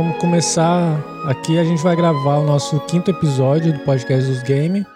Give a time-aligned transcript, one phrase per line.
[0.00, 1.58] vamos começar aqui.
[1.58, 4.86] A gente vai gravar o nosso quinto episódio do podcast dos Game.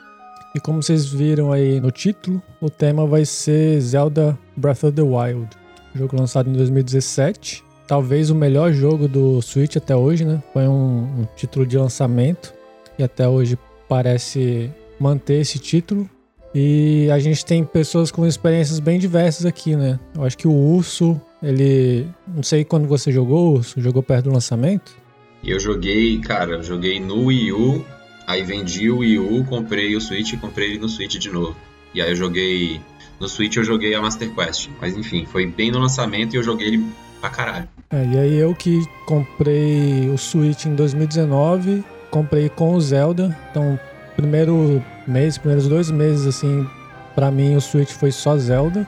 [0.54, 5.02] E como vocês viram aí no título, o tema vai ser Zelda Breath of the
[5.02, 5.46] Wild.
[5.94, 7.62] Jogo lançado em 2017.
[7.86, 10.42] Talvez o melhor jogo do Switch até hoje, né?
[10.54, 12.54] Foi um, um título de lançamento.
[12.98, 16.08] E até hoje parece manter esse título.
[16.54, 20.00] E a gente tem pessoas com experiências bem diversas aqui, né?
[20.14, 22.08] Eu acho que o Urso, ele.
[22.26, 25.03] Não sei quando você jogou, Urso, jogou perto do lançamento?
[25.44, 27.84] Eu joguei, cara, joguei no Wii U,
[28.26, 31.56] aí vendi o Wii U, comprei o Switch e comprei ele no Switch de novo.
[31.94, 32.80] E aí eu joguei.
[33.20, 34.68] No Switch eu joguei a Master Quest.
[34.80, 36.86] Mas enfim, foi bem no lançamento e eu joguei ele
[37.20, 37.68] pra caralho.
[37.90, 43.78] É, e aí eu que comprei o Switch em 2019, comprei com o Zelda, então
[44.16, 46.66] primeiro mês, primeiros dois meses, assim,
[47.14, 48.86] para mim o Switch foi só Zelda.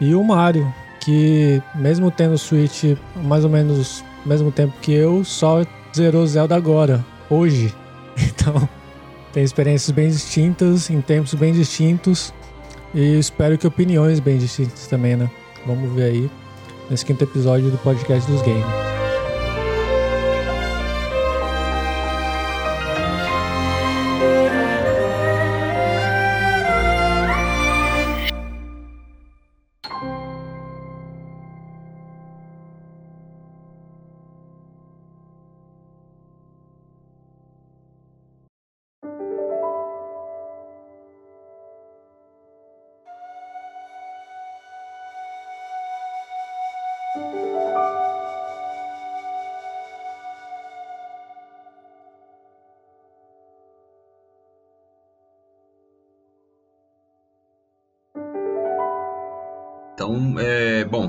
[0.00, 5.24] E o Mario, que mesmo tendo o Switch mais ou menos mesmo tempo que eu,
[5.24, 7.74] só zerou Zelda agora, hoje.
[8.20, 8.68] Então,
[9.32, 12.34] tem experiências bem distintas, em tempos bem distintos.
[12.92, 15.30] E espero que opiniões bem distintas também, né?
[15.64, 16.30] Vamos ver aí
[16.90, 18.97] nesse quinto episódio do podcast dos games.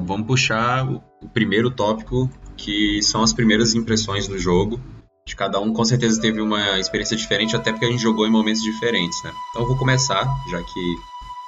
[0.10, 4.82] Vamos puxar o, primeiro tópico, que são as primeiras impressões do jogo.
[5.26, 8.32] De cada um, com certeza, teve uma experiência diferente, até porque a gente jogou em
[8.32, 9.32] momentos diferentes, né?
[9.50, 10.96] Então, eu vou começar, já que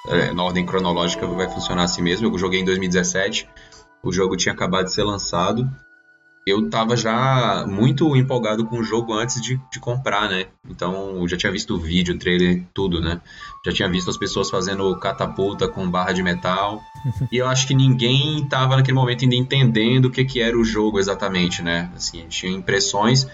[0.10, 2.28] é, na ordem cronológica vai funcionar assim mesmo.
[2.28, 3.50] Eu joguei em 2017,
[4.04, 5.68] o jogo tinha acabado de ser lançado
[6.46, 10.48] eu tava já muito empolgado com o jogo antes de, de comprar, né?
[10.68, 13.22] Então, eu já tinha visto o vídeo, o trailer, tudo, né?
[13.66, 16.82] Já tinha visto as pessoas fazendo catapulta com barra de metal.
[17.32, 20.64] e eu acho que ninguém tava naquele momento ainda entendendo o que, que era o
[20.64, 21.92] jogo exatamente, né?
[21.96, 23.28] Assim, tinha impressões,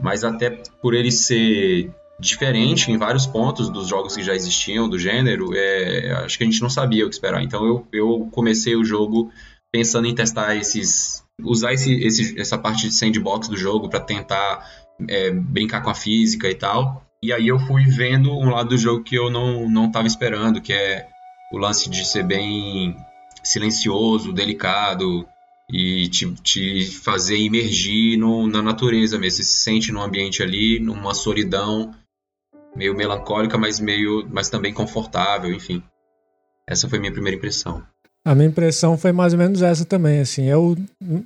[0.00, 0.50] mas até
[0.80, 6.12] por ele ser diferente em vários pontos dos jogos que já existiam do gênero, é,
[6.24, 7.42] acho que a gente não sabia o que esperar.
[7.42, 9.30] Então, eu, eu comecei o jogo
[9.72, 14.68] pensando em testar esses usar esse, esse, essa parte de sandbox do jogo para tentar
[15.08, 17.04] é, brincar com a física e tal.
[17.22, 20.60] E aí eu fui vendo um lado do jogo que eu não, não tava esperando,
[20.60, 21.06] que é
[21.52, 22.96] o lance de ser bem
[23.42, 25.26] silencioso, delicado
[25.70, 29.36] e te, te fazer imergir no, na natureza mesmo.
[29.36, 31.94] Você se sente num ambiente ali, numa solidão
[32.74, 35.82] meio melancólica, mas meio, mas também confortável, enfim.
[36.66, 37.86] Essa foi a minha primeira impressão.
[38.24, 40.44] A minha impressão foi mais ou menos essa também, assim.
[40.44, 40.76] Eu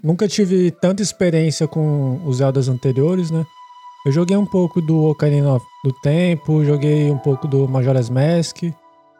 [0.03, 3.45] nunca tive tanta experiência com os Zeldas anteriores, né?
[4.07, 8.62] Eu joguei um pouco do Ocarina do Tempo, joguei um pouco do Majora's Mask.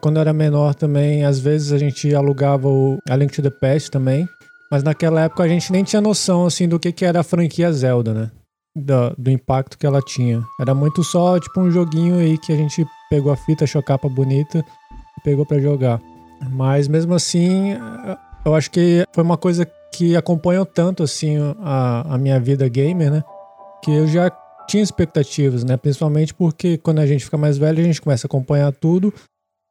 [0.01, 3.51] Quando eu era menor também, às vezes a gente alugava o A Link to the
[3.51, 4.27] Past também.
[4.71, 7.71] Mas naquela época a gente nem tinha noção, assim, do que, que era a franquia
[7.73, 8.31] Zelda, né?
[8.75, 10.43] Do, do impacto que ela tinha.
[10.61, 13.85] Era muito só, tipo, um joguinho aí que a gente pegou a fita, achou a
[13.85, 14.65] capa bonita
[15.19, 16.01] e pegou para jogar.
[16.51, 17.75] Mas mesmo assim,
[18.45, 23.11] eu acho que foi uma coisa que acompanhou tanto assim a, a minha vida gamer,
[23.11, 23.25] né?
[23.83, 24.31] Que eu já
[24.69, 25.77] tinha expectativas, né?
[25.77, 29.13] Principalmente porque quando a gente fica mais velho, a gente começa a acompanhar tudo.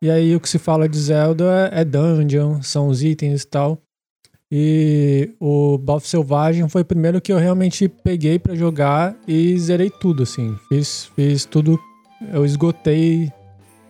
[0.04, 3.82] E aí o que se fala de Zelda é dungeon, são os itens e tal.
[4.52, 9.90] E o Balf Selvagem foi o primeiro que eu realmente peguei para jogar e zerei
[9.90, 10.56] tudo, assim.
[10.70, 11.80] Fiz, fiz tudo,
[12.32, 13.32] eu esgotei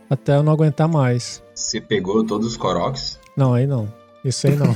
[0.09, 1.43] até eu não aguentar mais.
[1.55, 3.17] Você pegou todos os Koroks?
[3.37, 3.91] Não, aí não.
[4.23, 4.75] Isso aí não.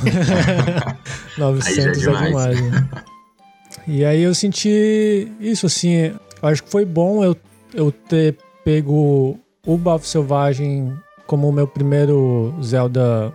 [1.37, 2.25] 900 aí é demais.
[2.25, 2.89] É demais né?
[3.87, 6.13] E aí eu senti isso, assim.
[6.41, 7.35] Acho que foi bom eu,
[7.73, 10.93] eu ter pego o Bafo Selvagem
[11.27, 13.33] como o meu primeiro Zelda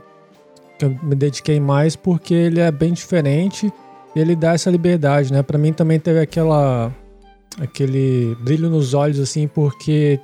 [0.78, 3.72] que eu me dediquei mais, porque ele é bem diferente
[4.16, 5.42] e ele dá essa liberdade, né?
[5.42, 6.92] Para mim também teve aquela
[7.60, 10.18] aquele brilho nos olhos assim, porque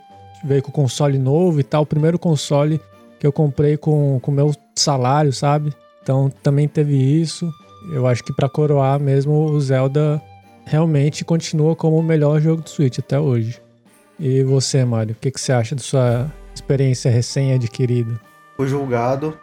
[0.44, 2.80] veio com console novo e tal, o primeiro console
[3.20, 5.74] que eu comprei com o meu salário, sabe?
[6.02, 7.52] Então também teve isso.
[7.92, 10.20] Eu acho que para coroar mesmo, o Zelda
[10.64, 13.60] realmente continua como o melhor jogo do Switch até hoje.
[14.18, 18.18] E você, Mário, o que, que você acha da sua experiência recém-adquirida?
[18.56, 19.36] Fui julgado,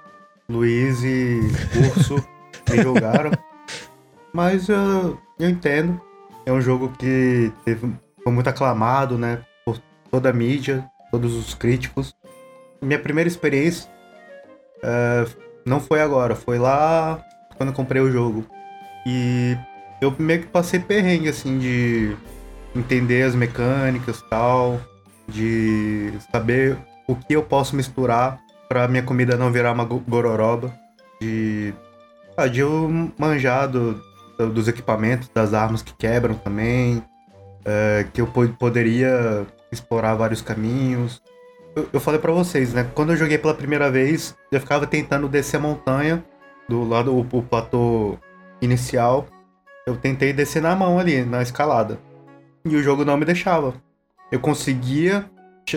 [0.50, 1.40] Luiz e
[1.90, 2.16] Urso
[2.70, 3.32] me julgaram,
[4.34, 6.02] mas eu, eu entendo.
[6.46, 7.92] É um jogo que teve,
[8.24, 9.44] foi muito aclamado, né?
[9.66, 12.14] Por toda a mídia, todos os críticos.
[12.82, 13.90] Minha primeira experiência
[14.78, 15.30] uh,
[15.66, 17.24] não foi agora, foi lá
[17.58, 18.46] quando eu comprei o jogo.
[19.06, 19.58] E
[20.02, 22.16] eu meio que passei perrengue, assim, de
[22.76, 24.80] entender as mecânicas tal,
[25.28, 26.78] de saber
[27.08, 30.74] o que eu posso misturar para minha comida não virar uma gororoba,
[31.22, 31.74] de,
[32.36, 34.02] ah, de eu manjar do,
[34.54, 37.02] dos equipamentos, das armas que quebram também,
[37.66, 41.22] é, que eu poderia explorar vários caminhos.
[41.78, 42.90] Eu, eu falei para vocês, né?
[42.96, 46.26] Quando eu joguei pela primeira vez, eu ficava tentando descer a montanha
[46.68, 48.18] do lado o, o platô
[48.60, 49.28] inicial.
[49.86, 52.00] Eu tentei descer na mão ali, na escalada.
[52.66, 53.76] E o jogo não me deixava.
[54.32, 55.30] Eu conseguia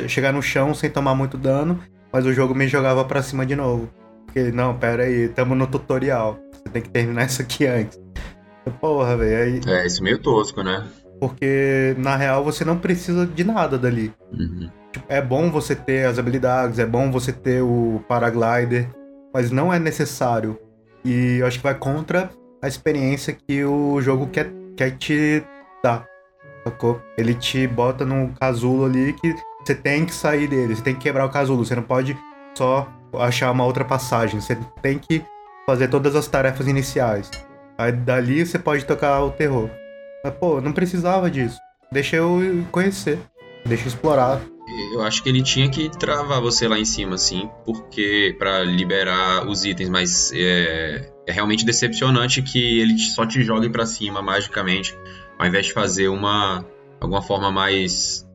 [0.09, 1.79] chegar no chão sem tomar muito dano,
[2.11, 3.91] mas o jogo me jogava para cima de novo.
[4.25, 6.39] Porque, não, pera aí, tamo no tutorial.
[6.51, 8.01] Você tem que terminar isso aqui antes.
[8.81, 9.61] Porra, velho.
[9.67, 9.75] Aí...
[9.83, 10.83] É, isso é meio tosco, né?
[11.21, 14.11] Porque, na real, você não precisa de nada dali.
[14.33, 14.71] Uhum.
[15.11, 18.89] É bom você ter as habilidades, é bom você ter o paraglider,
[19.35, 20.57] mas não é necessário.
[21.05, 22.31] E eu acho que vai contra
[22.63, 25.43] a experiência que o jogo quer, quer te
[25.83, 26.07] dar.
[26.63, 27.03] Sacou?
[27.19, 29.35] Ele te bota num casulo ali que
[29.67, 32.17] você tem que sair dele, você tem que quebrar o casulo, você não pode
[32.57, 35.25] só achar uma outra passagem, você tem que
[35.67, 37.29] fazer todas as tarefas iniciais.
[37.77, 39.69] Aí dali você pode tocar o terror.
[40.23, 41.59] Mas, pô, não precisava disso.
[41.91, 42.39] Deixa eu
[42.71, 43.19] conhecer,
[43.67, 44.41] deixa eu explorar.
[44.93, 49.47] Eu acho que ele tinha que travar você lá em cima, assim, porque para liberar
[49.49, 54.97] os itens, mas é, é, realmente decepcionante que ele só te jogue para cima magicamente,
[55.39, 56.65] ao invés de fazer uma
[57.01, 58.27] alguma forma mais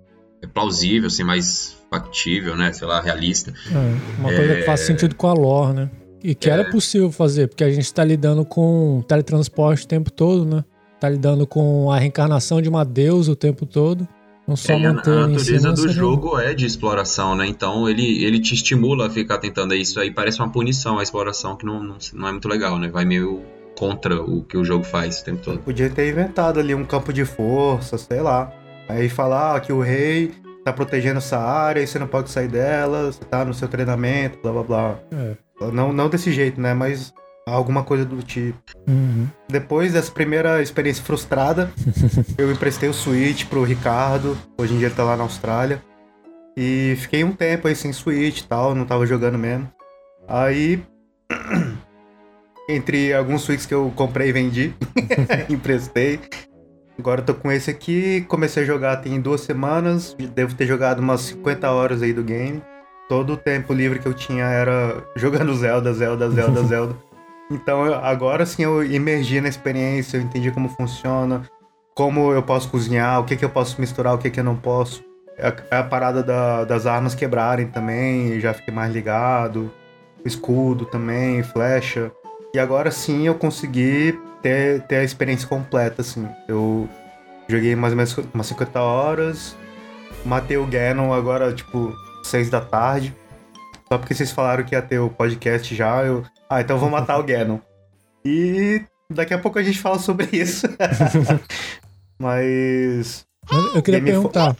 [0.41, 2.73] é plausível, assim, mais factível, né?
[2.73, 3.53] Sei lá, realista.
[3.71, 4.55] É, uma coisa é...
[4.57, 5.89] que faz sentido com a lore, né?
[6.23, 6.53] E que é...
[6.53, 10.63] era possível fazer, porque a gente está lidando com teletransporte o tempo todo, né?
[10.99, 14.07] Tá lidando com a reencarnação de uma deusa o tempo todo.
[14.47, 17.47] Não só é, a natureza do jogo é de exploração, né?
[17.47, 20.11] Então ele, ele te estimula a ficar tentando isso aí.
[20.11, 22.87] Parece uma punição a exploração que não, não, não é muito legal, né?
[22.87, 23.43] Vai meio
[23.77, 25.59] contra o que o jogo faz o tempo todo.
[25.59, 28.53] Podia ter inventado ali um campo de força, sei lá.
[28.87, 30.31] Aí falar que o rei
[30.63, 34.39] tá protegendo essa área e você não pode sair dela, você tá no seu treinamento,
[34.41, 34.99] blá blá blá.
[35.11, 35.35] É.
[35.71, 36.73] Não, não desse jeito, né?
[36.73, 37.13] Mas
[37.45, 38.57] alguma coisa do tipo.
[38.87, 39.27] Uhum.
[39.47, 41.71] Depois dessa primeira experiência frustrada,
[42.37, 44.37] eu emprestei o Switch pro Ricardo.
[44.57, 45.81] Hoje em dia ele tá lá na Austrália.
[46.57, 49.69] E fiquei um tempo aí sem Switch e tal, não tava jogando mesmo.
[50.27, 50.81] Aí,
[52.69, 54.73] entre alguns Switches que eu comprei e vendi,
[55.49, 56.19] emprestei.
[56.97, 60.99] Agora eu tô com esse aqui, comecei a jogar tem duas semanas, devo ter jogado
[60.99, 62.63] umas 50 horas aí do game.
[63.09, 66.95] Todo o tempo livre que eu tinha era jogando Zelda, Zelda, Zelda, Zelda.
[67.49, 71.43] Então agora sim eu emergi na experiência, eu entendi como funciona,
[71.93, 74.55] como eu posso cozinhar, o que, que eu posso misturar, o que, que eu não
[74.55, 75.03] posso.
[75.37, 79.71] É a, é a parada da, das armas quebrarem também, já fiquei mais ligado.
[80.25, 82.11] Escudo também, flecha.
[82.53, 86.27] E agora sim eu consegui ter, ter a experiência completa, assim.
[86.47, 86.89] Eu
[87.47, 89.55] joguei mais ou menos umas 50 horas,
[90.25, 93.15] matei o Ganon agora, tipo, 6 da tarde.
[93.87, 96.23] Só porque vocês falaram que ia ter o podcast já, eu.
[96.49, 97.59] Ah, então vou matar o Ganon.
[98.23, 100.67] E daqui a pouco a gente fala sobre isso.
[102.19, 103.25] Mas.
[103.73, 104.55] Eu queria Game perguntar: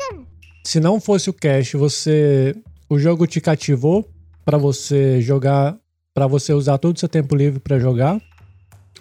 [0.64, 2.56] se não fosse o cast, você.
[2.88, 4.08] O jogo te cativou
[4.44, 5.76] para você jogar
[6.16, 8.22] para você usar todo o seu tempo livre para jogar?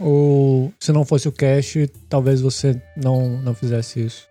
[0.01, 4.27] Ou se não fosse o cast, talvez você não, não fizesse isso?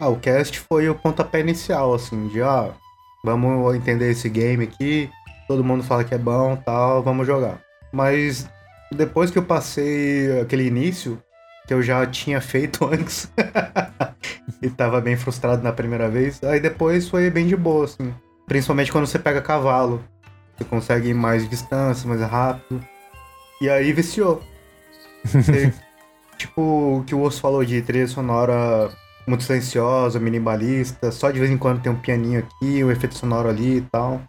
[0.00, 2.70] Ah, o cast foi o pontapé inicial, assim, de ah,
[3.22, 5.10] vamos entender esse game aqui,
[5.46, 7.60] todo mundo fala que é bom tal, vamos jogar.
[7.96, 8.46] Mas
[8.92, 11.18] depois que eu passei aquele início,
[11.66, 13.32] que eu já tinha feito antes,
[14.60, 18.12] e tava bem frustrado na primeira vez, aí depois foi bem de boa, assim.
[18.46, 20.04] Principalmente quando você pega cavalo.
[20.58, 22.84] Você consegue ir mais distância, mais rápido.
[23.62, 24.42] E aí viciou.
[25.24, 25.72] Você,
[26.36, 28.90] tipo, o que o Osso falou de trilha sonora
[29.26, 33.48] muito silenciosa, minimalista, só de vez em quando tem um pianinho aqui, um efeito sonoro
[33.48, 34.20] ali e tal.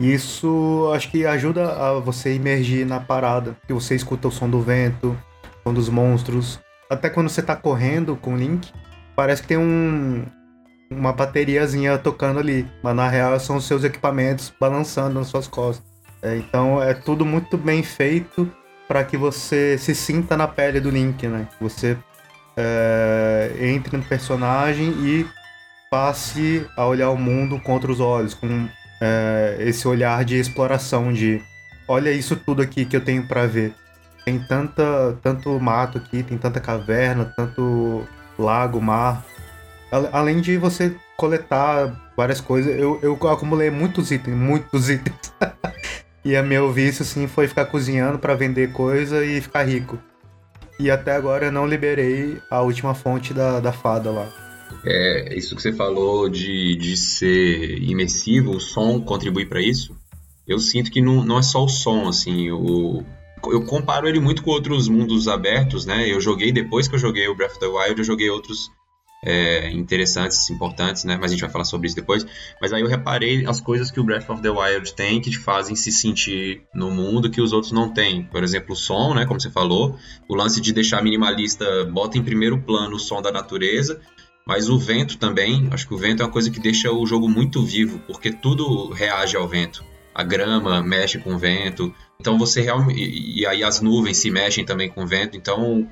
[0.00, 4.60] Isso acho que ajuda a você imergir na parada, que você escuta o som do
[4.60, 5.16] vento,
[5.60, 6.60] o som dos monstros.
[6.90, 8.72] Até quando você tá correndo com o Link,
[9.14, 10.24] parece que tem um,
[10.90, 15.84] uma bateriazinha tocando ali, mas na real são os seus equipamentos balançando nas suas costas.
[16.22, 18.50] É, então é tudo muito bem feito
[18.88, 21.48] para que você se sinta na pele do Link, né?
[21.60, 21.96] Você
[22.56, 25.26] é, entre no personagem e
[25.90, 28.68] passe a olhar o mundo com outros olhos, com
[29.04, 31.42] é, esse olhar de exploração, de
[31.86, 33.74] olha isso tudo aqui que eu tenho para ver.
[34.24, 38.06] Tem tanta, tanto mato aqui, tem tanta caverna, tanto
[38.38, 39.22] lago, mar.
[40.10, 45.32] Além de você coletar várias coisas, eu, eu acumulei muitos itens, muitos itens.
[46.24, 49.98] e a meu vício, assim, foi ficar cozinhando para vender coisa e ficar rico.
[50.80, 54.43] E até agora eu não liberei a última fonte da, da fada lá.
[54.84, 59.96] É, isso que você falou de, de ser imersivo, o som contribui para isso.
[60.46, 63.02] Eu sinto que não, não é só o som, assim, o,
[63.52, 66.10] eu comparo ele muito com outros mundos abertos, né?
[66.10, 68.70] Eu joguei, depois que eu joguei o Breath of the Wild, eu joguei outros
[69.24, 71.16] é, interessantes, importantes, né?
[71.16, 72.26] Mas a gente vai falar sobre isso depois.
[72.60, 75.38] Mas aí eu reparei as coisas que o Breath of the Wild tem que te
[75.38, 78.24] fazem se sentir no mundo que os outros não têm.
[78.24, 79.24] Por exemplo, o som, né?
[79.24, 83.32] Como você falou, o lance de deixar minimalista bota em primeiro plano o som da
[83.32, 84.00] natureza.
[84.46, 87.28] Mas o vento também, acho que o vento é uma coisa que deixa o jogo
[87.28, 89.82] muito vivo, porque tudo reage ao vento.
[90.14, 93.00] A grama mexe com o vento, então você realmente.
[93.00, 95.36] E aí as nuvens se mexem também com o vento.
[95.36, 95.88] Então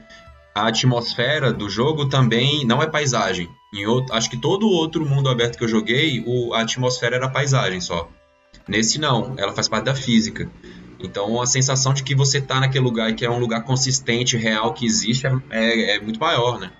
[0.55, 3.49] a atmosfera do jogo também não é paisagem.
[3.73, 7.31] Em outro, acho que todo outro mundo aberto que eu joguei, o, a atmosfera era
[7.31, 8.09] paisagem só.
[8.69, 10.49] Nesse não, ela faz parte da física.
[11.01, 14.37] Então a sensação de que você está naquele lugar e que é um lugar consistente,
[14.37, 16.71] real, que existe, é, é, é muito maior, né?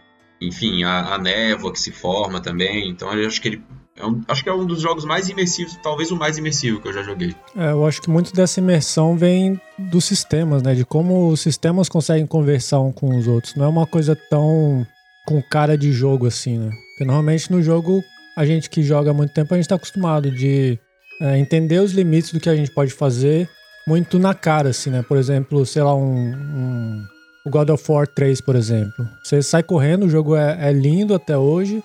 [0.47, 2.91] Enfim, a, a, névoa que se forma também.
[2.91, 3.63] Então eu acho que ele.
[3.97, 6.89] É um, acho que é um dos jogos mais imersivos, talvez o mais imersivo que
[6.89, 7.35] eu já joguei.
[7.55, 10.75] É, eu acho que muito dessa imersão vem dos sistemas, né?
[10.75, 13.55] De como os sistemas conseguem conversar um com os outros.
[13.55, 14.87] Não é uma coisa tão
[15.27, 16.71] com cara de jogo assim, né?
[16.91, 18.03] Porque normalmente no jogo,
[18.37, 20.79] a gente que joga há muito tempo, a gente tá acostumado de
[21.21, 23.49] é, entender os limites do que a gente pode fazer
[23.87, 25.03] muito na cara, assim, né?
[25.03, 27.05] Por exemplo, sei lá, um, um
[27.45, 29.09] o God of War 3, por exemplo.
[29.23, 31.83] Você sai correndo, o jogo é, é lindo até hoje,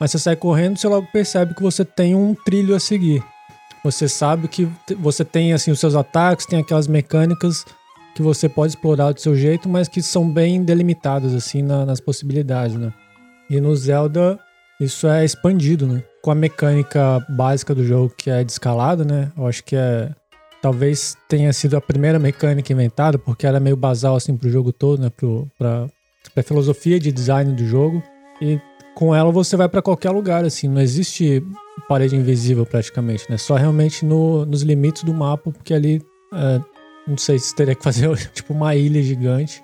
[0.00, 3.22] mas você sai correndo, você logo percebe que você tem um trilho a seguir.
[3.84, 7.64] Você sabe que você tem assim os seus ataques, tem aquelas mecânicas
[8.14, 12.00] que você pode explorar do seu jeito, mas que são bem delimitadas assim na, nas
[12.00, 12.92] possibilidades, né?
[13.48, 14.38] E no Zelda
[14.80, 16.02] isso é expandido, né?
[16.22, 19.30] Com a mecânica básica do jogo que é de escalada, né?
[19.36, 20.10] Eu acho que é
[20.66, 25.00] talvez tenha sido a primeira mecânica inventada, porque era meio basal assim pro jogo todo,
[25.00, 25.08] né?
[25.10, 25.86] Pro, pra,
[26.34, 28.02] pra filosofia de design do jogo.
[28.42, 28.60] E
[28.92, 31.40] com ela você vai para qualquer lugar, assim, não existe
[31.88, 33.38] parede invisível praticamente, né?
[33.38, 36.02] Só realmente no, nos limites do mapa, porque ali
[36.34, 36.60] é,
[37.06, 39.62] não sei se teria que fazer tipo uma ilha gigante.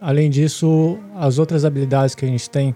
[0.00, 2.74] Além disso, as outras habilidades que a gente tem,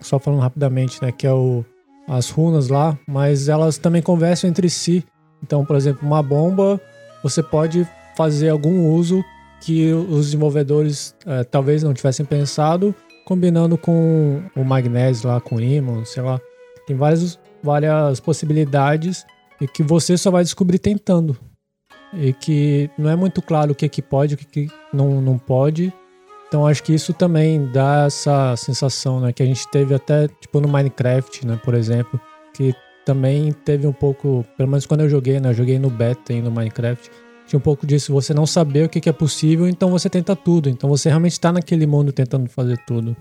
[0.00, 1.64] só falando rapidamente, né, que é o
[2.08, 5.04] as runas lá, mas elas também conversam entre si.
[5.42, 6.80] Então, por exemplo, uma bomba,
[7.22, 7.86] você pode
[8.16, 9.24] fazer algum uso
[9.60, 15.60] que os desenvolvedores é, talvez não tivessem pensado, combinando com o magnésio lá, com o
[15.60, 16.40] ímã, sei lá.
[16.86, 19.24] Tem várias, várias possibilidades
[19.60, 21.38] e que você só vai descobrir tentando.
[22.12, 25.38] E que não é muito claro o que, que pode, o que, que não, não
[25.38, 25.92] pode.
[26.48, 29.32] Então acho que isso também dá essa sensação, né?
[29.32, 31.58] Que a gente teve até, tipo, no Minecraft, né?
[31.64, 32.20] Por exemplo,
[32.52, 35.50] que também teve um pouco, pelo menos quando eu joguei, né?
[35.50, 37.10] Eu joguei no beta e no Minecraft.
[37.46, 40.34] Tinha um pouco disso, você não saber o que, que é possível, então você tenta
[40.34, 40.68] tudo.
[40.68, 43.16] Então você realmente está naquele mundo tentando fazer tudo.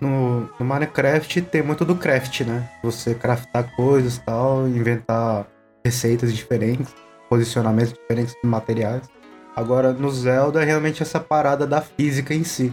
[0.00, 2.68] No, no, Minecraft tem muito do craft, né?
[2.82, 5.46] Você craftar coisas tal, inventar
[5.84, 6.94] receitas diferentes,
[7.28, 9.08] posicionamentos diferentes de materiais.
[9.56, 12.72] Agora no Zelda é realmente essa parada da física em si.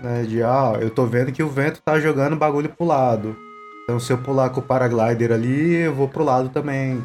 [0.00, 0.24] Né?
[0.24, 3.36] De ah, eu tô vendo que o vento tá jogando bagulho pro lado.
[3.84, 7.02] Então se eu pular com o paraglider ali, eu vou pro lado também.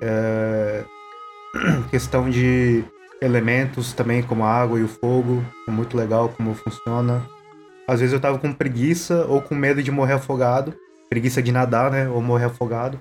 [0.00, 0.84] É...
[1.90, 2.84] Questão de
[3.20, 5.44] elementos também, como a água e o fogo.
[5.68, 7.22] É muito legal como funciona.
[7.86, 10.74] Às vezes eu tava com preguiça ou com medo de morrer afogado.
[11.08, 12.08] Preguiça de nadar, né?
[12.08, 12.98] Ou morrer afogado.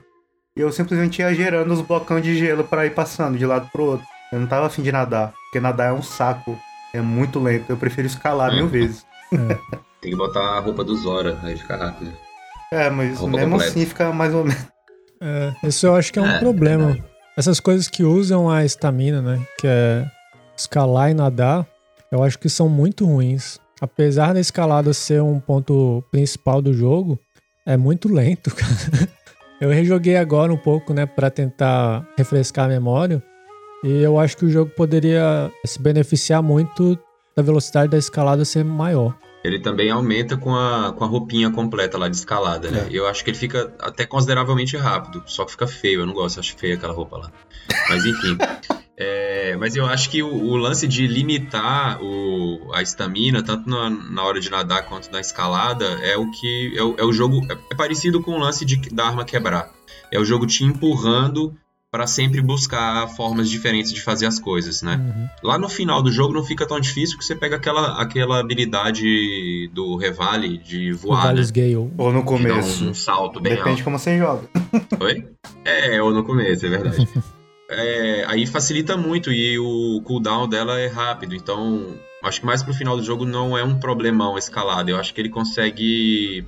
[0.56, 3.84] E eu simplesmente ia gerando os blocões de gelo para ir passando de lado pro
[3.84, 4.06] outro.
[4.32, 6.58] Eu não tava afim de nadar, porque nadar é um saco.
[6.94, 7.70] É muito lento.
[7.70, 9.06] Eu prefiro escalar mil vezes.
[9.34, 9.78] É.
[10.02, 12.12] Tem que botar a roupa do Zora, aí fica rápido.
[12.72, 13.66] É, mas mesmo completa.
[13.66, 14.66] assim fica mais ou menos.
[15.22, 16.98] É, isso eu acho que é um é, problema.
[17.38, 19.46] Essas coisas que usam a estamina, né?
[19.60, 20.06] Que é
[20.58, 21.68] escalar e nadar,
[22.12, 23.60] eu acho que são muito ruins.
[23.80, 27.20] Apesar da escalada ser um ponto principal do jogo,
[27.66, 29.10] é muito lento, cara.
[29.60, 33.22] Eu rejoguei agora um pouco, né, para tentar refrescar a memória.
[33.84, 36.98] E eu acho que o jogo poderia se beneficiar muito
[37.36, 41.98] da velocidade da escalada ser maior ele também aumenta com a, com a roupinha completa
[41.98, 42.88] lá de escalada, né?
[42.90, 42.96] É.
[42.96, 46.40] Eu acho que ele fica até consideravelmente rápido, só que fica feio, eu não gosto,
[46.40, 47.32] acho feia aquela roupa lá.
[47.90, 48.38] Mas enfim.
[48.96, 53.90] é, mas eu acho que o, o lance de limitar o, a estamina, tanto na,
[53.90, 56.74] na, hora de nadar quanto na escalada, é o que.
[56.78, 57.46] É o, é o jogo.
[57.50, 59.72] É, é parecido com o lance de, da arma quebrar.
[60.12, 61.58] É o jogo te empurrando
[61.92, 64.96] para sempre buscar formas diferentes de fazer as coisas, né?
[64.96, 65.28] Uhum.
[65.44, 69.68] Lá no final do jogo não fica tão difícil que você pega aquela, aquela habilidade
[69.74, 71.34] do Revale de voar.
[71.34, 71.44] Né?
[71.54, 71.92] Gale.
[71.98, 72.86] Ou no começo.
[72.86, 73.78] Um, um, salto bem Depende alto.
[73.78, 74.44] de como você joga.
[75.02, 75.28] Oi?
[75.66, 77.10] É, ou no começo, é verdade.
[77.70, 81.94] é, aí facilita muito e o cooldown dela é rápido, então
[82.24, 84.90] acho que mais pro final do jogo não é um problemão escalado.
[84.90, 86.46] Eu acho que ele consegue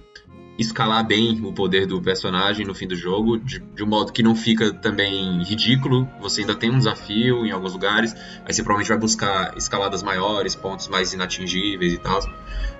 [0.57, 4.21] escalar bem o poder do personagem no fim do jogo, de, de, um modo que
[4.21, 6.07] não fica também ridículo.
[6.21, 8.13] Você ainda tem um desafio em alguns lugares,
[8.45, 12.19] aí você provavelmente vai buscar escaladas maiores, pontos mais inatingíveis e tal,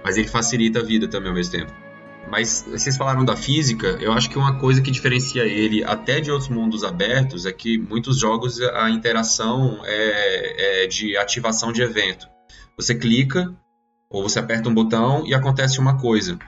[0.03, 1.73] mas ele facilita a vida também ao mesmo tempo.
[2.29, 6.31] Mas vocês falaram da física, eu acho que uma coisa que diferencia ele até de
[6.31, 12.27] outros mundos abertos é que muitos jogos a interação é, é de ativação de evento.
[12.77, 13.53] Você clica
[14.09, 16.39] ou você aperta um botão e acontece uma coisa.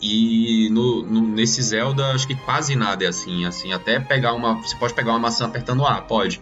[0.00, 3.44] E no, no, nesse Zelda, acho que quase nada é assim.
[3.44, 4.54] assim Até pegar uma.
[4.54, 6.40] Você pode pegar uma maçã apertando A, pode.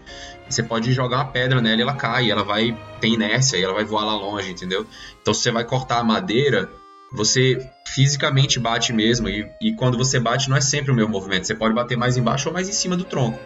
[0.48, 2.76] Você pode jogar uma pedra nela e ela cai, ela vai.
[3.00, 4.86] tem inércia e ela vai voar lá longe, entendeu?
[5.20, 6.70] Então se você vai cortar a madeira,
[7.12, 9.28] você fisicamente bate mesmo.
[9.28, 11.46] E, e quando você bate, não é sempre o mesmo movimento.
[11.46, 13.38] Você pode bater mais embaixo ou mais em cima do tronco.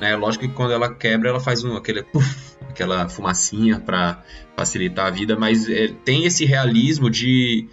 [0.00, 0.14] Né?
[0.16, 4.22] Lógico que quando ela quebra, ela faz um, aquele, puff, aquela fumacinha para
[4.56, 7.68] facilitar a vida, mas é, tem esse realismo de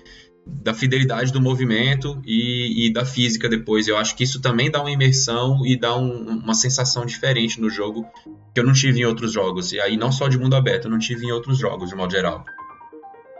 [0.46, 3.88] da fidelidade do movimento e, e, da física depois.
[3.88, 7.70] Eu acho que isso também dá uma imersão e dá um, uma sensação diferente no
[7.70, 8.06] jogo
[8.54, 9.72] que eu não tive em outros jogos.
[9.72, 12.12] E aí não só de mundo aberto, eu não tive em outros jogos de modo
[12.12, 12.44] geral.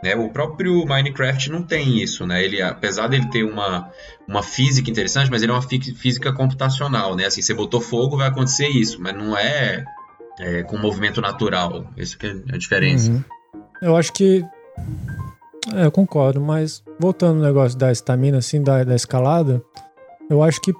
[0.02, 2.44] Né, o próprio Minecraft não tem isso, né?
[2.44, 3.90] Ele, apesar dele ter uma,
[4.28, 7.24] uma física interessante, mas ele é uma física computacional, né?
[7.24, 9.82] Assim, você botou fogo, vai acontecer isso, mas não é,
[10.40, 11.90] é com movimento natural.
[11.96, 13.10] Essa que é a diferença.
[13.10, 13.24] Uhum.
[13.80, 14.44] Eu acho que
[15.72, 19.62] é, eu concordo, mas voltando no negócio da estamina, assim, da, da escalada,
[20.28, 20.74] eu acho que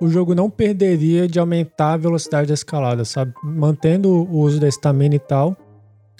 [0.00, 3.32] o jogo não perderia de aumentar a velocidade da escalada, sabe?
[3.42, 5.56] Mantendo o uso da estamina e tal,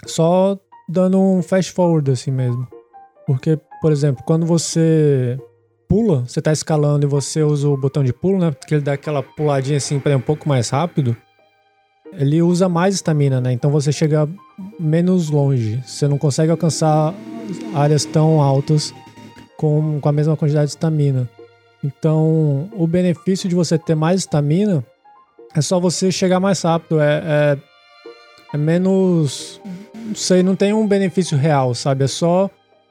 [0.07, 2.66] só dando um fast forward assim mesmo.
[3.26, 5.38] Porque, por exemplo, quando você
[5.88, 8.50] pula, você tá escalando e você usa o botão de pulo, né?
[8.50, 11.16] Porque ele dá aquela puladinha assim para ir um pouco mais rápido.
[12.12, 13.52] Ele usa mais estamina, né?
[13.52, 14.29] Então você chega
[14.79, 15.83] menos longe.
[15.85, 17.12] Você não consegue alcançar
[17.74, 18.94] áreas tão altas
[19.56, 21.28] com, com a mesma quantidade de estamina.
[21.82, 24.85] Então, o benefício de você ter mais estamina
[25.54, 27.00] é só você chegar mais rápido.
[27.00, 27.59] É, é,
[28.54, 29.61] é, menos.
[29.94, 32.04] Não sei, não tem um benefício real, sabe?
[32.04, 32.50] É só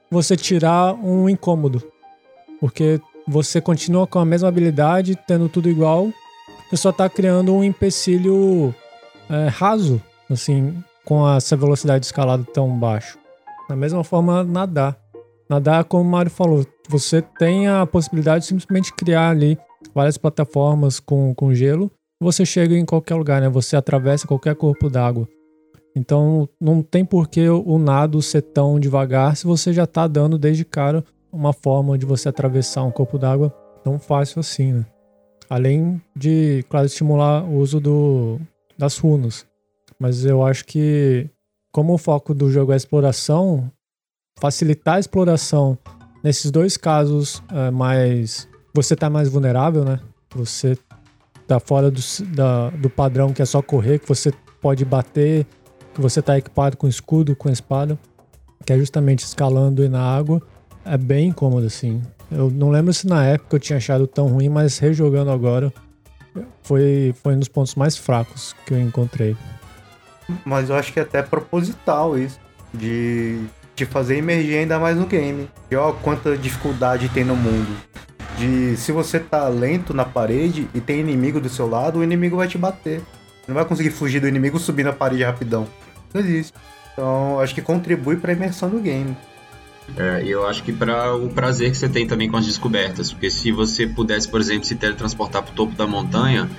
[0.09, 1.83] você tirar um incômodo.
[2.59, 6.09] Porque você continua com a mesma habilidade, tendo tudo igual.
[6.69, 8.73] Você só está criando um empecilho
[9.29, 13.17] é, raso, assim, com essa velocidade de escalada tão baixo.
[13.67, 14.97] Da mesma forma, nadar.
[15.49, 19.57] Nadar, como o Mário falou, você tem a possibilidade de simplesmente criar ali
[19.93, 21.91] várias plataformas com, com gelo.
[22.21, 23.49] Você chega em qualquer lugar, né?
[23.49, 25.27] Você atravessa qualquer corpo d'água.
[25.95, 30.37] Então, não tem por que o nado ser tão devagar se você já está dando
[30.37, 33.49] desde cara uma forma de você atravessar um corpo d'água
[33.83, 34.85] tão fácil assim, né?
[35.49, 38.39] Além de, claro, estimular o uso do,
[38.77, 39.45] das runas.
[39.99, 41.29] Mas eu acho que
[41.75, 43.69] como o foco do jogo é exploração,
[44.39, 45.77] facilitar a exploração
[46.23, 48.47] nesses dois casos é, mais.
[48.73, 49.99] Você tá mais vulnerável, né?
[50.33, 50.77] Você
[51.45, 51.99] tá fora do,
[52.33, 55.45] da, do padrão que é só correr, que você pode bater,
[55.93, 57.99] que você tá equipado com escudo, com espada,
[58.65, 60.41] que é justamente escalando e na água.
[60.85, 62.01] É bem incômodo, assim.
[62.31, 65.73] Eu não lembro se na época eu tinha achado tão ruim, mas rejogando agora
[66.63, 69.35] foi, foi um dos pontos mais fracos que eu encontrei.
[70.43, 72.39] Mas eu acho que é até proposital isso.
[72.73, 73.39] De,
[73.75, 75.49] de fazer emergir ainda mais no game.
[75.71, 77.75] E ó, quanta dificuldade tem no mundo.
[78.37, 82.35] De se você tá lento na parede e tem inimigo do seu lado, o inimigo
[82.35, 83.01] vai te bater.
[83.47, 85.67] Não vai conseguir fugir do inimigo subir na parede rapidão.
[86.13, 86.53] Não existe.
[86.91, 89.15] Então, acho que contribui para a imersão do game.
[89.97, 93.29] É, eu acho que para o prazer que você tem também com as descobertas, porque
[93.29, 96.49] se você pudesse, por exemplo, se teletransportar para o topo da montanha,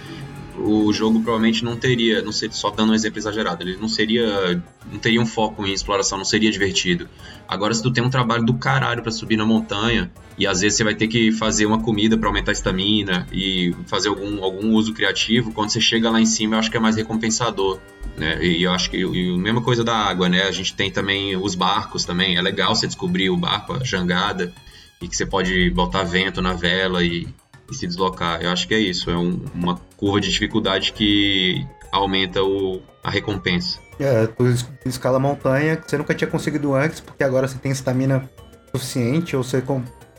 [0.59, 4.99] o jogo provavelmente não teria, não só dando um exemplo exagerado, ele não seria, não
[4.99, 7.09] teria um foco em exploração, não seria divertido.
[7.49, 10.77] Agora se tu tem um trabalho do caralho para subir na montanha e às vezes
[10.77, 14.73] você vai ter que fazer uma comida para aumentar a estamina e fazer algum, algum
[14.73, 17.79] uso criativo, quando você chega lá em cima eu acho que é mais recompensador,
[18.17, 18.45] né?
[18.45, 20.43] E eu acho que e a mesma coisa da água, né?
[20.43, 24.53] A gente tem também os barcos também, é legal você descobrir o barco, a jangada
[25.01, 27.29] e que você pode botar vento na vela e
[27.71, 28.43] e se deslocar.
[28.43, 33.11] Eu acho que é isso, é um, uma curva de dificuldade que aumenta o, a
[33.11, 33.79] recompensa.
[33.99, 34.45] É, tu
[34.85, 38.29] escala montanha que você nunca tinha conseguido antes, porque agora você tem estamina
[38.75, 39.63] suficiente, ou você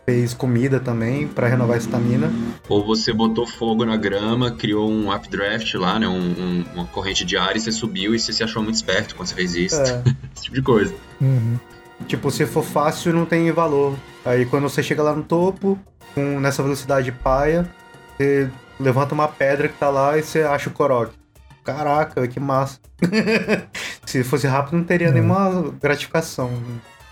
[0.08, 2.32] fez comida também para renovar a estamina.
[2.70, 6.08] Ou você botou fogo na grama, criou um updraft lá, né?
[6.08, 9.16] Um, um, uma corrente de ar e você subiu e você se achou muito esperto
[9.16, 9.76] quando você fez isso.
[9.76, 10.04] É.
[10.34, 10.94] Esse tipo de coisa.
[11.22, 11.60] Uhum.
[12.08, 13.96] Tipo, se for fácil, não tem valor.
[14.24, 15.78] Aí quando você chega lá no topo,
[16.18, 17.70] com, nessa velocidade paia,
[18.18, 18.50] você
[18.80, 21.14] levanta uma pedra que tá lá e você acha o Korok.
[21.64, 22.80] Caraca, que massa.
[24.04, 25.12] se fosse rápido, não teria é.
[25.12, 26.50] nenhuma gratificação.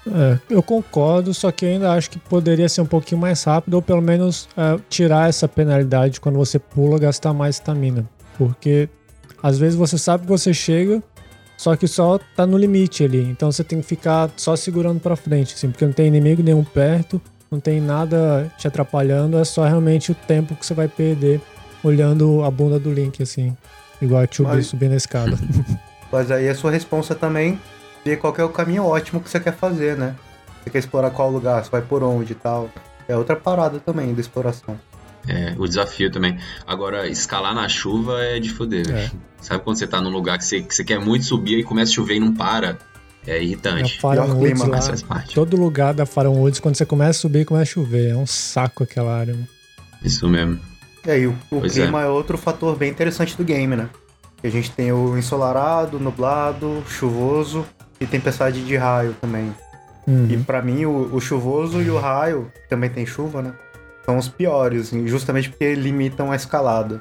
[0.08, 3.76] É, eu concordo, só que eu ainda acho que poderia ser um pouquinho mais rápido,
[3.76, 8.10] ou pelo menos é, tirar essa penalidade quando você pula, gastar mais estamina.
[8.39, 8.89] Porque
[9.44, 11.04] às vezes você sabe que você chega,
[11.56, 13.22] só que só tá no limite ali.
[13.22, 16.63] Então você tem que ficar só segurando para frente, assim, porque não tem inimigo nenhum
[16.63, 21.41] perto, não tem nada te atrapalhando, é só realmente o tempo que você vai perder
[21.84, 23.55] olhando a bunda do Link, assim.
[24.01, 24.67] Igual a Tio Mas...
[24.67, 25.38] subindo a escada.
[26.12, 27.60] Mas aí a sua resposta também
[28.03, 30.15] ver qual é o caminho ótimo que você quer fazer, né?
[30.63, 32.69] Você quer explorar qual lugar, você vai por onde e tal.
[33.08, 34.79] É outra parada também da exploração.
[35.27, 36.38] É, o desafio também.
[36.65, 39.12] Agora, escalar na chuva é de foder, é.
[39.41, 41.91] Sabe quando você tá num lugar que você, que você quer muito subir e começa
[41.91, 42.77] a chover e não para?
[43.27, 43.99] É irritante.
[44.03, 44.61] É a Woods
[45.07, 48.11] lá, todo lugar da Faron Woods, quando você começa a subir, começa a chover.
[48.11, 49.33] É um saco aquela área.
[49.33, 49.47] Mano.
[50.03, 50.59] Isso mesmo.
[51.05, 52.05] E aí, o, o clima é.
[52.05, 53.89] é outro fator bem interessante do game, né?
[54.43, 57.65] A gente tem o ensolarado, nublado, chuvoso
[57.99, 59.53] e tempestade de raio também.
[60.07, 60.27] Uhum.
[60.29, 63.53] E para mim, o, o, chuvoso e o raio, também tem chuva, né?
[64.05, 66.99] São os piores, justamente porque limitam a escalada.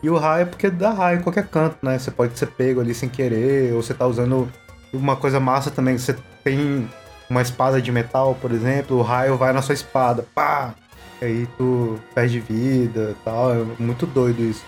[0.00, 1.98] E o raio é porque dá raio em qualquer canto, né?
[1.98, 4.48] Você pode ser pego ali sem querer, ou você tá usando
[4.92, 6.88] uma coisa massa também, você tem
[7.28, 10.74] uma espada de metal, por exemplo, o raio vai na sua espada, pá!
[11.20, 14.64] Aí tu perde vida e tal, é muito doido isso.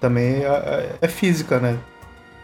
[0.00, 1.78] Também é, é, é física, né?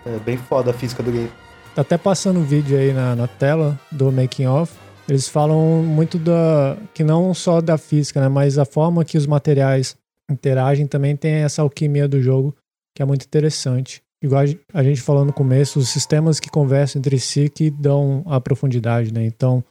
[0.07, 1.31] É bem foda a física do game.
[1.75, 4.73] Tá até passando um vídeo aí na, na tela do making off.
[5.07, 9.27] Eles falam muito da que não só da física, né, mas a forma que os
[9.27, 9.97] materiais
[10.31, 12.57] interagem também tem essa alquimia do jogo
[12.95, 14.03] que é muito interessante.
[14.23, 18.39] Igual a gente falou no começo, os sistemas que conversam entre si que dão a
[18.41, 19.25] profundidade, né?
[19.25, 19.65] Então,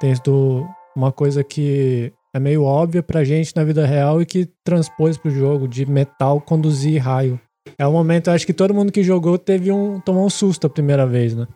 [0.00, 0.64] tem isso
[0.94, 5.30] uma coisa que é meio óbvia pra gente na vida real e que transpôs pro
[5.30, 7.40] jogo de metal conduzir raio.
[7.76, 10.00] É o momento, acho que todo mundo que jogou teve um.
[10.00, 11.46] tomou um susto a primeira vez, né?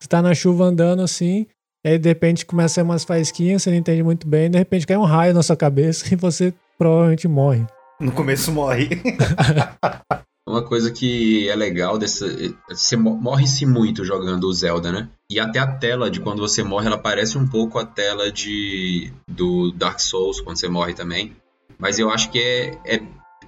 [0.00, 1.46] Você tá na chuva andando assim,
[1.86, 4.96] aí de repente começa a umas faísquinhas, você não entende muito bem, de repente cai
[4.96, 7.64] um raio na sua cabeça e você provavelmente morre.
[8.00, 8.88] No começo morre.
[10.46, 12.26] Uma coisa que é legal dessa.
[12.68, 15.08] Você morre-se muito jogando o Zelda, né?
[15.30, 19.12] E até a tela de quando você morre, ela parece um pouco a tela de
[19.28, 21.36] do Dark Souls quando você morre também.
[21.78, 23.02] Mas eu acho que é, é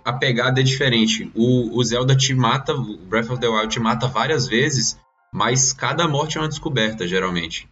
[0.04, 1.30] a pegada é diferente.
[1.35, 4.96] O, o Zelda te mata, o Breath of the Wild te mata várias vezes,
[5.33, 7.68] mas cada morte é uma descoberta, geralmente.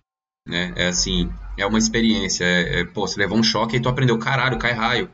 [0.47, 0.73] Né?
[0.77, 2.45] É assim, é uma experiência.
[2.45, 5.11] É, é, pô, você levou um choque e tu aprendeu, caralho, cai raio.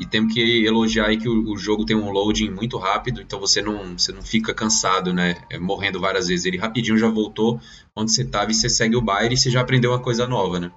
[0.00, 3.38] E temos que elogiar aí que o, o, jogo tem um loading muito rápido, então
[3.38, 5.36] você não, você não fica cansado, né?
[5.50, 6.44] É, morrendo várias vezes.
[6.44, 7.60] Ele rapidinho já voltou
[7.94, 10.58] onde você estava e você segue o baile e você já aprendeu uma coisa nova,
[10.58, 10.70] né?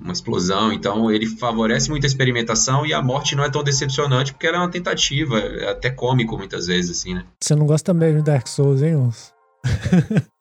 [0.00, 0.72] uma explosão.
[0.72, 4.60] Então ele favorece muita experimentação e a morte não é tão decepcionante porque ela é
[4.60, 7.24] uma tentativa, é até cômico muitas vezes, assim, né?
[7.42, 9.32] Você não gosta mesmo de Dark Souls, hein, moço?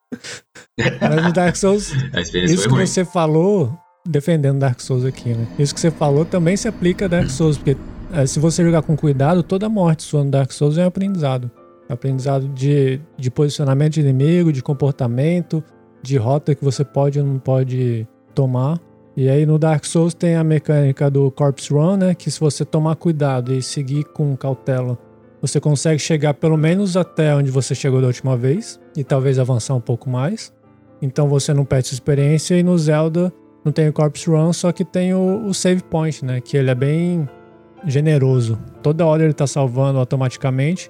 [1.02, 1.92] Mas no Dark Souls,
[2.34, 2.86] isso que ruim.
[2.86, 5.48] você falou, defendendo Dark Souls aqui, né?
[5.60, 7.78] Isso que você falou também se aplica a Dark Souls, porque
[8.14, 11.52] é, se você jogar com cuidado, toda morte sua no Dark Souls é um aprendizado.
[11.90, 15.64] Aprendizado de, de posicionamento de inimigo, de comportamento,
[16.02, 18.80] de rota que você pode ou não pode tomar.
[19.16, 22.16] E aí no Dark Souls tem a mecânica do Corpse Run, né?
[22.16, 24.98] Que se você tomar cuidado e seguir com cautela,
[25.42, 29.76] você consegue chegar pelo menos até onde você chegou da última vez e talvez avançar
[29.76, 30.54] um pouco mais.
[31.02, 33.32] Então você não perde sua experiência e no Zelda
[33.64, 36.42] não tem o Corpse Run, só que tem o, o Save Point, né?
[36.42, 37.28] Que ele é bem
[37.86, 38.58] generoso.
[38.82, 40.90] Toda hora ele tá salvando automaticamente.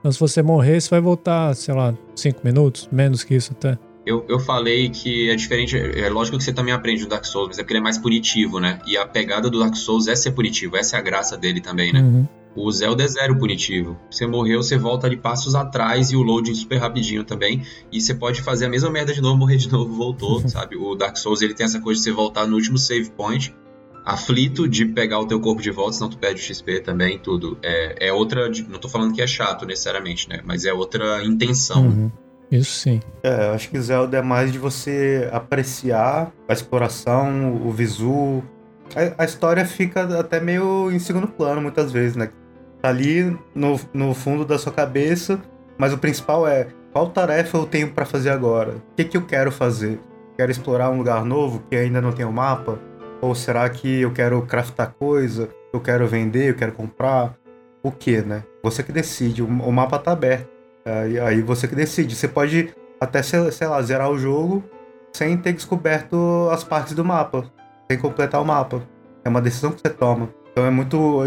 [0.00, 3.78] Então se você morrer, você vai voltar, sei lá, 5 minutos, menos que isso até.
[4.04, 7.48] Eu, eu falei que é diferente, é lógico que você também aprende o Dark Souls,
[7.48, 8.80] mas é porque ele é mais punitivo, né?
[8.84, 11.92] E a pegada do Dark Souls é ser punitivo, essa é a graça dele também,
[11.92, 12.00] né?
[12.00, 12.26] Uhum.
[12.54, 13.98] O Zelda é zero punitivo.
[14.10, 17.62] Você morreu, você volta ali passos atrás e o loading super rapidinho também.
[17.90, 20.76] E você pode fazer a mesma merda de novo, morrer de novo, voltou, sabe?
[20.76, 23.54] O Dark Souls ele tem essa coisa de você voltar no último save point,
[24.04, 27.56] aflito de pegar o teu corpo de volta, senão tu perde o XP também, tudo.
[27.62, 28.50] É, é outra.
[28.68, 30.40] Não tô falando que é chato necessariamente, né?
[30.44, 31.86] Mas é outra intenção.
[31.86, 32.12] Uhum.
[32.50, 33.00] Isso sim.
[33.22, 38.42] É, eu acho que Zelda é mais de você apreciar a exploração, o visu.
[38.94, 42.30] A, a, história fica até meio em segundo plano muitas vezes, né?
[42.82, 45.40] Tá ali no, no fundo da sua cabeça,
[45.78, 48.72] mas o principal é qual tarefa eu tenho para fazer agora?
[48.72, 50.00] O que, que eu quero fazer?
[50.36, 52.78] Quero explorar um lugar novo que ainda não tem o um mapa?
[53.20, 55.48] Ou será que eu quero craftar coisa?
[55.72, 56.50] Eu quero vender?
[56.50, 57.34] Eu quero comprar?
[57.84, 58.42] O que, né?
[58.62, 59.42] Você que decide.
[59.42, 60.48] O mapa tá aberto.
[60.84, 62.16] Aí, aí você que decide.
[62.16, 64.62] Você pode até, sei lá, zerar o jogo
[65.12, 67.44] sem ter descoberto as partes do mapa.
[67.90, 68.82] Sem completar o mapa.
[69.24, 70.28] É uma decisão que você toma.
[70.50, 71.22] Então é muito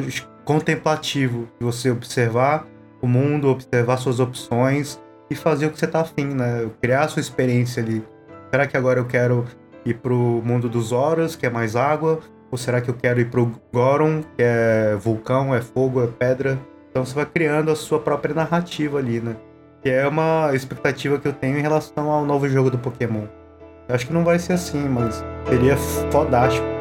[0.46, 2.66] contemplativo de você observar
[3.02, 6.70] o mundo, observar suas opções e fazer o que você tá afim, né?
[6.82, 8.04] Criar a sua experiência ali.
[8.52, 9.44] Será que agora eu quero
[9.84, 12.20] ir pro mundo dos Horas, que é mais água?
[12.52, 16.60] Ou será que eu quero ir pro Goron, que é vulcão, é fogo, é pedra?
[16.92, 19.36] Então você vai criando a sua própria narrativa ali, né?
[19.82, 23.26] Que é uma expectativa que eu tenho em relação ao novo jogo do Pokémon.
[23.88, 26.75] Eu acho que não vai ser assim, mas seria fodástico.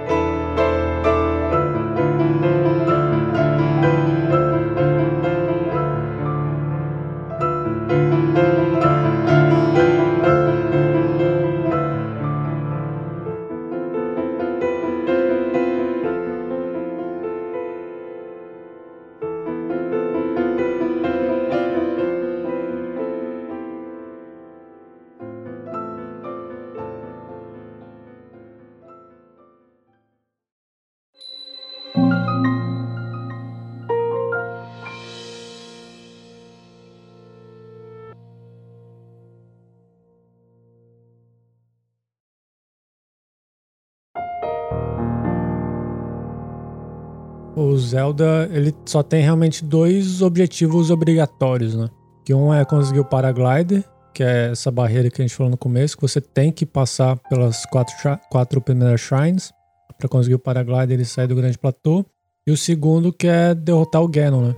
[47.57, 51.89] O Zelda, ele só tem realmente dois objetivos obrigatórios, né?
[52.25, 55.57] Que um é conseguir o paraglider, que é essa barreira que a gente falou no
[55.57, 57.95] começo, que você tem que passar pelas quatro,
[58.29, 59.54] quatro primeiras shrines
[59.99, 62.05] para conseguir o paraglider e sair do grande platô.
[62.47, 64.55] E o segundo que é derrotar o Ganon, né?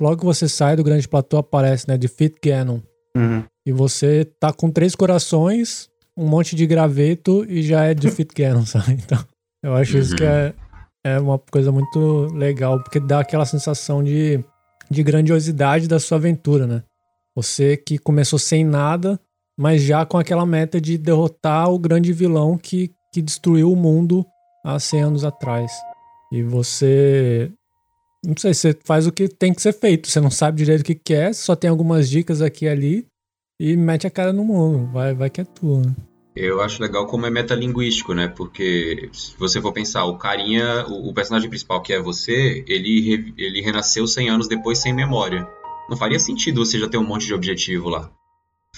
[0.00, 1.96] Logo que você sai do grande platô aparece, né?
[1.96, 2.80] Defeat Ganon.
[3.16, 3.44] Uhum.
[3.66, 8.64] E você tá com três corações, um monte de graveto e já é Defeat Ganon,
[8.64, 8.92] sabe?
[8.92, 9.24] Então,
[9.62, 10.02] eu acho uhum.
[10.02, 10.54] isso que é
[11.04, 14.42] é uma coisa muito legal, porque dá aquela sensação de,
[14.90, 16.82] de grandiosidade da sua aventura, né?
[17.34, 19.18] Você que começou sem nada,
[19.56, 24.26] mas já com aquela meta de derrotar o grande vilão que, que destruiu o mundo
[24.64, 25.70] há 100 anos atrás.
[26.32, 27.50] E você.
[28.24, 30.08] Não sei, você faz o que tem que ser feito.
[30.08, 33.06] Você não sabe direito o que quer, só tem algumas dicas aqui e ali
[33.60, 34.90] e mete a cara no mundo.
[34.92, 35.80] Vai, vai que é tua.
[35.80, 35.94] Né?
[36.36, 38.28] Eu acho legal como é metalinguístico, né?
[38.28, 43.34] Porque se você for pensar, o carinha, o, o personagem principal que é você, ele,
[43.36, 45.48] ele renasceu 100 anos depois sem memória.
[45.90, 48.10] Não faria sentido você já ter um monte de objetivo lá.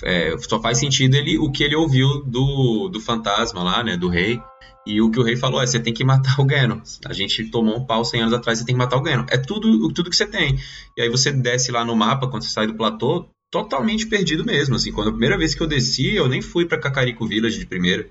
[0.03, 3.97] É, só faz sentido ele o que ele ouviu do, do fantasma lá, né?
[3.97, 4.41] Do rei.
[4.87, 6.81] E o que o rei falou é: você tem que matar o Ganon.
[7.07, 9.27] A gente tomou um pau 100 anos atrás, você tem que matar o Ganon.
[9.29, 10.59] É tudo, tudo que você tem.
[10.97, 14.77] E aí você desce lá no mapa, quando você sai do platô, totalmente perdido mesmo.
[14.77, 17.67] Assim, quando a primeira vez que eu desci, eu nem fui para Cacarico Village de
[17.67, 18.09] primeira.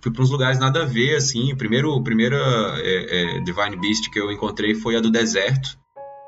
[0.00, 1.52] Fui para uns lugares nada a ver, assim.
[1.52, 2.36] O primeiro, a primeira
[2.78, 5.76] é, é, Divine Beast que eu encontrei foi a do deserto.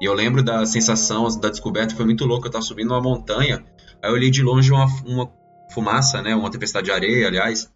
[0.03, 2.47] E eu lembro da sensação da descoberta, foi muito louco.
[2.47, 3.65] Eu tava subindo uma montanha,
[4.03, 5.33] aí eu olhei de longe uma, uma
[5.73, 6.35] fumaça, né?
[6.35, 7.71] Uma tempestade de areia, aliás.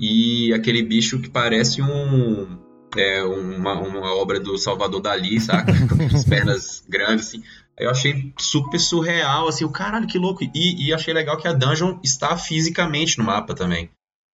[0.00, 2.58] E aquele bicho que parece um.
[2.96, 5.72] É, uma, uma obra do Salvador Dali, saca?
[5.88, 7.42] Com as pernas grandes, assim.
[7.78, 10.42] Eu achei super surreal, assim, o caralho, que louco.
[10.42, 13.90] E, e achei legal que a dungeon está fisicamente no mapa também.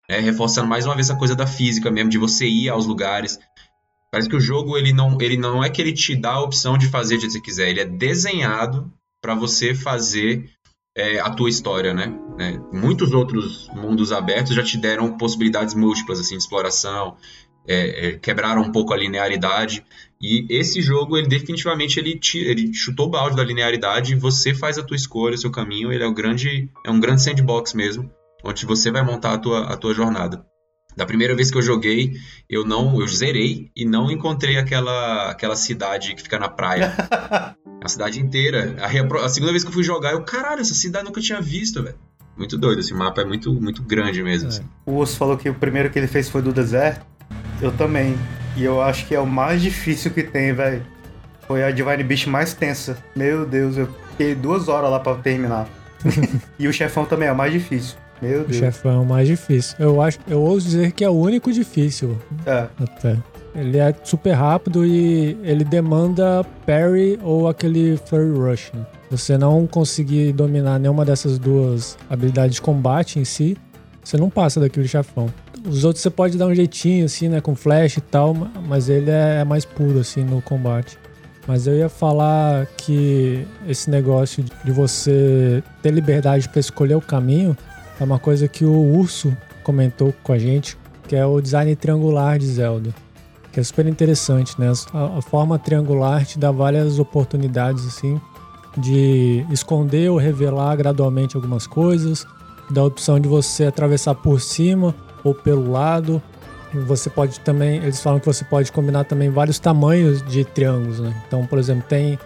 [0.08, 3.38] É, reforçando mais uma vez a coisa da física mesmo, de você ir aos lugares.
[4.10, 6.78] Parece que o jogo ele não, ele não é que ele te dá a opção
[6.78, 10.53] de fazer o que você quiser, ele é desenhado para você fazer
[10.96, 12.14] é, a tua história, né?
[12.38, 17.16] É, muitos outros mundos abertos já te deram possibilidades múltiplas assim de exploração,
[17.66, 19.84] é, é, quebraram um pouco a linearidade.
[20.20, 24.14] E esse jogo, ele definitivamente ele, te, ele chutou o balde da linearidade.
[24.14, 25.92] Você faz a tua escolha, o seu caminho.
[25.92, 28.10] Ele é um grande, é um grande sandbox mesmo,
[28.42, 30.44] onde você vai montar a tua, a tua jornada.
[30.96, 32.14] Da primeira vez que eu joguei,
[32.48, 36.92] eu não, eu zerei e não encontrei aquela, aquela cidade que fica na praia.
[37.82, 38.76] a cidade inteira.
[38.80, 41.40] A, a, segunda vez que eu fui jogar, eu, caralho, essa cidade eu nunca tinha
[41.40, 41.96] visto, velho.
[42.36, 44.46] Muito doido, esse mapa é muito, muito grande mesmo.
[44.46, 44.48] É.
[44.48, 44.62] Assim.
[44.86, 47.04] O Osso falou que o primeiro que ele fez foi do deserto.
[47.60, 48.16] Eu também.
[48.56, 50.84] E eu acho que é o mais difícil que tem, velho.
[51.46, 52.96] Foi a Divine Beast mais tensa.
[53.14, 55.68] Meu Deus, eu fiquei duas horas lá para terminar.
[56.58, 57.96] e o chefão também é o mais difícil.
[58.24, 58.56] Meu Deus.
[58.56, 59.76] O chefão é o mais difícil.
[59.78, 62.16] Eu acho, eu ouso dizer que é o único difícil.
[62.46, 62.66] É.
[62.80, 63.16] Até.
[63.54, 68.72] Ele é super rápido e ele demanda parry ou aquele flurry rush.
[69.10, 73.56] Você não conseguir dominar nenhuma dessas duas habilidades de combate em si,
[74.02, 75.28] você não passa daquele chefão.
[75.66, 77.40] Os outros você pode dar um jeitinho, assim, né?
[77.40, 78.34] Com flash e tal,
[78.66, 80.98] mas ele é mais puro, assim, no combate.
[81.46, 87.56] Mas eu ia falar que esse negócio de você ter liberdade para escolher o caminho
[88.00, 90.76] é uma coisa que o Urso comentou com a gente,
[91.08, 92.94] que é o design triangular de Zelda.
[93.52, 94.72] que é super interessante, né?
[94.92, 98.20] A, forma triangular te dá várias oportunidades, assim,
[98.76, 102.26] de esconder ou revelar gradualmente algumas coisas,
[102.68, 106.20] dá a opção de você atravessar por cima ou pelo lado.
[106.86, 111.14] Você pode também, eles falam que você pode combinar também vários tamanhos de triângulos, né?
[111.28, 112.18] Então, por exemplo, tem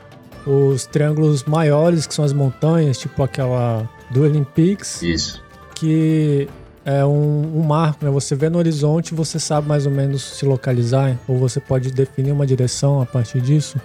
[0.47, 5.03] os triângulos maiores, que são as montanhas, tipo aquela Dueling Peaks.
[5.03, 5.43] Isso.
[5.79, 6.49] Que
[6.85, 8.11] é um, um, marco, né?
[8.11, 12.33] Você vê no horizonte, você sabe mais ou menos se localizar, ou você pode definir
[12.33, 13.79] uma direção a partir disso.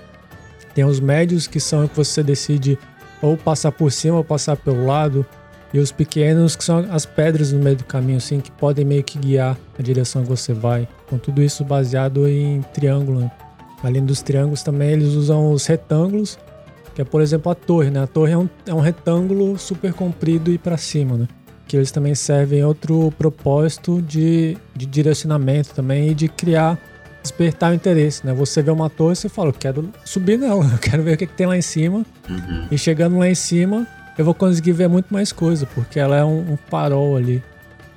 [0.73, 2.79] Tem os médios, que são que você decide
[3.21, 5.25] ou passar por cima ou passar pelo lado.
[5.73, 9.03] E os pequenos, que são as pedras no meio do caminho, assim, que podem meio
[9.03, 10.87] que guiar a direção que você vai.
[11.09, 13.21] Com tudo isso baseado em triângulo.
[13.21, 13.31] Né?
[13.83, 16.37] Além dos triângulos, também eles usam os retângulos,
[16.93, 18.03] que é, por exemplo, a torre, né?
[18.03, 21.27] A torre é um, é um retângulo super comprido e para cima, né?
[21.73, 26.77] Que eles também servem outro propósito de, de direcionamento também e de criar,
[27.19, 28.31] despertar o interesse, né?
[28.31, 31.17] Você vê uma torre e você fala, eu quero subir nela, eu quero ver o
[31.17, 32.05] que, que tem lá em cima.
[32.29, 32.67] Uhum.
[32.69, 33.87] E chegando lá em cima,
[34.19, 37.41] eu vou conseguir ver muito mais coisa, porque ela é um, um farol ali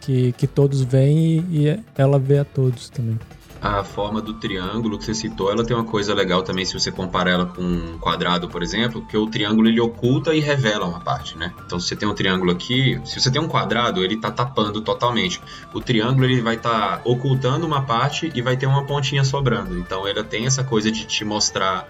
[0.01, 3.19] que, que todos veem e, e ela vê a todos também.
[3.67, 6.93] A forma do triângulo que você citou, ela tem uma coisa legal também se você
[6.93, 11.01] comparar ela com um quadrado, por exemplo, que o triângulo ele oculta e revela uma
[11.01, 11.53] parte, né?
[11.67, 14.81] Então, se você tem um triângulo aqui, se você tem um quadrado, ele tá tapando
[14.81, 15.41] totalmente.
[15.75, 19.77] O triângulo ele vai estar tá ocultando uma parte e vai ter uma pontinha sobrando.
[19.77, 21.89] Então, ela tem essa coisa de te mostrar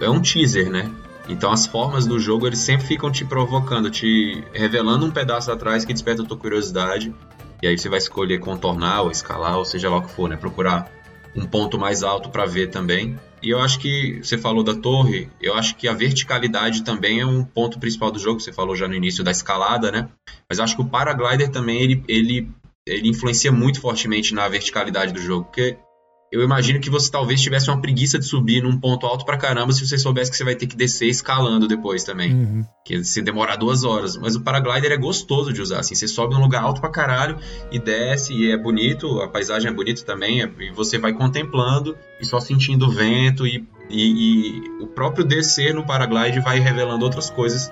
[0.00, 0.88] é um teaser, né?
[1.28, 5.84] Então as formas do jogo eles sempre ficam te provocando, te revelando um pedaço atrás
[5.84, 7.14] que desperta a tua curiosidade.
[7.62, 10.36] E aí você vai escolher contornar ou escalar, ou seja lá o que for, né?
[10.36, 10.90] Procurar
[11.34, 13.18] um ponto mais alto para ver também.
[13.42, 17.26] E eu acho que você falou da torre, eu acho que a verticalidade também é
[17.26, 18.40] um ponto principal do jogo.
[18.40, 20.08] Você falou já no início da escalada, né?
[20.48, 22.50] Mas acho que o paraglider também ele, ele,
[22.86, 25.76] ele influencia muito fortemente na verticalidade do jogo, porque
[26.32, 29.70] eu imagino que você talvez tivesse uma preguiça de subir num ponto alto pra caramba
[29.70, 32.32] se você soubesse que você vai ter que descer escalando depois também.
[32.32, 32.64] Uhum.
[32.86, 34.16] Que se demorar duas horas.
[34.16, 35.94] Mas o paraglider é gostoso de usar, assim.
[35.94, 37.38] Você sobe num lugar alto pra caralho
[37.70, 41.98] e desce, e é bonito, a paisagem é bonita também, é, e você vai contemplando
[42.18, 47.04] e só sentindo o vento, e, e, e o próprio descer no paraglider vai revelando
[47.04, 47.70] outras coisas,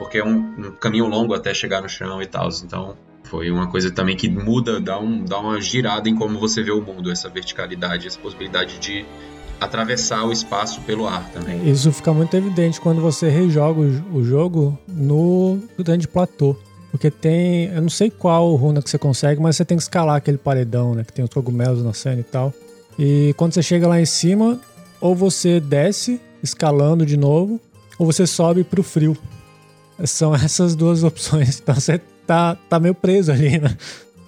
[0.00, 2.48] porque é um, um caminho longo até chegar no chão e tal.
[2.64, 6.62] Então foi uma coisa também que muda, dá, um, dá uma girada em como você
[6.62, 9.04] vê o mundo, essa verticalidade, essa possibilidade de
[9.60, 11.68] atravessar o espaço pelo ar também.
[11.70, 16.56] Isso fica muito evidente quando você rejoga o, jogo no grande platô.
[16.90, 20.16] Porque tem, eu não sei qual runa que você consegue, mas você tem que escalar
[20.16, 21.04] aquele paredão, né?
[21.04, 22.52] Que tem os cogumelos na cena e tal.
[22.98, 24.58] E quando você chega lá em cima,
[25.00, 27.60] ou você desce escalando de novo,
[27.96, 29.16] ou você sobe pro frio.
[30.04, 31.60] São essas duas opções.
[31.60, 32.00] Então você
[32.30, 33.76] tá, tá meio preso ali, né?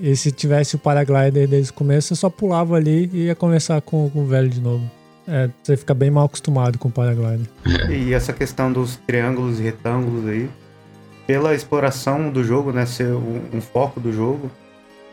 [0.01, 3.81] E se tivesse o paraglider desde o começo, você só pulava ali e ia conversar
[3.81, 4.91] com, com o velho de novo.
[5.29, 7.47] É, você fica bem mal acostumado com o paraglider.
[7.89, 10.51] E essa questão dos triângulos e retângulos aí,
[11.29, 14.51] pela exploração do jogo, né, ser um, um foco do jogo,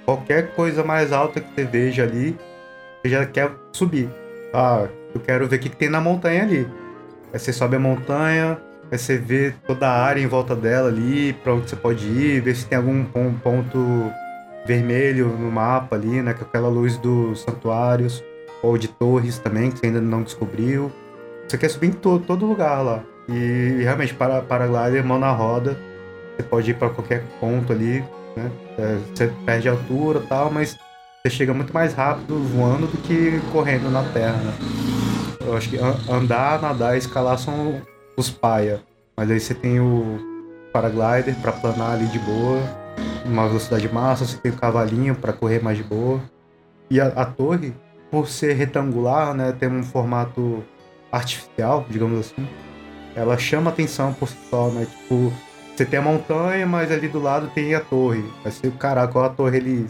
[0.03, 2.35] qualquer coisa mais alta que você veja ali,
[3.03, 4.09] você já quer subir.
[4.51, 6.67] Ah, eu quero ver o que, que tem na montanha ali.
[7.31, 8.59] Aí você sobe a montanha,
[8.97, 12.55] você vê toda a área em volta dela ali, para onde você pode ir, ver
[12.55, 14.11] se tem algum ponto
[14.65, 16.33] vermelho no mapa ali, né?
[16.33, 18.23] Com aquela luz dos santuários,
[18.61, 20.91] ou de torres também, que você ainda não descobriu.
[21.47, 23.03] Você quer subir em todo, lugar lá.
[23.27, 25.77] E realmente, para paraglider, mão na roda,
[26.35, 28.03] você pode ir para qualquer ponto ali,
[28.35, 28.51] né?
[28.77, 30.77] É, você perde altura e tal, mas
[31.21, 34.53] você chega muito mais rápido voando do que correndo na terra, né?
[35.45, 35.77] Eu acho que
[36.09, 37.81] andar, nadar e escalar são
[38.19, 38.81] os paia.
[39.15, 40.19] Mas aí você tem o
[40.71, 42.61] paraglider para planar ali de boa,
[43.25, 46.21] uma velocidade massa, você tem o cavalinho para correr mais de boa.
[46.89, 47.73] E a, a, torre,
[48.09, 50.63] por ser retangular, né, tem um formato
[51.11, 52.47] artificial, digamos assim,
[53.15, 54.85] ela chama atenção por si só, né?
[54.85, 55.33] Tipo,
[55.75, 58.23] você tem a montanha, mas ali do lado tem a torre.
[58.43, 59.87] Vai ser, caraca, a torre ele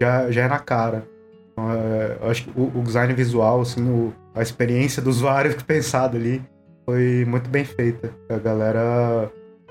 [0.00, 1.06] já, já é na cara.
[1.52, 5.54] Então, é, eu acho que o, o design visual, assim, o, a experiência do usuário
[5.64, 6.42] pensado ali
[6.84, 8.12] foi muito bem feita.
[8.28, 9.30] A galera.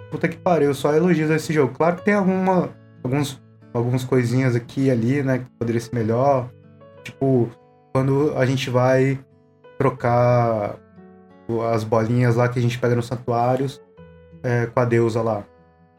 [0.10, 1.74] Puta que pariu, só elogios esse jogo.
[1.74, 2.70] Claro que tem alguma,
[3.04, 3.42] alguns,
[3.74, 6.50] algumas coisinhas aqui e ali, né, que poderia ser melhor.
[7.04, 7.50] Tipo,
[7.94, 9.18] quando a gente vai
[9.78, 10.78] trocar
[11.74, 13.82] as bolinhas lá que a gente pega nos santuários
[14.44, 15.44] é, com a deusa lá.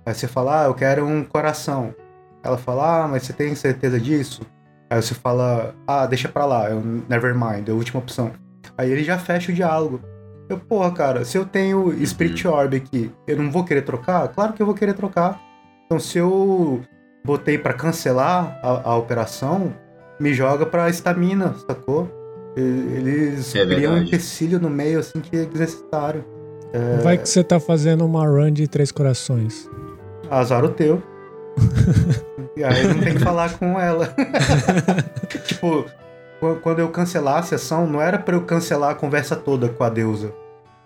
[0.04, 1.94] Aí você fala, ah, eu quero um coração.
[2.42, 4.42] Ela fala, ah, mas você tem certeza disso?
[4.90, 8.32] Aí você fala, ah, deixa pra lá, eu, never mind, é a última opção.
[8.76, 10.00] Aí ele já fecha o diálogo.
[10.49, 12.55] Eu, porra, cara, se eu tenho Spirit uhum.
[12.55, 14.28] Orb aqui, eu não vou querer trocar?
[14.28, 15.40] Claro que eu vou querer trocar.
[15.86, 16.80] Então, se eu
[17.24, 19.72] botei para cancelar a, a, operação,
[20.20, 22.11] me joga pra estamina, sacou?
[22.57, 26.24] Eles É criam um empecilho no meio, assim, que é desnecessário.
[27.03, 29.68] Vai que você tá fazendo uma run de três corações.
[30.30, 31.03] Azar o teu.
[32.57, 34.14] e aí não tem que falar com ela.
[35.45, 35.84] tipo,
[36.62, 39.88] quando eu cancelar a sessão, não era pra eu cancelar a conversa toda com a
[39.88, 40.34] deusa.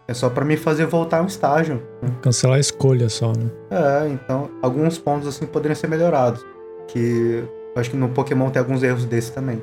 [0.08, 1.82] É só pra me fazer voltar um estágio.
[2.22, 3.50] Cancelar a escolha só, né?
[3.70, 6.44] É, então, alguns pontos assim poderiam ser melhorados.
[6.88, 7.42] Que
[7.74, 9.60] eu acho que no Pokémon tem alguns erros desses também.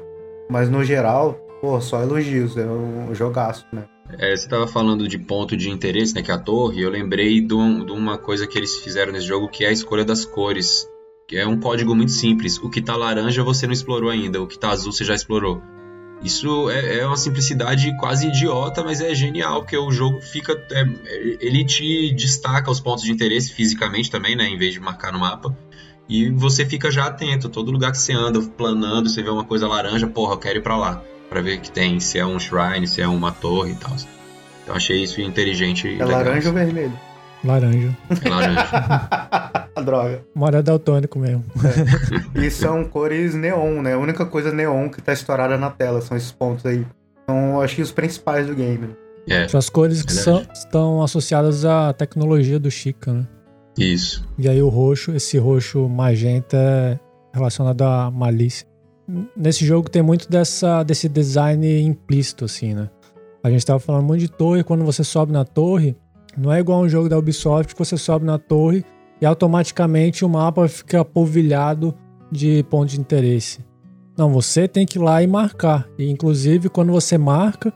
[0.50, 3.84] Mas no geral, pô, só elogios, é um jogaço, né?
[4.20, 7.40] É, você tava falando de ponto de interesse, né, que é a torre, eu lembrei
[7.40, 10.26] de, um- de uma coisa que eles fizeram nesse jogo, que é a escolha das
[10.26, 10.88] cores.
[11.26, 12.58] Que é um código muito simples.
[12.60, 15.62] O que tá laranja você não explorou ainda, o que tá azul você já explorou.
[16.24, 20.54] Isso é, é uma simplicidade quase idiota, mas é genial, porque o jogo fica.
[20.72, 20.86] é,
[21.42, 24.48] ele te destaca os pontos de interesse fisicamente também, né?
[24.48, 25.56] Em vez de marcar no mapa.
[26.08, 27.50] E você fica já atento.
[27.50, 30.62] Todo lugar que você anda, planando, você vê uma coisa laranja, porra, eu quero ir
[30.62, 31.02] pra lá.
[31.30, 33.96] Pra ver o que tem, se é um shrine, se é uma torre e tal.
[34.64, 36.10] Então achei isso inteligente e É legal.
[36.24, 36.98] laranja ou vermelho?
[37.44, 37.98] Laranja.
[38.24, 39.64] É laranja.
[39.84, 40.24] Droga.
[40.34, 41.44] Mora daltônico mesmo.
[42.36, 43.94] E são cores neon, né?
[43.94, 46.86] A única coisa neon que tá estourada na tela são esses pontos aí.
[47.30, 48.78] São, acho que os principais do game.
[48.88, 48.94] né?
[49.28, 50.46] É, São as cores que Verdade.
[50.46, 53.28] são, estão associadas à tecnologia do Chica, né?
[53.78, 54.24] isso.
[54.38, 57.00] E aí o roxo, esse roxo magenta é
[57.34, 58.68] relacionado à malícia.
[59.36, 62.90] Nesse jogo tem muito dessa, desse design implícito, assim, né?
[63.44, 65.96] A gente tava falando muito de torre, quando você sobe na torre,
[66.38, 68.84] não é igual um jogo da Ubisoft que você sobe na torre
[69.22, 71.94] e automaticamente o mapa fica polvilhado
[72.32, 73.60] de pontos de interesse.
[74.18, 75.88] Não, você tem que ir lá e marcar.
[75.98, 77.74] E inclusive quando você marca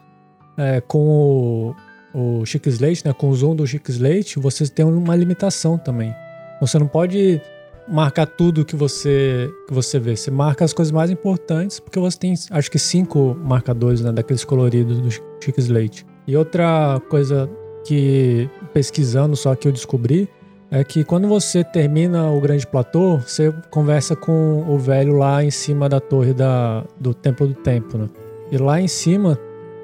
[0.57, 1.73] é, com
[2.13, 5.77] o, o Chic Slate, né, com o zoom do Chic Slate, você tem uma limitação
[5.77, 6.13] também.
[6.59, 7.41] Você não pode
[7.87, 10.15] marcar tudo que você que você vê.
[10.15, 14.43] Você marca as coisas mais importantes, porque você tem, acho que cinco marcadores, né, daqueles
[14.43, 16.05] coloridos do Chic Slate.
[16.27, 17.49] E outra coisa
[17.87, 20.29] que pesquisando só que eu descobri
[20.69, 25.49] é que quando você termina o grande platô, você conversa com o velho lá em
[25.49, 28.09] cima da torre da, do Templo do Tempo, né?
[28.51, 29.39] E lá em cima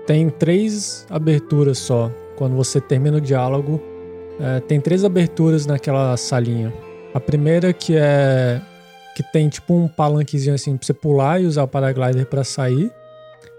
[0.06, 2.12] tem três aberturas só.
[2.36, 3.82] Quando você termina o diálogo,
[4.38, 6.74] é, tem três aberturas naquela salinha.
[7.14, 8.60] A primeira que é
[9.16, 12.92] que tem tipo um palanquezinho assim pra você pular e usar o paraglider para sair.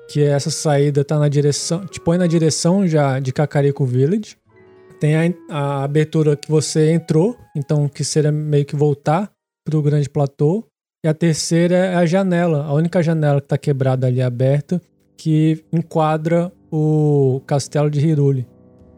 [0.09, 4.37] Que essa saída tá na direção, te põe na direção já de Kakariko Village.
[5.01, 9.31] Tem a, a abertura que você entrou, então que seria meio que voltar
[9.65, 10.65] pro grande platô.
[11.05, 14.81] E a terceira é a janela, a única janela que tá quebrada ali aberta,
[15.17, 18.47] que enquadra o castelo de Hiruli.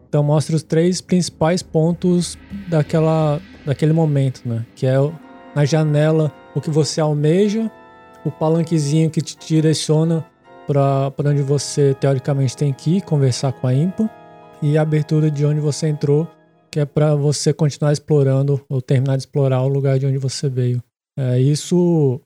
[0.07, 2.37] Então mostra os três principais pontos
[2.69, 4.65] daquela, daquele momento, né?
[4.75, 4.95] Que é
[5.53, 7.69] na janela o que você almeja,
[8.23, 10.25] o palanquezinho que te direciona
[10.67, 14.09] para onde você teoricamente tem que ir, conversar com a Impa,
[14.61, 16.27] e a abertura de onde você entrou,
[16.69, 20.49] que é para você continuar explorando ou terminar de explorar o lugar de onde você
[20.49, 20.83] veio.
[21.17, 22.19] É, isso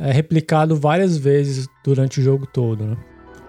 [0.00, 2.96] é replicado várias vezes durante o jogo todo, né?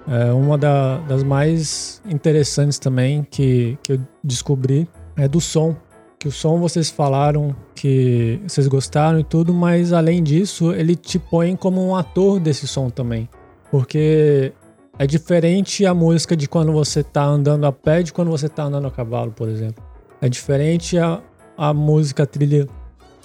[0.06, 5.76] É, uma da- das mais interessantes também que, que eu descobri é do som.
[6.20, 11.18] Que o som vocês falaram que vocês gostaram e tudo, mas além disso, ele te
[11.18, 13.30] põe como um ator desse som também.
[13.74, 14.54] Porque
[15.00, 18.66] é diferente a música de quando você tá andando a pé de quando você tá
[18.66, 19.84] andando a cavalo, por exemplo.
[20.22, 21.24] É diferente a,
[21.58, 22.68] a música a trilha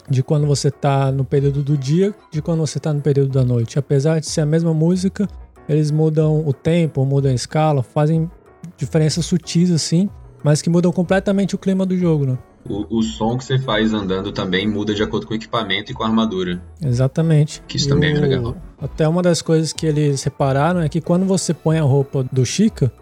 [0.08, 3.44] de quando você tá no período do dia de quando você tá no período da
[3.44, 3.78] noite.
[3.78, 5.28] Apesar de ser a mesma música,
[5.68, 8.30] eles mudam o tempo, mudam a escala, fazem
[8.74, 10.08] diferenças sutis assim,
[10.42, 12.38] mas que mudam completamente o clima do jogo, né?
[12.68, 15.94] O, o som que você faz andando também muda de acordo com o equipamento e
[15.94, 16.60] com a armadura.
[16.82, 17.62] Exatamente.
[17.66, 18.56] Que isso E também é o- legal.
[18.80, 22.44] Até uma das coisas que eles separaram é que quando você põe a roupa do
[22.44, 22.92] Chica,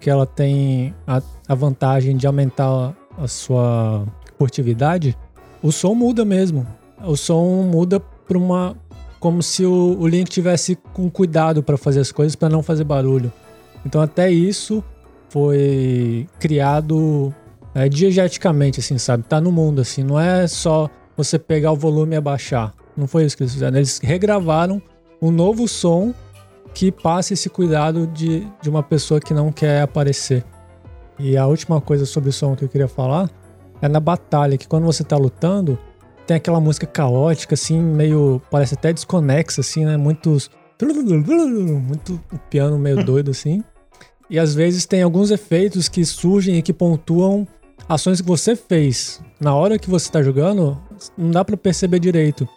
[0.00, 2.66] que ela tem a, a vantagem de aumentar
[3.18, 4.06] a, a sua
[4.38, 5.16] furtividade,
[5.62, 6.66] o som muda mesmo.
[7.04, 8.76] O som muda para uma.
[9.18, 12.84] Como se o, o Link tivesse com cuidado para fazer as coisas, para não fazer
[12.84, 13.32] barulho.
[13.84, 14.84] Então, até isso
[15.28, 17.34] foi criado
[17.76, 19.22] é, diegeticamente, assim, sabe?
[19.24, 20.02] Tá no mundo, assim.
[20.02, 22.72] Não é só você pegar o volume e abaixar.
[22.96, 23.76] Não foi isso que eles fizeram.
[23.76, 24.80] Eles regravaram
[25.20, 26.14] um novo som
[26.72, 30.42] que passa esse cuidado de, de uma pessoa que não quer aparecer.
[31.18, 33.30] E a última coisa sobre o som que eu queria falar
[33.82, 35.78] é na batalha, que quando você tá lutando,
[36.26, 38.40] tem aquela música caótica, assim, meio.
[38.50, 39.98] parece até desconexa, assim, né?
[39.98, 40.50] Muitos.
[40.80, 43.62] Muito um piano meio doido, assim.
[44.30, 47.46] E às vezes tem alguns efeitos que surgem e que pontuam
[47.88, 49.20] ações que você fez.
[49.40, 50.78] Na hora que você tá jogando,
[51.16, 52.48] não dá pra perceber direito.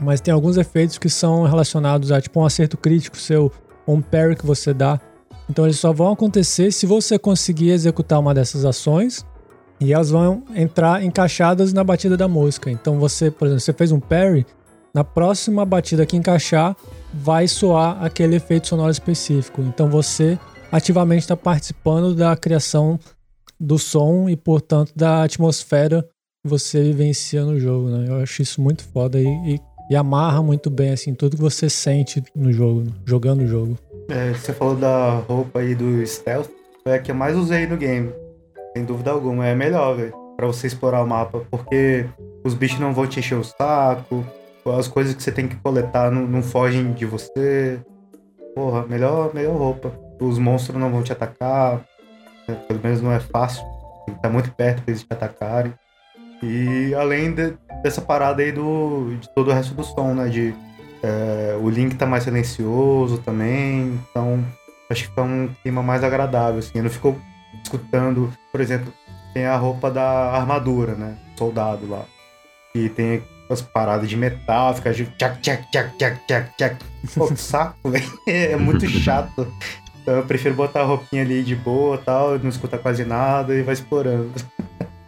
[0.00, 3.52] Mas tem alguns efeitos que são relacionados a tipo um acerto crítico seu,
[3.86, 5.00] um parry que você dá.
[5.48, 9.24] Então eles só vão acontecer se você conseguir executar uma dessas ações
[9.80, 12.70] e elas vão entrar encaixadas na batida da música.
[12.70, 14.46] Então você, por exemplo, você fez um parry,
[14.92, 16.76] na próxima batida que encaixar,
[17.12, 19.60] vai soar aquele efeito sonoro específico.
[19.60, 20.38] Então você
[20.70, 22.98] ativamente está participando da criação
[23.58, 26.02] do som e, portanto, da atmosfera
[26.42, 27.88] que você vivencia no jogo.
[27.88, 28.06] Né?
[28.08, 31.70] Eu acho isso muito foda e, e, e amarra muito bem assim tudo que você
[31.70, 33.78] sente no jogo, jogando o jogo.
[34.08, 36.50] É, você falou da roupa aí do stealth,
[36.84, 38.12] é a que eu mais usei no game.
[38.76, 42.06] Sem dúvida alguma, é melhor, velho, pra você explorar o mapa, porque
[42.44, 44.24] os bichos não vão te encher o saco,
[44.66, 47.80] as coisas que você tem que coletar não, não fogem de você.
[48.54, 49.92] Porra, melhor, melhor roupa.
[50.20, 51.84] Os monstros não vão te atacar,
[52.48, 52.54] né?
[52.68, 53.64] pelo menos não é fácil.
[54.06, 55.72] Tem que estar muito perto pra eles te atacarem.
[56.42, 60.28] E além de, dessa parada aí do, de todo o resto do som, né?
[60.28, 60.54] De
[61.02, 64.42] é, o Link tá mais silencioso também, então
[64.90, 66.80] acho que fica um clima mais agradável, assim.
[66.80, 67.18] Não ficou
[67.62, 68.92] escutando, por exemplo,
[69.34, 71.16] tem a roupa da armadura, né?
[71.36, 72.04] Soldado lá.
[72.74, 76.76] E tem as paradas de metal, fica de tchac, tchac, tchac, tchac, tchac, tchac.
[77.14, 78.10] Pô, que saco, velho.
[78.26, 79.46] É muito chato.
[80.04, 83.62] Então eu prefiro botar a roupinha ali de boa tal, não escutar quase nada e
[83.62, 84.30] vai explorando.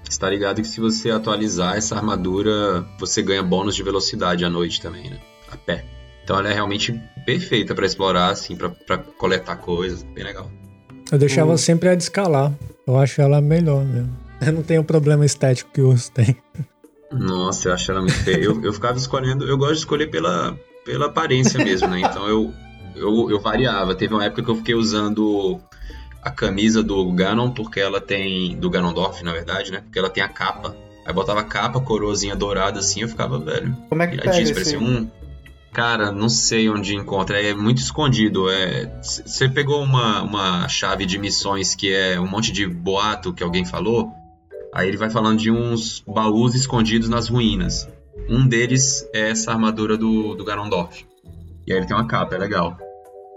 [0.02, 4.48] Você tá ligado que se você atualizar essa armadura, você ganha bônus de velocidade à
[4.48, 5.18] noite também, né?
[5.52, 5.84] A pé.
[6.24, 10.02] Então ela é realmente perfeita para explorar, assim, para coletar coisas.
[10.02, 10.50] Bem legal.
[11.12, 11.58] Eu deixava o...
[11.58, 12.54] sempre a de escalar.
[12.86, 14.16] Eu acho ela melhor mesmo.
[14.40, 16.36] Eu não tenho o problema estético que o urso tem.
[17.12, 18.44] Nossa, eu acho ela muito feia.
[18.44, 22.00] Eu, eu ficava escolhendo, eu gosto de escolher pela, pela aparência mesmo, né?
[22.00, 22.52] Então eu,
[22.96, 23.94] eu, eu variava.
[23.94, 25.60] Teve uma época que eu fiquei usando
[26.22, 28.56] a camisa do Ganon, porque ela tem.
[28.56, 29.80] Do Ganondorf, na verdade, né?
[29.80, 30.74] Porque ela tem a capa.
[31.06, 33.76] Aí botava a capa, coroazinha dourada assim, eu ficava, velho.
[33.88, 34.52] Como é que pega esse...
[34.52, 35.08] parecia um.
[35.72, 38.50] Cara, não sei onde encontra, é muito escondido.
[38.50, 43.42] É, você pegou uma, uma chave de missões que é um monte de boato que
[43.42, 44.10] alguém falou,
[44.74, 47.86] aí ele vai falando de uns baús escondidos nas ruínas.
[48.28, 51.06] Um deles é essa armadura do, do Ganondorf.
[51.66, 52.78] E aí ele tem uma capa, é legal.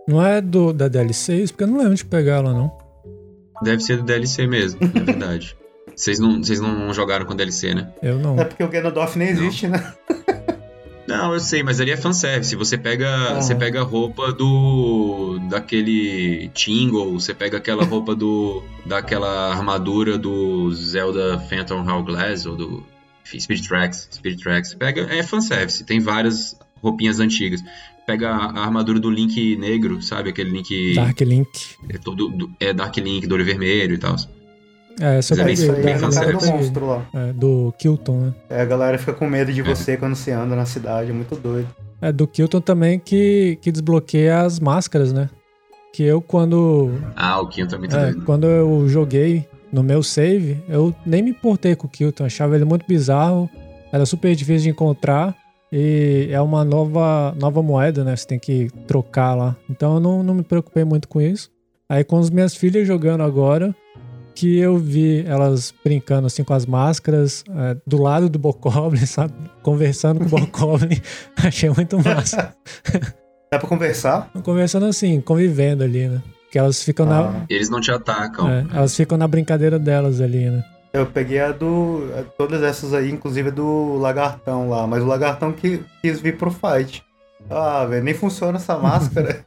[0.09, 1.53] Não é do da DLC isso?
[1.53, 2.75] Porque eu não lembro de pegar ela, não.
[3.61, 5.55] Deve ser do DLC mesmo, é verdade.
[5.95, 7.91] Vocês não, vocês não jogaram com DLC, né?
[8.01, 8.39] Eu não.
[8.39, 9.77] É porque o Ganondorf nem existe, não.
[9.77, 9.93] né?
[11.05, 12.55] Não, eu sei, mas ali é fanservice.
[12.55, 19.51] Você pega, você pega a roupa do daquele Tingle, você pega aquela roupa do daquela
[19.51, 22.83] armadura do Zelda Phantom Hourglass ou do
[23.25, 24.73] Spirit Tracks, Spirit Tracks.
[24.75, 27.61] Pega, é fanservice, tem várias roupinhas antigas.
[28.09, 30.31] Pega a, armadura do Link negro, sabe?
[30.31, 31.75] Aquele Link Dark Link.
[31.87, 34.15] É todo é Dark Link do olho vermelho e tal.
[34.99, 37.05] É, essa é, isso aí, é a cara do monstro lá.
[37.13, 38.33] É, do Kilton, né?
[38.49, 39.97] É, a galera fica com medo de você é.
[39.97, 41.67] quando você anda na cidade, é muito doido.
[42.01, 45.29] É, do Kilton também que, que desbloqueia as máscaras, né?
[45.93, 46.91] Que eu quando...
[47.15, 48.25] Ah, o Kilton é muito é, doido.
[48.25, 52.65] Quando eu joguei no meu save, eu nem me importei com o Kilton, achava ele
[52.65, 53.47] muito bizarro,
[53.93, 55.35] era super difícil de encontrar.
[55.71, 58.15] E é uma nova, nova moeda, né?
[58.15, 59.55] Você tem que trocar lá.
[59.69, 61.49] Então eu não, não me preocupei muito com isso.
[61.87, 63.75] Aí com as minhas filhas jogando agora,
[64.35, 69.33] que eu vi elas brincando assim com as máscaras é, do lado do Bokoblin, sabe?
[69.61, 71.01] Conversando com o Bokoblin.
[71.35, 72.55] Achei muito massa.
[73.51, 74.31] Dá pra conversar?
[74.43, 76.21] Conversando assim, convivendo ali, né?
[76.51, 77.31] Que elas ficam ah.
[77.31, 77.45] na.
[77.49, 78.49] Eles não te atacam.
[78.49, 80.63] É, elas ficam na brincadeira delas ali, né?
[80.91, 82.07] Eu peguei a do.
[82.37, 87.03] Todas essas aí, inclusive do Lagartão lá, mas o Lagartão que quis vir pro fight.
[87.49, 89.45] Ah, velho, nem funciona essa máscara.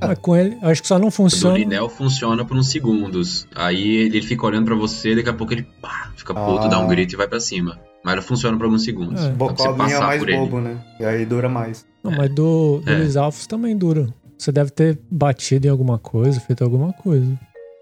[0.00, 1.54] Mas com ele, acho que só não funciona.
[1.54, 3.46] O Linel funciona por uns segundos.
[3.54, 6.68] Aí ele fica olhando para você, daqui a pouco ele pá, fica puto, ah.
[6.68, 7.78] dá um grito e vai para cima.
[8.04, 9.24] Mas ela funciona por alguns segundos.
[9.24, 9.30] É.
[9.30, 10.68] Bokoblin é mais bobo, ele.
[10.68, 10.84] né?
[11.00, 11.86] E aí dura mais.
[12.04, 12.16] Não, é.
[12.18, 13.18] mas do, do é.
[13.18, 14.08] Alphos também dura.
[14.38, 17.26] Você deve ter batido em alguma coisa, feito alguma coisa.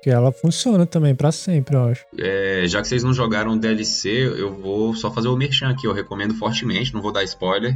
[0.05, 2.05] Que ela funciona também para sempre, eu acho.
[2.19, 5.87] É, já que vocês não jogaram DLC, eu vou só fazer o merchan aqui.
[5.87, 7.75] Eu recomendo fortemente, não vou dar spoiler.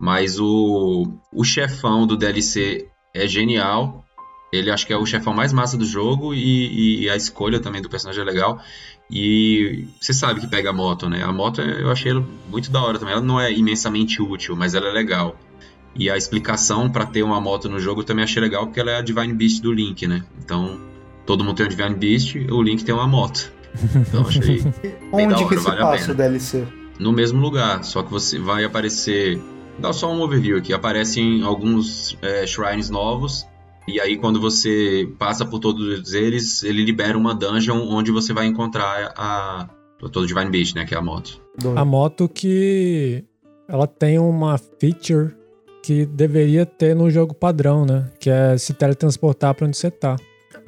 [0.00, 4.04] Mas o, o chefão do DLC é genial.
[4.52, 7.80] Ele acho que é o chefão mais massa do jogo e, e, a escolha também
[7.80, 8.60] do personagem é legal.
[9.08, 11.22] E você sabe que pega a moto, né?
[11.22, 13.14] A moto eu achei ela muito da hora também.
[13.14, 15.38] Ela não é imensamente útil, mas ela é legal.
[15.94, 18.90] E a explicação para ter uma moto no jogo eu também achei legal porque ela
[18.90, 20.24] é a Divine Beast do Link, né?
[20.42, 20.90] Então
[21.26, 23.52] todo mundo tem um Divine Beast, o Link tem uma moto.
[23.94, 24.62] Então achei.
[25.12, 26.66] Onde hora, que se vale passa o DLC?
[26.98, 29.40] No mesmo lugar, só que você vai aparecer
[29.80, 30.72] Dá só um overview aqui.
[30.74, 33.46] Aparecem alguns é, shrines novos.
[33.88, 38.46] E aí, quando você passa por todos eles, ele libera uma dungeon onde você vai
[38.46, 39.68] encontrar a.
[39.98, 40.86] Todo Divine Beast, né?
[40.86, 41.40] Que é a moto.
[41.76, 43.24] A moto que.
[43.68, 45.34] Ela tem uma feature
[45.82, 48.10] que deveria ter no jogo padrão, né?
[48.18, 50.16] Que é se teletransportar para onde você tá.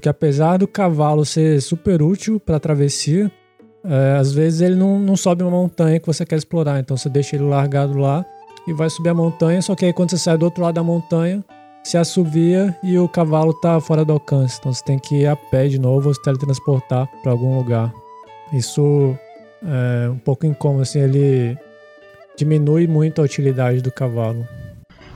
[0.03, 3.31] Porque apesar do cavalo ser super útil para travessia,
[3.85, 7.09] é, às vezes ele não, não sobe uma montanha que você quer explorar, então você
[7.09, 8.27] deixa ele largado lá
[8.67, 10.83] e vai subir a montanha, só que aí quando você sai do outro lado da
[10.83, 11.45] montanha,
[11.85, 14.57] se assovia e o cavalo tá fora do alcance.
[14.59, 17.93] Então você tem que ir a pé de novo ou se teletransportar para algum lugar.
[18.53, 19.17] Isso
[19.63, 21.57] é um pouco incômodo, assim, ele
[22.37, 24.45] diminui muito a utilidade do cavalo.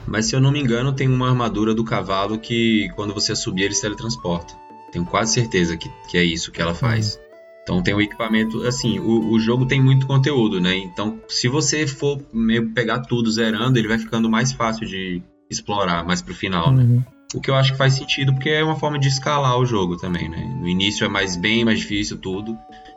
[0.06, 3.64] Mas se eu não me engano, tem uma armadura do cavalo que quando você subir
[3.64, 4.65] ele se teletransporta.
[4.92, 7.16] Tenho quase certeza que, que é isso que ela faz.
[7.16, 7.26] Uhum.
[7.62, 10.76] Então tem um equipamento, assim, o, o jogo tem muito conteúdo, né?
[10.76, 15.20] Então se você for meio pegar tudo zerando, ele vai ficando mais fácil de
[15.50, 16.82] explorar mais pro final, né?
[16.84, 17.04] uhum.
[17.34, 19.96] O que eu acho que faz sentido, porque é uma forma de escalar o jogo
[19.96, 20.56] também, né?
[20.60, 22.56] No início é mais bem mais difícil tudo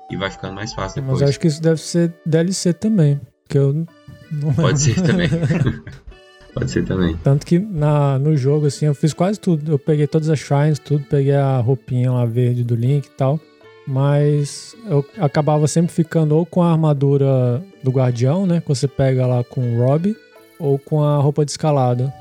[0.09, 1.19] e vai ficando mais fácil depois.
[1.19, 3.73] Mas acho que isso deve ser DLC também, porque eu
[4.31, 5.27] não Pode ser também.
[6.53, 7.15] Pode ser também.
[7.23, 9.71] Tanto que na, no jogo, assim, eu fiz quase tudo.
[9.71, 13.39] Eu peguei todas as shrines, tudo, peguei a roupinha lá verde do Link e tal.
[13.87, 18.61] Mas eu acabava sempre ficando ou com a armadura do guardião, né?
[18.61, 20.15] Que você pega lá com o Rob,
[20.59, 22.13] ou com a roupa de escalada.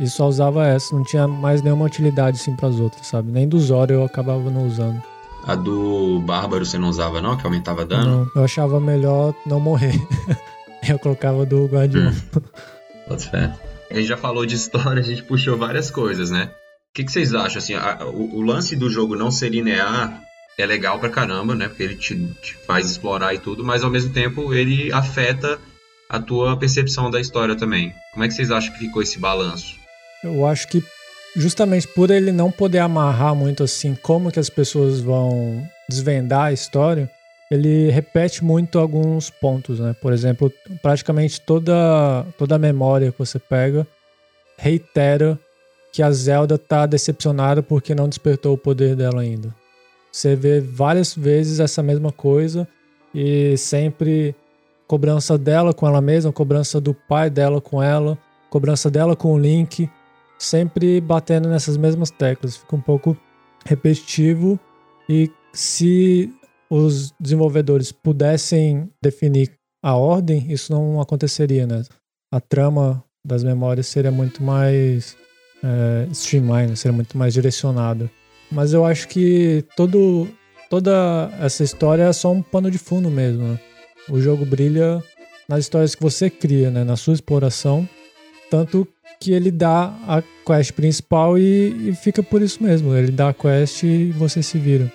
[0.00, 3.30] E só usava essa, não tinha mais nenhuma utilidade assim para as outras, sabe?
[3.30, 5.00] Nem do Zoro eu acabava não usando.
[5.46, 8.24] A do Bárbaro você não usava não, que aumentava dano?
[8.24, 9.94] Não, eu achava melhor não morrer.
[10.86, 12.10] eu colocava do Guardião.
[12.10, 12.40] Hum.
[13.06, 13.52] Pode fé.
[13.90, 16.50] A gente já falou de história, a gente puxou várias coisas, né?
[16.90, 17.58] O que, que vocês acham?
[17.58, 20.20] Assim, a, o, o, lance do jogo não ser linear
[20.58, 21.68] é legal pra caramba, né?
[21.68, 25.58] Porque ele te, te faz explorar e tudo, mas ao mesmo tempo ele afeta
[26.08, 27.92] a tua percepção da história também.
[28.12, 29.76] Como é que vocês acham que ficou esse balanço?
[30.24, 30.82] Eu acho que
[31.36, 36.52] justamente por ele não poder amarrar muito assim como que as pessoas vão desvendar a
[36.52, 37.10] história,
[37.50, 39.94] ele repete muito alguns pontos, né?
[40.00, 43.86] Por exemplo, praticamente toda toda a memória que você pega
[44.58, 45.38] reitera
[45.92, 49.54] que a Zelda tá decepcionada porque não despertou o poder dela ainda.
[50.10, 52.66] Você vê várias vezes essa mesma coisa
[53.14, 54.34] e sempre
[54.86, 58.18] cobrança dela com ela mesma, cobrança do pai dela com ela,
[58.50, 59.90] cobrança dela com o Link,
[60.38, 62.56] sempre batendo nessas mesmas teclas.
[62.56, 63.16] Fica um pouco
[63.64, 64.58] repetitivo
[65.08, 66.32] e se
[66.70, 69.52] os desenvolvedores pudessem definir
[69.82, 71.82] a ordem, isso não aconteceria, né?
[72.32, 75.16] A trama das memórias seria muito mais
[75.62, 78.10] é, streamlined, seria muito mais direcionada.
[78.50, 80.28] Mas eu acho que todo,
[80.70, 83.42] toda essa história é só um pano de fundo mesmo.
[83.42, 83.60] Né?
[84.08, 85.02] O jogo brilha
[85.48, 86.84] nas histórias que você cria, né?
[86.84, 87.88] na sua exploração.
[88.50, 88.86] Tanto
[89.20, 92.94] que ele dá a quest principal e, e fica por isso mesmo.
[92.94, 94.92] Ele dá a quest e você se vira.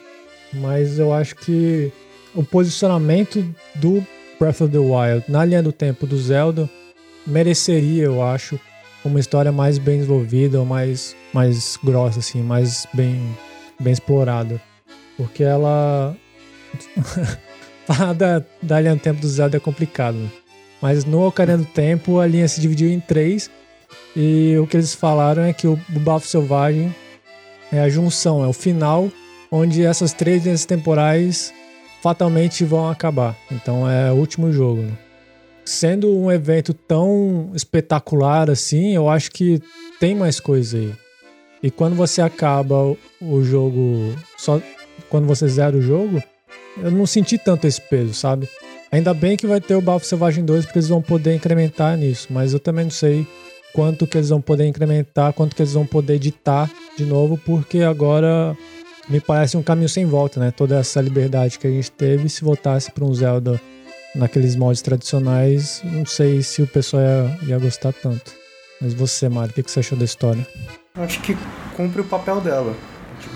[0.54, 1.92] Mas eu acho que
[2.34, 3.44] o posicionamento
[3.76, 4.06] do
[4.40, 6.70] Breath of the Wild na linha do tempo do Zelda
[7.26, 8.60] mereceria, eu acho,
[9.04, 13.36] uma história mais bem desenvolvida, ou mais, mais grossa, assim, mais bem,
[13.80, 14.62] bem explorada.
[15.18, 16.16] Porque ela.
[17.86, 20.16] Falar da, da linha do tempo do Zelda é complicado.
[20.16, 20.30] Né?
[20.82, 23.50] Mas no Ocarina do Tempo a linha se dividiu em três.
[24.16, 26.94] E o que eles falaram é que o, Bafo Selvagem
[27.72, 29.12] é a junção, é o final
[29.52, 31.54] onde essas três linhas temporais
[32.02, 33.36] fatalmente vão acabar.
[33.52, 34.82] Então é o último jogo.
[34.82, 34.98] Né?
[35.66, 39.62] sendo um evento tão espetacular assim, eu acho que
[40.00, 40.92] tem mais coisa aí.
[41.64, 44.60] E quando você acaba o jogo, só
[45.10, 46.22] quando você zera o jogo,
[46.82, 48.50] eu não senti tanto esse peso, sabe?
[48.92, 52.28] Ainda bem que vai ter o Bafo Selvagem 2 porque eles vão poder incrementar nisso,
[52.32, 53.26] mas eu também não sei
[53.74, 57.82] quanto que eles vão poder incrementar, quanto que eles vão poder editar de novo, porque
[57.82, 58.58] agora
[59.12, 60.52] me parece um caminho sem volta, né?
[60.52, 63.60] Toda essa liberdade que a gente teve, se voltasse para um Zelda
[64.16, 68.32] naqueles moldes tradicionais, não sei se o pessoal ia, ia gostar tanto.
[68.82, 70.48] Mas você, Mário, o que, você achou da história?
[70.96, 71.38] Acho que
[71.76, 72.74] cumpre o papel dela.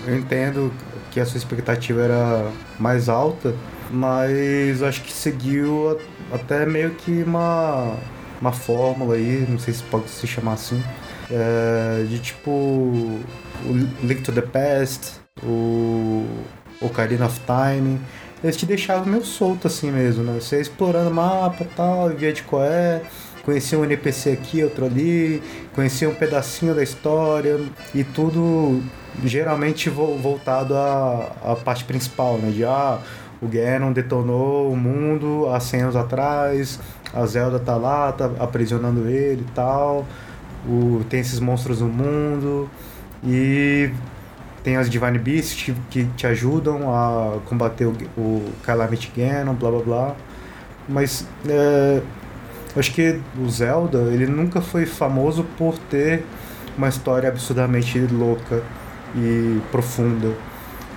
[0.06, 0.72] Eu entendo
[1.10, 3.54] que a sua expectativa era mais alta,
[3.90, 5.98] mas acho que seguiu
[6.32, 7.96] até meio que uma,
[8.40, 10.82] uma fórmula aí, não sei se pode se chamar assim,
[11.30, 13.20] é, de tipo
[14.02, 16.26] Link to the Past, o
[16.80, 18.00] Ocarina of Time,
[18.42, 20.38] eles te deixavam meio solto assim mesmo, né?
[20.40, 23.02] Você explorando o mapa e tal, via de qual é,
[23.44, 25.42] conhecia um NPC aqui, outro ali,
[25.74, 27.58] conhecia um pedacinho da história.
[27.94, 28.82] E tudo
[29.24, 32.50] geralmente voltado à, à parte principal, né?
[32.50, 32.98] De ah,
[33.40, 36.80] o Ganon detonou o mundo há 100 anos atrás,
[37.12, 40.06] a Zelda tá lá, tá aprisionando ele e tal,
[40.66, 42.68] o, tem esses monstros no mundo.
[43.24, 43.90] E
[44.66, 49.80] tem as Divine Beasts que te ajudam a combater o, o Calamity Ganon, blá blá
[49.80, 50.16] blá.
[50.88, 52.02] Mas é,
[52.76, 56.24] acho que o Zelda ele nunca foi famoso por ter
[56.76, 58.60] uma história absurdamente louca
[59.14, 60.34] e profunda.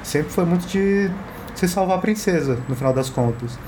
[0.01, 1.11] sempre foi muito de
[1.53, 3.59] se salvar a princesa, no final das contas.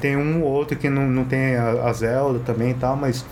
[0.00, 3.24] Tem um ou outro que não, não tem a, a Zelda também e tal, mas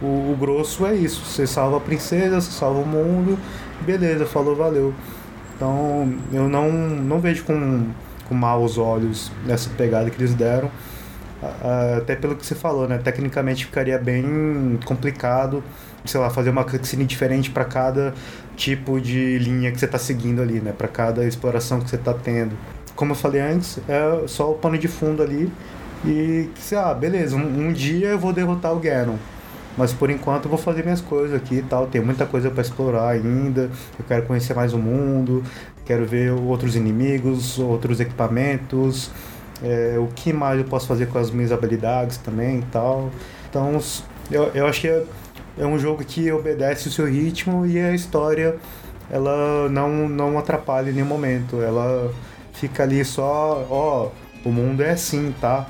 [0.00, 1.22] o, o, grosso é isso.
[1.22, 3.38] Você salva a princesa, você salva o mundo,
[3.82, 4.94] beleza, falou, valeu.
[5.56, 7.86] Então eu não, não vejo com,
[8.28, 10.70] com maus olhos nessa pegada que eles deram.
[11.98, 12.98] Até pelo que você falou, né?
[12.98, 15.62] Tecnicamente ficaria bem complicado,
[16.04, 18.14] sei lá, fazer uma cutscene diferente para cada
[18.56, 20.72] tipo de linha que você está seguindo ali, né?
[20.72, 22.56] Para cada exploração que você está tendo.
[22.96, 25.52] Como eu falei antes, é só o pano de fundo ali
[26.04, 29.16] e, sei lá, beleza, um, um dia eu vou derrotar o Ganon.
[29.76, 31.86] Mas por enquanto eu vou fazer minhas coisas aqui e tal.
[31.86, 33.70] Tem muita coisa para explorar ainda.
[33.98, 35.42] Eu quero conhecer mais o mundo.
[35.84, 39.10] Quero ver outros inimigos, outros equipamentos.
[39.62, 43.10] É, o que mais eu posso fazer com as minhas habilidades também e tal.
[43.48, 43.78] Então
[44.30, 45.04] eu, eu acho que é,
[45.58, 48.56] é um jogo que obedece o seu ritmo e a história
[49.10, 51.60] ela não, não atrapalha em nenhum momento.
[51.60, 52.12] Ela
[52.52, 54.10] fica ali só, ó,
[54.44, 55.66] o mundo é assim, tá?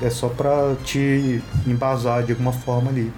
[0.00, 3.12] É só pra te embasar de alguma forma ali.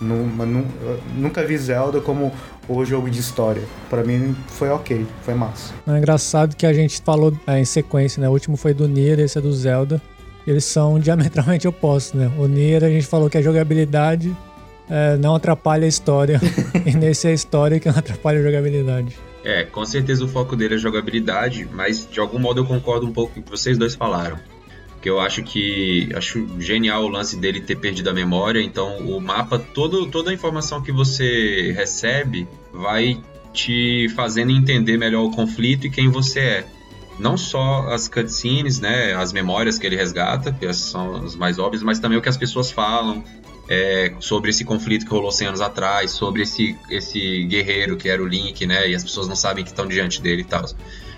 [0.00, 2.32] Nunca vi Zelda como
[2.68, 3.62] o jogo de história.
[3.88, 5.72] Para mim foi ok, foi massa.
[5.86, 8.28] É engraçado que a gente falou é, em sequência, né?
[8.28, 10.00] O último foi do Nier, esse é do Zelda.
[10.46, 12.30] Eles são diametralmente opostos, né?
[12.38, 14.36] O Nier a gente falou que a jogabilidade
[14.88, 16.40] é, não atrapalha a história.
[16.84, 19.16] e nesse é a história que não atrapalha a jogabilidade.
[19.44, 23.12] É, com certeza o foco dele é jogabilidade, mas de algum modo eu concordo um
[23.12, 24.38] pouco com o que vocês dois falaram
[25.06, 28.60] que eu acho que acho genial o lance dele ter perdido a memória.
[28.60, 33.16] Então o mapa, todo, toda a informação que você recebe vai
[33.52, 36.66] te fazendo entender melhor o conflito e quem você é.
[37.20, 41.84] Não só as cutscenes, né, as memórias que ele resgata, que são as mais óbvias,
[41.84, 43.22] mas também o que as pessoas falam
[43.68, 48.20] é, sobre esse conflito que rolou 100 anos atrás, sobre esse, esse guerreiro que era
[48.20, 50.64] o Link, né, e as pessoas não sabem que estão diante dele e tal.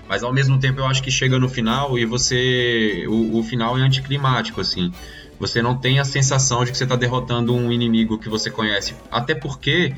[0.09, 3.05] Mas ao mesmo tempo eu acho que chega no final e você.
[3.09, 4.93] O, o final é anticlimático, assim.
[5.39, 8.95] Você não tem a sensação de que você está derrotando um inimigo que você conhece.
[9.11, 9.95] Até porque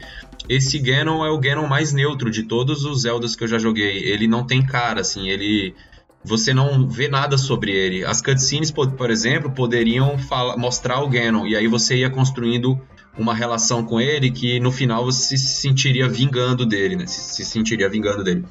[0.48, 3.98] esse Ganon é o Ganon mais neutro de todos os Zeldas que eu já joguei.
[4.04, 5.74] Ele não tem cara, assim, ele.
[6.22, 8.04] Você não vê nada sobre ele.
[8.04, 10.16] As cutscenes, por exemplo, poderiam
[10.58, 12.78] mostrar o Ganon, e aí você ia construindo
[13.16, 17.06] uma relação com ele que no final você se sentiria vingando dele, né?
[17.06, 18.44] Se, se sentiria vingando dele.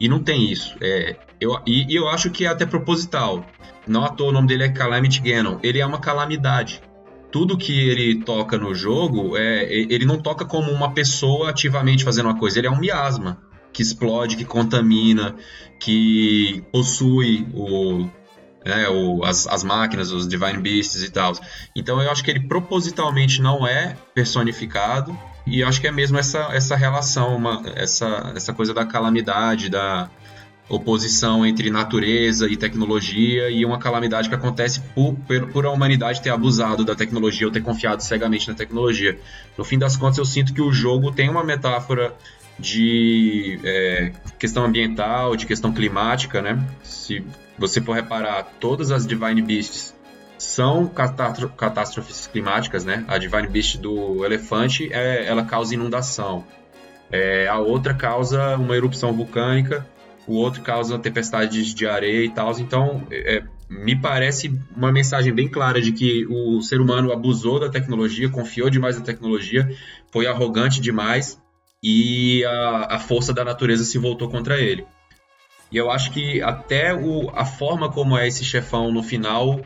[0.00, 0.74] E não tem isso.
[0.80, 3.44] É, eu, e, e, eu acho que é até proposital.
[3.86, 5.58] Não à toa o nome dele é Calamity Ganon.
[5.62, 6.80] Ele é uma calamidade.
[7.30, 12.26] Tudo que ele toca no jogo, é, ele não toca como uma pessoa ativamente fazendo
[12.26, 12.58] uma coisa.
[12.58, 13.38] Ele é um miasma
[13.72, 15.36] que explode, que contamina,
[15.78, 18.08] que possui o,
[18.64, 21.32] né, o, as, as máquinas, os Divine Beasts e tal.
[21.76, 25.16] Então eu acho que ele propositalmente não é personificado,
[25.46, 30.08] e acho que é mesmo essa, essa relação, uma, essa, essa coisa da calamidade, da
[30.68, 35.16] oposição entre natureza e tecnologia e uma calamidade que acontece por,
[35.52, 39.18] por a humanidade ter abusado da tecnologia ou ter confiado cegamente na tecnologia.
[39.58, 42.14] No fim das contas, eu sinto que o jogo tem uma metáfora
[42.56, 46.62] de é, questão ambiental, de questão climática, né?
[46.84, 47.24] Se
[47.58, 49.94] você for reparar, todas as Divine Beasts
[50.40, 53.04] são catástrofes climáticas, né?
[53.06, 56.46] A Divine Beast do elefante, é, ela causa inundação.
[57.12, 59.86] É, a outra causa uma erupção vulcânica,
[60.26, 62.58] o outro causa tempestades de areia e tal.
[62.58, 67.68] Então, é, me parece uma mensagem bem clara de que o ser humano abusou da
[67.68, 69.70] tecnologia, confiou demais na tecnologia,
[70.10, 71.38] foi arrogante demais
[71.82, 74.86] e a, a força da natureza se voltou contra ele.
[75.70, 79.60] E eu acho que até o, a forma como é esse chefão no final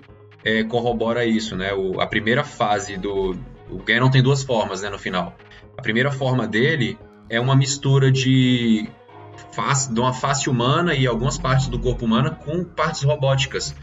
[0.45, 1.73] é, corrobora isso, né?
[1.73, 3.37] O, a primeira fase do.
[3.71, 5.35] O Ganon tem duas formas, né, no final.
[5.77, 6.99] A primeira forma dele
[7.31, 8.87] é uma mistura de,
[9.53, 13.75] face, de uma face humana e algumas partes do corpo humano com partes robóticas.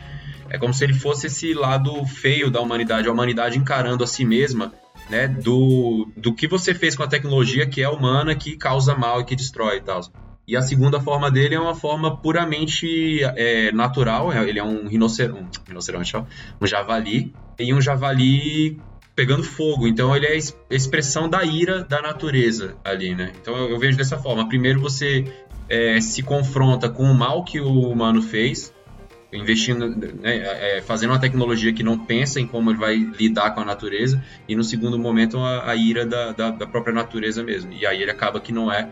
[0.50, 4.24] É como se ele fosse esse lado feio da humanidade, a humanidade encarando a si
[4.24, 4.74] mesma,
[5.10, 9.22] né, do, do que você fez com a tecnologia que é humana, que causa mal
[9.22, 10.02] e que destrói e tal.
[10.48, 14.32] E a segunda forma dele é uma forma puramente é, natural.
[14.34, 16.24] É, ele é um rinoceronte, um, rinoceronte ó,
[16.60, 17.34] um javali.
[17.60, 18.82] E um javali
[19.16, 19.88] pegando fogo.
[19.88, 23.34] Então ele é a expressão da ira da natureza ali, né?
[23.42, 24.48] Então eu, eu vejo dessa forma.
[24.48, 25.26] Primeiro você
[25.70, 28.74] é, se confronta com o mal que o humano fez,
[29.32, 33.62] investindo, né, é, fazendo uma tecnologia que não pensa em como ele vai lidar com
[33.62, 37.72] a natureza, e no segundo momento a, a ira da, da, da, própria natureza mesmo.
[37.72, 38.90] E aí ele acaba que não é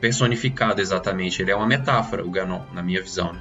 [0.00, 3.32] personificado exatamente, ele é uma metáfora, o Ganon, na minha visão.
[3.32, 3.40] Né?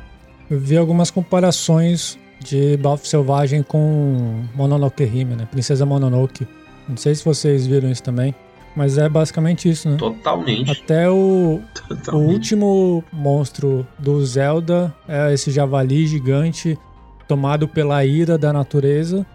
[0.49, 5.47] Eu vi algumas comparações de Balf Selvagem com Mononoke Hime, né?
[5.49, 6.47] Princesa Mononoke.
[6.88, 8.36] Não sei se vocês viram isso também.
[8.76, 9.95] Mas é basicamente isso, né?
[9.95, 10.70] Totalmente.
[10.70, 12.10] Até o, Totalmente.
[12.12, 16.78] o último monstro do Zelda é esse javali gigante
[17.26, 19.26] tomado pela ira da natureza.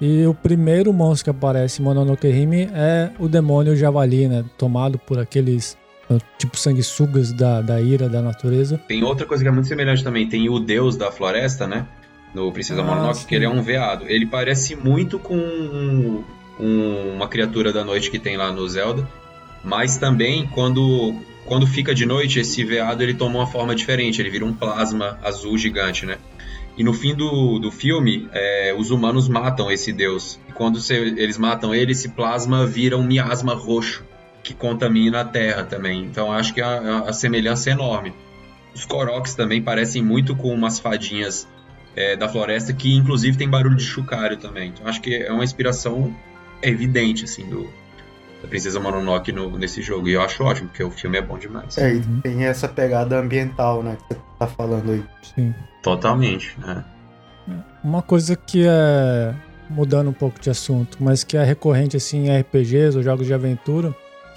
[0.00, 4.44] E o primeiro monstro que aparece em Mononoke Hime é o demônio javali, né?
[4.56, 5.76] Tomado por aqueles
[6.38, 8.78] tipo sanguessugas da, da ira da natureza.
[8.88, 10.28] Tem outra coisa que é muito semelhante também.
[10.28, 11.86] Tem o deus da floresta, né?
[12.34, 13.26] No Princesa Ah, Mononoke, sim.
[13.26, 14.04] que ele é um veado.
[14.08, 16.24] Ele parece muito com um-
[16.60, 19.08] um- uma criatura da noite que tem lá no Zelda.
[19.62, 21.14] Mas também, quando,
[21.46, 24.20] quando fica de noite, esse veado ele toma uma forma diferente.
[24.20, 26.18] Ele vira um plasma azul gigante, né?
[26.76, 30.38] E no fim do, do filme, é, os humanos matam esse deus.
[30.48, 34.02] E quando cê- eles matam ele, esse plasma vira um miasma roxo
[34.44, 36.04] que contamina a Terra também.
[36.04, 38.12] Então acho que a, a semelhança é enorme.
[38.74, 41.48] Os Koroks também parecem muito com umas fadinhas
[41.96, 44.68] é, da floresta que inclusive tem barulho de chocalho também.
[44.68, 46.14] Então acho que é uma inspiração
[46.62, 47.68] evidente assim do
[48.42, 50.06] da Princesa Mononoke no, nesse jogo.
[50.06, 51.78] E eu acho ótimo, porque o filme é bom demais.
[51.78, 55.02] É, e tem essa pegada ambiental, né, que você tá falando aí.
[55.22, 55.54] Sim.
[55.82, 56.54] Totalmente.
[56.60, 56.84] né?
[57.82, 59.34] Uma coisa que é
[59.70, 63.32] mudando um pouco de assunto, mas que é recorrente assim em RPGs ou jogos de
[63.32, 63.94] aventura,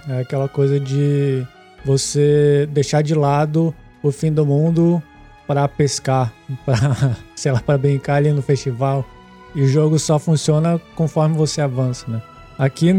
[0.10, 1.46] é aquela coisa de
[1.86, 5.02] você deixar de lado o fim do mundo
[5.46, 6.34] para pescar,
[6.66, 9.06] para sei lá, para brincar ali no festival.
[9.56, 12.22] E o jogo só funciona conforme você avança, né?
[12.60, 12.94] Aqui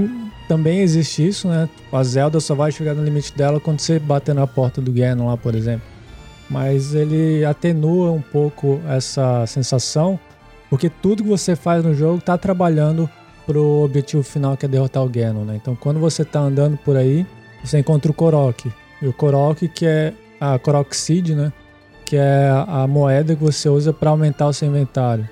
[0.48, 1.68] também existe isso, né?
[1.92, 5.26] A Zelda só vai chegar no limite dela quando você bater na porta do Ganon
[5.26, 5.98] lá, por exemplo
[6.48, 10.18] mas ele atenua um pouco essa sensação,
[10.70, 13.08] porque tudo que você faz no jogo tá trabalhando
[13.48, 15.56] pro objetivo final que é derrotar o Ganon, né?
[15.56, 17.26] Então quando você tá andando por aí,
[17.64, 18.70] você encontra o Korok.
[19.00, 21.50] E o Korok que é a Korok Seed, né?
[22.04, 25.26] Que é a moeda que você usa para aumentar o seu inventário.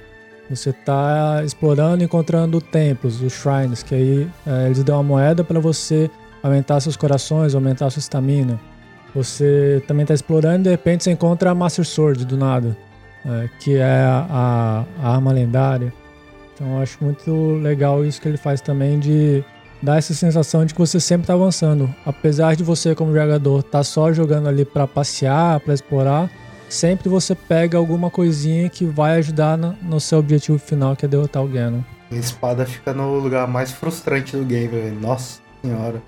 [0.48, 5.44] Você tá explorando, e encontrando templos, os shrines, que aí é, eles dão uma moeda
[5.44, 6.10] para você
[6.42, 8.58] aumentar seus corações, aumentar sua estamina.
[9.14, 12.76] Você também está explorando e de repente você encontra a Master Sword do nada,
[13.26, 15.92] é, que é a, a arma lendária.
[16.56, 19.44] Então eu acho muito legal isso que ele faz também de
[19.82, 21.94] dar essa sensação de que você sempre está avançando.
[22.04, 26.30] Apesar de você, como jogador, estar só jogando ali para passear, para explorar,
[26.66, 31.08] sempre você pega alguma coisinha que vai ajudar no, no seu objetivo final, que é
[31.08, 31.80] derrotar o Ganon.
[32.10, 34.98] A espada fica no lugar mais frustrante do game, velho.
[34.98, 36.02] Nossa senhora.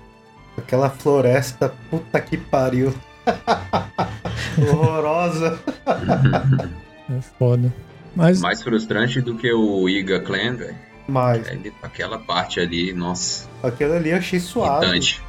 [0.57, 2.91] Aquela floresta, puta que pariu.
[4.57, 5.59] Horrorosa.
[7.11, 7.73] É foda.
[8.15, 10.75] Mas Mais frustrante do que o Iga Clan, velho.
[11.07, 14.85] Mas É, Aquela parte ali, nossa, aquilo ali eu achei suave.
[14.85, 15.21] irritante.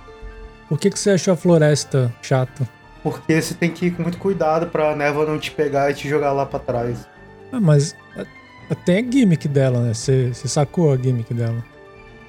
[0.68, 2.68] o que, que você achou a floresta chata?
[3.02, 6.06] Porque você tem que ir com muito cuidado pra névoa não te pegar e te
[6.08, 7.06] jogar lá pra trás.
[7.50, 9.94] Ah, mas é, tem a gimmick dela, né?
[9.94, 11.64] Você você sacou a gimmick dela.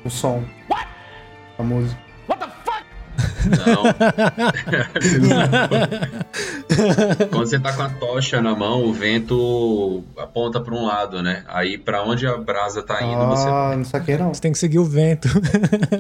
[0.06, 0.44] O som.
[1.60, 2.00] A música.
[3.50, 3.84] Não.
[7.30, 11.44] Quando você tá com a tocha na mão, o vento aponta pra um lado, né?
[11.48, 14.34] Aí pra onde a brasa tá indo, você Ah, não saquei não.
[14.34, 15.28] Você tem que seguir o vento.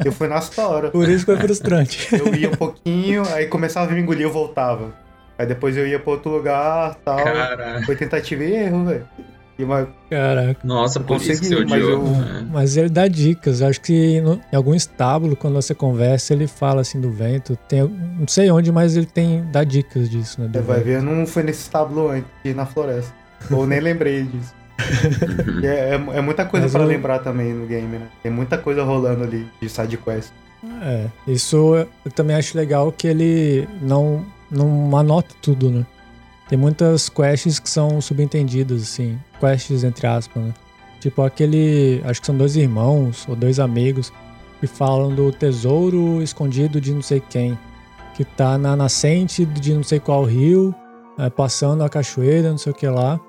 [0.03, 0.89] Eu fui na hora.
[0.91, 2.07] Por isso que foi frustrante.
[2.15, 4.93] Eu ia um pouquinho, aí começava a me engolir, eu voltava.
[5.37, 7.23] Aí depois eu ia pra outro lugar tal.
[7.23, 9.07] Cara, Foi tentativa e erro, velho.
[9.61, 10.59] E uma- Caraca.
[10.63, 11.91] nossa, por isso que você mas odiou.
[11.91, 12.47] eu- né?
[12.51, 13.61] Mas ele dá dicas.
[13.61, 17.55] Eu acho que no- em algum estábulo, quando você conversa, ele fala assim do vento.
[17.67, 20.49] Tem, não sei onde, mas ele tem dá dicas disso, né?
[20.51, 23.13] Você vai ver, não foi nesse estábulo antes na floresta.
[23.51, 24.53] Ou nem lembrei disso.
[25.63, 28.07] É, é- é muita coisa Mas pra eu- lembrar também no game, né?
[28.23, 30.31] Tem muita coisa rolando ali de side quest.
[30.83, 35.85] É, isso eu eu também acho legal que ele não, não anota tudo, né?
[36.49, 40.53] Tem muitas quests que são subentendidas, assim, quests entre aspas, né?
[40.99, 44.13] Tipo aquele, acho que são dois irmãos ou dois amigos
[44.59, 47.57] que falam do tesouro escondido de não sei quem,
[48.13, 50.75] que tá na nascente de não sei qual rio,
[51.17, 53.19] é, passando a cachoeira, não sei o que lá.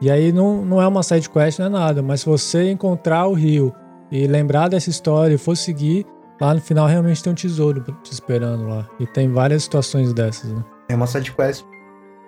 [0.00, 3.26] E aí não, não é uma side quest, não é nada, mas se você encontrar
[3.26, 3.74] o rio
[4.10, 6.06] e lembrar dessa história e for seguir,
[6.40, 8.88] Lá no final realmente tem um tesouro te esperando lá.
[8.98, 10.64] E tem várias situações dessas, né?
[10.88, 11.66] É uma side quest.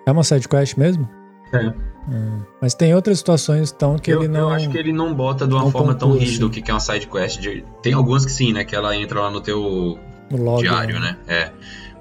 [0.05, 1.09] É uma side quest mesmo?
[1.51, 1.92] É.
[2.09, 2.41] Hum.
[2.61, 4.41] Mas tem outras situações, então, que eu, ele não.
[4.41, 6.55] eu acho que ele não bota de uma forma tão rígida o assim.
[6.55, 7.39] que que é uma side quest.
[7.39, 8.63] de- Tem algumas que sim, né?
[8.65, 9.97] Que ela entra lá no teu
[10.29, 11.17] no log, diário, né?
[11.27, 11.51] É.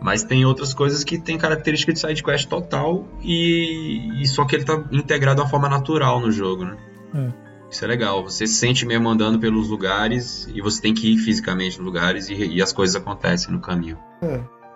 [0.01, 4.57] Mas tem outras coisas que tem característica de side quest total e, e só que
[4.57, 6.77] ele tá integrado de uma forma natural no jogo, né?
[7.15, 7.29] É.
[7.71, 8.23] Isso é legal.
[8.25, 12.29] Você se sente mesmo andando pelos lugares e você tem que ir fisicamente nos lugares
[12.29, 13.97] e, e as coisas acontecem no caminho.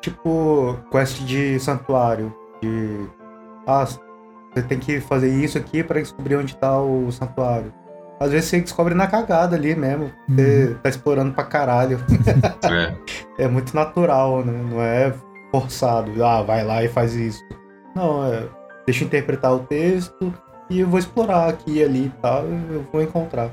[0.01, 2.33] Tipo, quest de santuário.
[2.63, 3.07] De.
[3.67, 3.87] Ah,
[4.57, 7.73] você tem que fazer isso aqui pra descobrir onde tá o santuário.
[8.19, 10.11] às vezes você descobre na cagada ali mesmo.
[10.27, 10.75] Você uhum.
[10.83, 12.01] tá explorando pra caralho.
[13.39, 13.45] É.
[13.45, 14.53] é muito natural, né?
[14.71, 15.13] Não é
[15.53, 16.25] forçado.
[16.25, 17.41] Ah, vai lá e faz isso.
[17.95, 18.45] Não, é.
[18.87, 20.33] Deixa eu interpretar o texto
[20.71, 22.45] e eu vou explorar aqui e ali e tal.
[22.45, 23.51] Eu vou encontrar.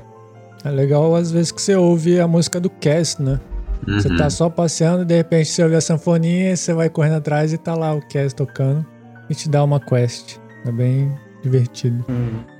[0.64, 3.38] É legal às vezes que você ouve a música do cast, né?
[3.86, 4.00] Uhum.
[4.00, 7.16] Você tá só passeando e de repente você ouve a sanfoninha e você vai correndo
[7.16, 8.84] atrás e tá lá o cast tocando
[9.28, 10.38] e te dá uma quest.
[10.64, 12.04] É bem divertido.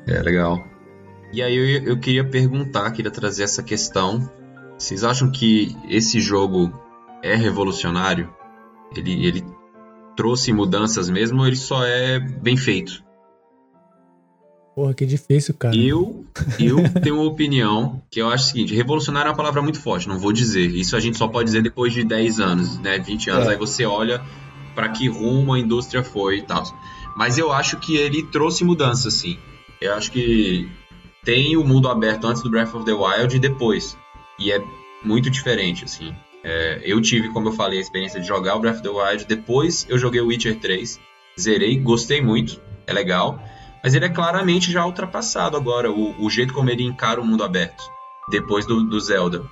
[0.06, 0.62] É legal.
[1.32, 4.30] E aí eu, eu queria perguntar, queria trazer essa questão.
[4.78, 6.72] Vocês acham que esse jogo
[7.22, 8.32] é revolucionário?
[8.94, 9.44] Ele, ele
[10.16, 13.02] trouxe mudanças mesmo ou ele só é bem feito?
[14.74, 15.74] Porra, que difícil, cara.
[15.76, 16.24] Eu,
[16.58, 20.08] eu tenho uma opinião que eu acho o seguinte: revolucionário é uma palavra muito forte,
[20.08, 20.66] não vou dizer.
[20.74, 22.98] Isso a gente só pode dizer depois de 10 anos, né?
[22.98, 23.46] 20 anos.
[23.46, 23.50] É.
[23.50, 24.20] Aí você olha
[24.74, 26.64] para que rumo a indústria foi e tal.
[27.16, 29.38] Mas eu acho que ele trouxe mudanças, sim.
[29.80, 30.68] Eu acho que
[31.24, 33.96] tem o mundo aberto antes do Breath of the Wild e depois.
[34.38, 34.62] E é
[35.02, 36.14] muito diferente, assim.
[36.42, 39.24] É, eu tive, como eu falei, a experiência de jogar o Breath of the Wild.
[39.26, 41.00] Depois eu joguei o Witcher 3,
[41.38, 43.42] zerei, gostei muito, é legal.
[43.82, 47.44] Mas ele é claramente já ultrapassado agora, o, o jeito como ele encara o mundo
[47.44, 47.82] aberto,
[48.30, 49.44] depois do, do Zelda.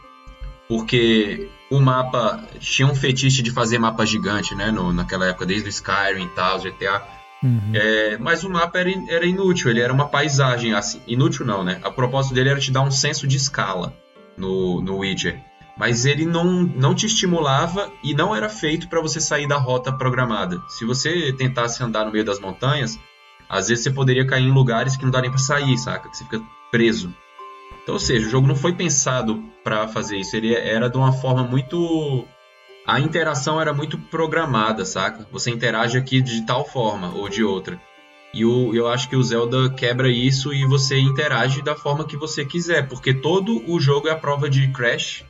[0.69, 4.71] Porque o mapa tinha um fetiche de fazer mapa gigante, né?
[4.71, 7.03] No, naquela época, desde o Skyrim e tal, GTA.
[7.43, 7.73] Uhum.
[7.75, 11.01] É, mas o mapa era, era inútil, ele era uma paisagem assim.
[11.07, 11.81] Inútil não, né?
[11.83, 13.95] A propósito dele era te dar um senso de escala
[14.37, 15.41] no, no Witcher.
[15.77, 19.93] Mas ele não, não te estimulava e não era feito para você sair da rota
[19.93, 20.61] programada.
[20.69, 22.99] Se você tentasse andar no meio das montanhas,
[23.49, 26.09] às vezes você poderia cair em lugares que não dá nem sair, saca?
[26.09, 27.13] Que você fica preso.
[27.83, 30.37] Então, ou seja, o jogo não foi pensado para fazer isso.
[30.37, 32.27] Ele era de uma forma muito
[32.87, 35.27] a interação era muito programada, saca?
[35.31, 37.81] Você interage aqui de tal forma ou de outra.
[38.35, 42.17] E o, eu acho que o Zelda quebra isso e você interage da forma que
[42.17, 45.25] você quiser, porque todo o jogo é a prova de crash,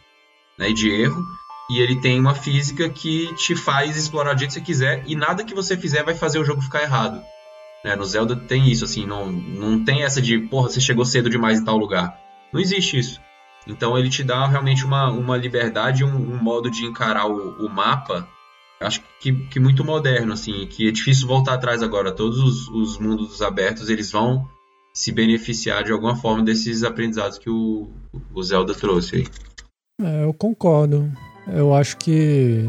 [0.57, 1.22] né, de erro,
[1.68, 5.16] e ele tem uma física que te faz explorar do jeito que você quiser, e
[5.16, 7.20] nada que você fizer vai fazer o jogo ficar errado.
[7.84, 11.28] Né, no Zelda tem isso, assim, não, não tem essa de, porra, você chegou cedo
[11.28, 12.16] demais em tal lugar.
[12.53, 13.20] Não existe isso.
[13.66, 17.68] Então ele te dá realmente uma, uma liberdade, um, um modo de encarar o, o
[17.68, 18.28] mapa,
[18.80, 22.12] acho que, que, muito moderno, assim, que é difícil voltar atrás agora.
[22.12, 24.48] Todos os, os mundos abertos, eles vão
[24.92, 27.88] se beneficiar de alguma forma desses aprendizados que o,
[28.34, 29.26] o Zelda trouxe aí.
[30.00, 31.10] É, eu concordo.
[31.48, 32.68] Eu acho que,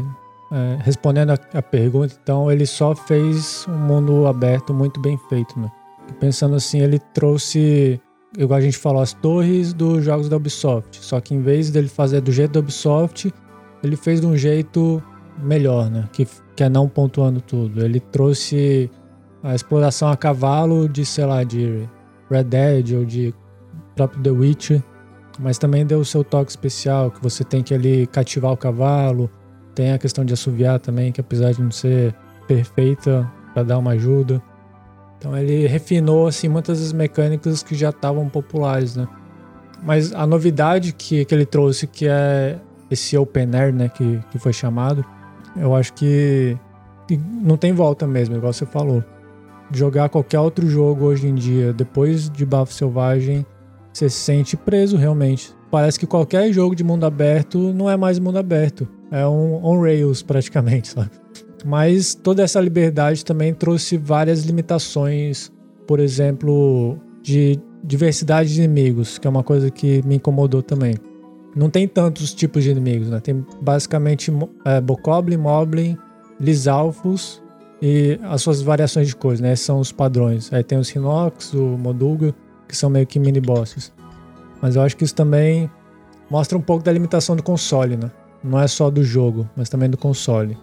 [0.50, 5.58] é, respondendo a, a, pergunta, então, ele só fez um mundo aberto muito bem feito,
[5.58, 5.70] né?
[6.20, 8.00] Pensando assim, ele trouxe
[8.36, 10.98] igual a gente falou, as torres dos jogos da Ubisoft.
[11.04, 13.32] Só que em vez dele fazer do jeito da Ubisoft,
[13.82, 15.02] ele fez de um jeito
[15.42, 16.08] melhor, né?
[16.12, 16.26] Que,
[16.56, 17.84] que é não pontuando tudo.
[17.84, 18.90] Ele trouxe
[19.42, 21.88] a exploração a cavalo de, sei lá, de
[22.30, 23.34] Red Dead ou de
[23.94, 24.82] próprio The Witcher.
[25.38, 29.28] Mas também deu o seu toque especial, que você tem que ali cativar o cavalo.
[29.74, 32.14] Tem a questão de assoviar também, que apesar de não ser
[32.46, 34.42] perfeita, para dar uma ajuda.
[35.18, 39.08] Então ele refinou assim muitas das mecânicas que já estavam populares, né?
[39.82, 42.58] Mas a novidade que, que ele trouxe, que é
[42.90, 45.04] esse open air, né, que, que foi chamado,
[45.56, 46.56] eu acho que,
[47.42, 49.04] não tem volta mesmo, igual você falou.
[49.70, 53.44] Jogar qualquer outro jogo hoje em dia, depois de Bafo Selvagem,
[53.92, 55.54] você se sente preso realmente.
[55.70, 58.88] Parece que qualquer jogo de mundo aberto não é mais mundo aberto.
[59.10, 61.10] É um on-rails praticamente, sabe?
[61.64, 65.50] Mas toda essa liberdade também trouxe várias limitações,
[65.86, 70.94] por exemplo, de diversidade de inimigos, que é uma coisa que me incomodou também.
[71.56, 73.20] Não tem tantos tipos de inimigos, né?
[73.20, 74.32] Tem basicamente
[74.64, 75.96] é, Bokoblin, Moblin,
[76.38, 77.42] Lisalfos
[77.80, 79.54] e as suas variações de cores, né?
[79.56, 80.52] São os padrões.
[80.52, 82.34] Aí tem os Hinox, o Modulga,
[82.68, 83.92] que são meio que mini bosses.
[84.60, 85.70] Mas eu acho que isso também
[86.30, 88.10] mostra um pouco da limitação do console, né?
[88.42, 90.58] Não é só do jogo, mas também do console.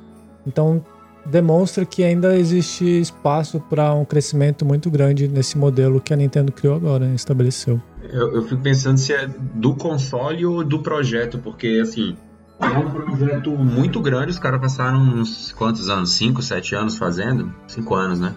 [0.45, 0.83] Então,
[1.25, 6.51] demonstra que ainda existe espaço para um crescimento muito grande nesse modelo que a Nintendo
[6.51, 7.81] criou agora, né, estabeleceu.
[8.03, 12.15] Eu, eu, fico pensando se é do console ou do projeto, porque assim.
[12.59, 16.11] É um projeto muito grande, os caras passaram uns quantos anos?
[16.11, 17.51] 5, 7 anos fazendo?
[17.65, 18.35] 5 anos, né?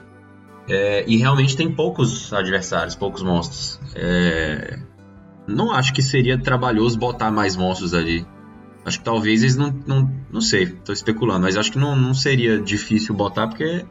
[0.66, 3.78] É, e realmente tem poucos adversários, poucos monstros.
[3.94, 4.78] É,
[5.46, 8.26] não acho que seria trabalhoso botar mais monstros ali.
[8.84, 9.74] Acho que talvez eles não.
[9.86, 13.84] Não, não sei, tô especulando, mas acho que não, não seria difícil botar, porque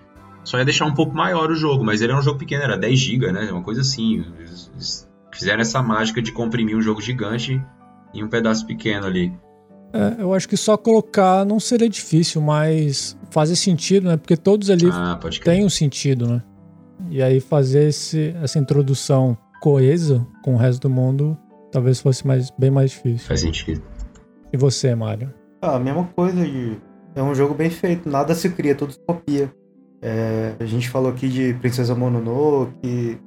[0.44, 2.78] só ia deixar um pouco maior o jogo, mas ele era um jogo pequeno, era
[2.78, 3.52] 10 GB, né?
[3.52, 4.24] Uma coisa assim.
[4.40, 7.62] Eles, eles fizeram essa mágica de comprimir um jogo gigante
[8.14, 9.34] em um pedaço pequeno ali.
[9.94, 14.18] É, eu acho que só colocar não seria difícil, mas fazer sentido, né?
[14.18, 16.44] Porque todos ali ah, têm um sentido, né?
[17.10, 21.38] E aí fazer esse, essa introdução coesa com o resto do mundo
[21.72, 23.28] talvez fosse mais, bem mais difícil.
[23.28, 23.82] Faz sentido.
[24.54, 25.34] E você, Mário?
[25.60, 26.78] Ah, a mesma coisa, de...
[27.16, 29.52] é um jogo bem feito, nada se cria, tudo se copia.
[30.00, 33.18] É, a gente falou aqui de Princesa Mononoke,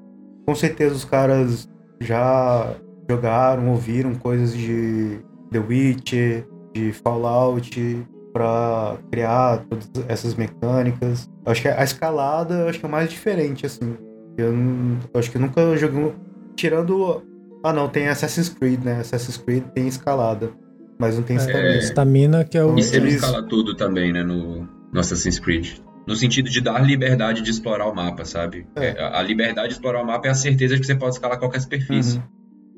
[0.47, 1.69] com certeza os caras
[2.01, 2.77] já
[3.11, 5.19] jogaram, ouviram coisas de
[5.51, 11.29] The Witcher, de Fallout, para criar todas essas mecânicas.
[11.45, 13.97] Acho que a escalada acho que é mais diferente, assim.
[14.37, 16.13] Eu, eu acho que eu nunca joguei.
[16.55, 17.23] Tirando.
[17.65, 19.01] Ah, não, tem Assassin's Creed, né?
[19.01, 20.53] Assassin's Creed tem escalada.
[20.99, 21.69] Mas não tem estamina.
[21.69, 22.79] É, estamina que é o.
[22.79, 24.23] E você não escala tudo também, né?
[24.23, 25.79] No, no Assassin's Creed.
[26.07, 28.67] No sentido de dar liberdade de explorar o mapa, sabe?
[28.77, 28.89] É.
[28.89, 31.39] é a liberdade de explorar o mapa é a certeza de que você pode escalar
[31.39, 32.19] qualquer superfície.
[32.19, 32.23] Uhum.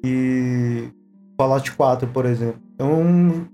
[0.05, 0.89] E
[1.37, 2.61] Fallout 4, por exemplo.
[2.79, 3.47] É um,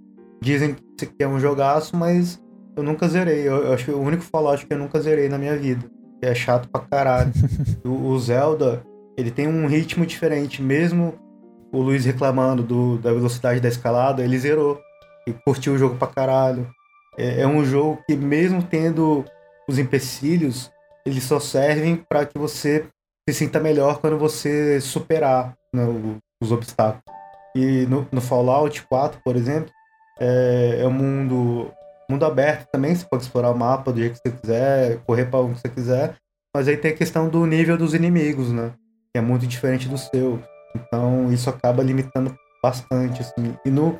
[0.44, 2.38] Dizem que é um jogaço, mas
[2.76, 3.48] eu nunca zerei.
[3.48, 5.90] Eu, eu acho que o único Fallout que eu nunca zerei na minha vida.
[6.20, 7.32] Que é chato pra caralho.
[7.82, 8.84] o, o, Zelda,
[9.16, 10.62] ele tem um ritmo diferente.
[10.62, 11.14] Mesmo
[11.74, 14.80] o Luiz reclamando do, da velocidade da escalada, ele zerou.
[15.26, 16.70] E curtiu o jogo pra caralho.
[17.18, 19.24] É, é um jogo que, mesmo tendo
[19.68, 20.70] os empecilhos,
[21.04, 22.86] eles só servem para que você
[23.28, 25.82] se sinta melhor quando você superar né,
[26.40, 27.02] os obstáculos.
[27.56, 29.70] E no, no Fallout 4, por exemplo,
[30.20, 31.72] é, é um mundo,
[32.08, 35.40] mundo aberto também, você pode explorar o mapa do jeito que você quiser, correr para
[35.40, 36.16] onde você quiser.
[36.54, 38.72] Mas aí tem a questão do nível dos inimigos, né?
[39.12, 40.40] Que é muito diferente do seu.
[40.74, 43.56] Então isso acaba limitando bastante, assim.
[43.64, 43.98] E no,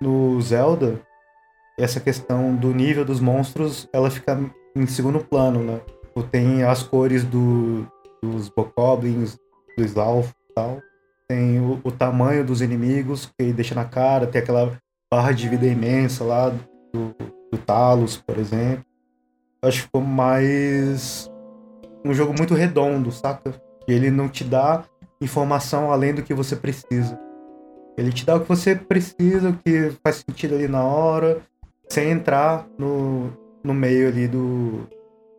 [0.00, 1.00] no Zelda,
[1.78, 4.38] essa questão do nível dos monstros, ela fica
[4.74, 5.80] em segundo plano, né?
[6.32, 7.86] Tem as cores do,
[8.20, 9.38] dos Bokoblins,
[9.76, 10.82] dos Alpha e tal.
[11.28, 14.76] Tem o, o, tamanho dos inimigos, que deixa na cara, tem aquela
[15.12, 17.14] barra de vida imensa lá do,
[17.52, 18.84] do Talos, por exemplo.
[19.62, 21.30] Acho que ficou mais
[22.04, 23.54] um jogo muito redondo, saca?
[23.86, 24.84] E ele não te dá
[25.20, 27.18] informação além do que você precisa.
[27.96, 31.40] Ele te dá o que você precisa, o que faz sentido ali na hora,
[31.88, 33.32] sem entrar no,
[33.64, 34.86] no meio ali do,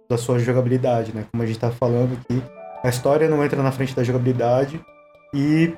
[0.09, 1.25] da sua jogabilidade, né?
[1.31, 2.43] Como a gente tá falando aqui,
[2.83, 4.83] a história não entra na frente da jogabilidade
[5.33, 5.73] e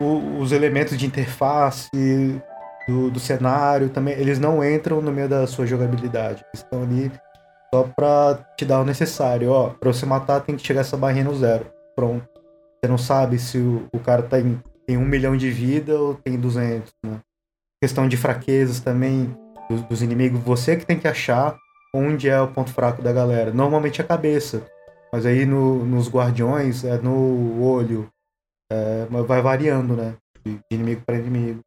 [0.00, 1.90] o, os elementos de interface,
[2.86, 6.44] do, do cenário também, eles não entram no meio da sua jogabilidade.
[6.52, 7.10] Eles estão ali
[7.74, 9.50] só pra te dar o necessário.
[9.50, 11.66] Ó, pra você matar tem que chegar essa barrinha no zero.
[11.94, 12.35] Pronto.
[12.86, 16.14] Você não sabe se o, o cara tá em, tem um milhão de vida ou
[16.14, 17.20] tem 200, né?
[17.82, 19.36] Questão de fraquezas também
[19.68, 20.40] dos, dos inimigos.
[20.44, 21.56] Você que tem que achar
[21.92, 23.52] onde é o ponto fraco da galera.
[23.52, 24.64] Normalmente é a cabeça.
[25.12, 28.08] Mas aí no, nos guardiões é no olho.
[28.70, 30.14] É, vai variando, né?
[30.44, 31.58] De inimigo para inimigo.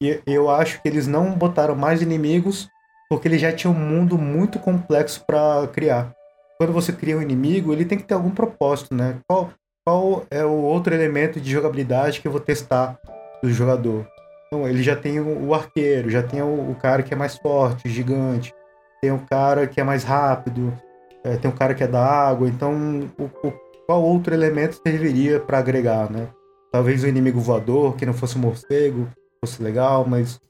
[0.00, 2.68] E eu acho que eles não botaram mais inimigos
[3.10, 6.14] porque eles já tinham um mundo muito complexo para criar.
[6.56, 9.18] Quando você cria um inimigo, ele tem que ter algum propósito, né?
[9.28, 9.50] Qual,
[9.86, 12.98] qual é o outro elemento de jogabilidade que eu vou testar
[13.40, 14.04] do jogador?
[14.46, 18.52] Então, ele já tem o, arqueiro, já tem o, cara que é mais forte, gigante,
[19.00, 20.76] tem o cara que é mais rápido,
[21.22, 22.48] é, tem o cara que é da água.
[22.48, 23.52] Então, o, o,
[23.86, 26.28] qual outro elemento serviria para agregar, né?
[26.72, 29.08] Talvez o inimigo voador, que não fosse um morcego,
[29.40, 30.40] fosse legal, mas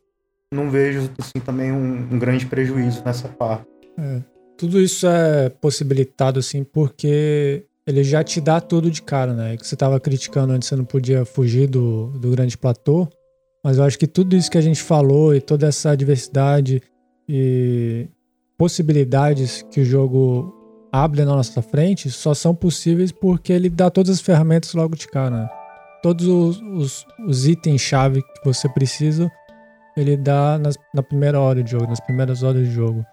[0.52, 3.66] não vejo assim também um, um grande prejuízo nessa parte.
[3.98, 4.22] É,
[4.56, 9.56] tudo isso é possibilitado assim porque ele já te dá tudo de cara, né?
[9.56, 13.08] Que você estava criticando antes, você não podia fugir do, do grande platô,
[13.64, 16.82] mas eu acho que tudo isso que a gente falou e toda essa diversidade
[17.28, 18.08] e
[18.58, 20.52] possibilidades que o jogo
[20.90, 25.06] abre na nossa frente só são possíveis porque ele dá todas as ferramentas logo de
[25.08, 25.42] cara.
[25.42, 25.48] Né?
[26.06, 29.28] todos os, os, os itens-chave que você precisa,
[29.96, 33.04] ele dá nas, na primeira hora de jogo, nas primeiras horas de jogo.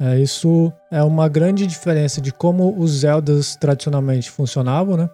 [0.00, 5.10] É, isso é uma grande diferença de como os Zeldas tradicionalmente funcionavam, né?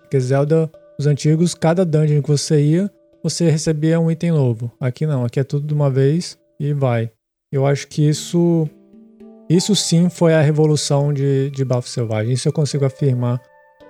[0.00, 2.90] Porque Zelda, os antigos, cada dungeon que você ia,
[3.22, 4.70] você recebia um item novo.
[4.78, 7.10] Aqui não, aqui é tudo de uma vez e vai.
[7.50, 8.68] Eu acho que isso
[9.48, 12.32] isso sim foi a revolução de, de Bafo Selvagem.
[12.32, 13.40] Isso eu consigo afirmar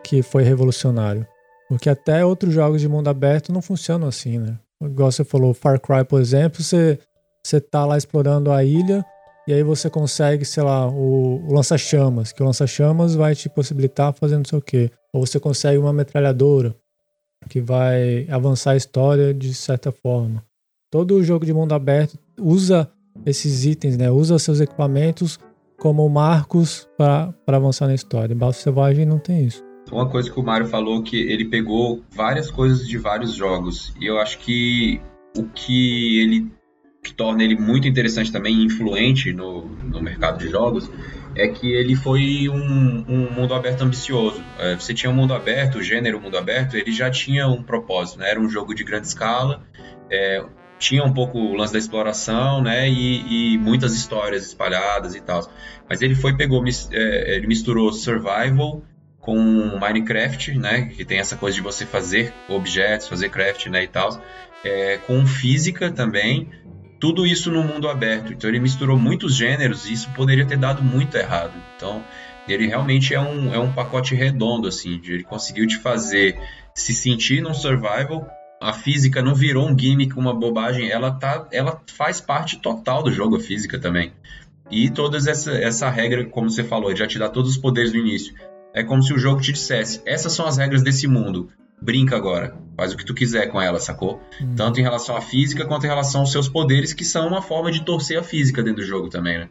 [0.04, 1.26] que foi revolucionário.
[1.68, 4.58] Porque até outros jogos de mundo aberto não funcionam assim, né?
[4.82, 6.98] Igual você falou, Far Cry, por exemplo, você,
[7.42, 9.04] você tá lá explorando a ilha
[9.46, 14.12] e aí você consegue, sei lá, o, o lança-chamas, que o lança-chamas vai te possibilitar
[14.12, 14.90] fazer não sei o quê.
[15.12, 16.74] Ou você consegue uma metralhadora,
[17.48, 20.44] que vai avançar a história de certa forma.
[20.90, 22.90] Todo jogo de mundo aberto usa
[23.24, 24.10] esses itens, né?
[24.10, 25.38] Usa seus equipamentos
[25.78, 28.34] como marcos para avançar na história.
[28.34, 29.64] Balso Selvagem não tem isso.
[29.92, 33.94] Uma coisa que o Mário falou que ele pegou várias coisas de vários jogos.
[34.00, 35.00] E eu acho que
[35.36, 36.52] o que ele
[37.06, 40.90] que torna ele muito interessante também influente no, no mercado de jogos
[41.36, 44.42] é que ele foi um, um mundo aberto ambicioso.
[44.58, 48.18] É, você tinha um mundo aberto, o gênero mundo aberto, ele já tinha um propósito,
[48.18, 48.30] né?
[48.30, 49.62] Era um jogo de grande escala,
[50.10, 50.42] é,
[50.78, 52.88] tinha um pouco o lance da exploração, né?
[52.88, 55.40] E, e muitas histórias espalhadas e tal.
[55.88, 58.82] Mas ele foi, pegou, é, ele misturou survival
[59.20, 59.36] com
[59.78, 60.86] Minecraft, né?
[60.86, 63.84] Que tem essa coisa de você fazer objetos, fazer craft, né?
[63.84, 64.22] E tal.
[64.64, 66.48] É, com física também
[67.06, 68.32] tudo isso no mundo aberto.
[68.32, 71.52] Então ele misturou muitos gêneros e isso poderia ter dado muito errado.
[71.76, 72.02] Então
[72.48, 76.36] ele realmente é um, é um pacote redondo, assim, de ele conseguiu te fazer
[76.74, 78.28] se sentir num survival.
[78.60, 83.12] A física não virou um gimmick, uma bobagem, ela, tá, ela faz parte total do
[83.12, 84.12] jogo, a física também.
[84.68, 88.00] E toda essa, essa regra, como você falou, já te dá todos os poderes no
[88.00, 88.34] início.
[88.74, 91.50] É como se o jogo te dissesse: essas são as regras desse mundo
[91.80, 92.56] brinca agora.
[92.76, 94.20] Faz o que tu quiser com ela, sacou?
[94.40, 94.54] Hum.
[94.54, 97.70] Tanto em relação à física quanto em relação aos seus poderes, que são uma forma
[97.72, 99.48] de torcer a física dentro do jogo também, né?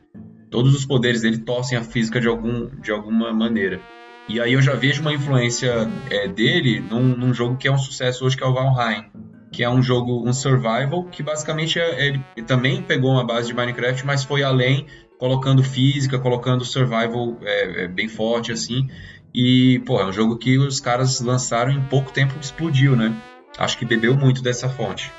[0.52, 3.82] Todos os poderes dele torcem a física de, algum, de alguma maneira.
[4.28, 7.78] E aí eu já vejo uma influência é, dele num, num, jogo que é um
[7.78, 9.06] sucesso hoje, que é o Valheim.
[9.52, 13.54] Que é um jogo, um survival, que basicamente é, ele também pegou uma base de
[13.54, 14.88] Minecraft, mas foi além,
[15.18, 18.88] colocando física, colocando survival é, é bem forte, assim.
[19.38, 23.14] E, pô, é um jogo que os caras lançaram em pouco tempo explodiu, né?
[23.58, 25.12] Acho que bebeu muito dessa fonte.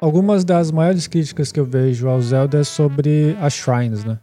[0.00, 4.18] Algumas das maiores críticas que eu vejo ao Zelda é sobre as shrines, né?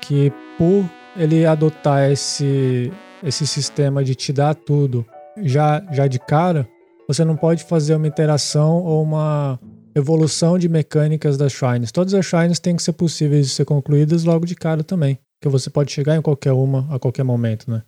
[0.00, 2.92] Que por ele adotar esse,
[3.24, 5.04] esse sistema de te dar tudo
[5.42, 6.68] já, já de cara,
[7.08, 9.58] você não pode fazer uma interação ou uma
[9.96, 11.90] evolução de mecânicas das shrines.
[11.90, 15.18] Todas as shrines têm que ser possíveis de ser concluídas logo de cara também.
[15.42, 17.82] Que você pode chegar em qualquer uma a qualquer momento, né?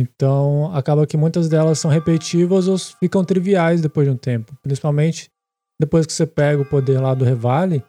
[0.00, 4.56] Então, acaba que muitas delas são repetitivas ou ficam triviais depois de um tempo.
[4.62, 5.28] Principalmente
[5.80, 7.82] depois que você pega o poder lá do Revale,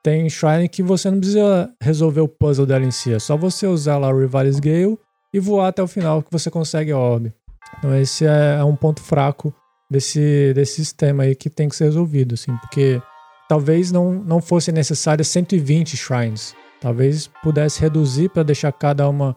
[0.00, 3.12] tem Shrine que você não precisa resolver o puzzle dela em si.
[3.12, 4.96] É só você usar lá o Revale's Gale
[5.34, 7.34] e voar até o final que você consegue a orbe.
[7.78, 9.52] Então, esse é, é um ponto fraco
[9.90, 13.02] desse, desse sistema aí que tem que ser resolvido, assim, porque
[13.48, 16.54] talvez não, não fosse necessário 120 Shrines.
[16.80, 19.36] Talvez pudesse reduzir para deixar cada uma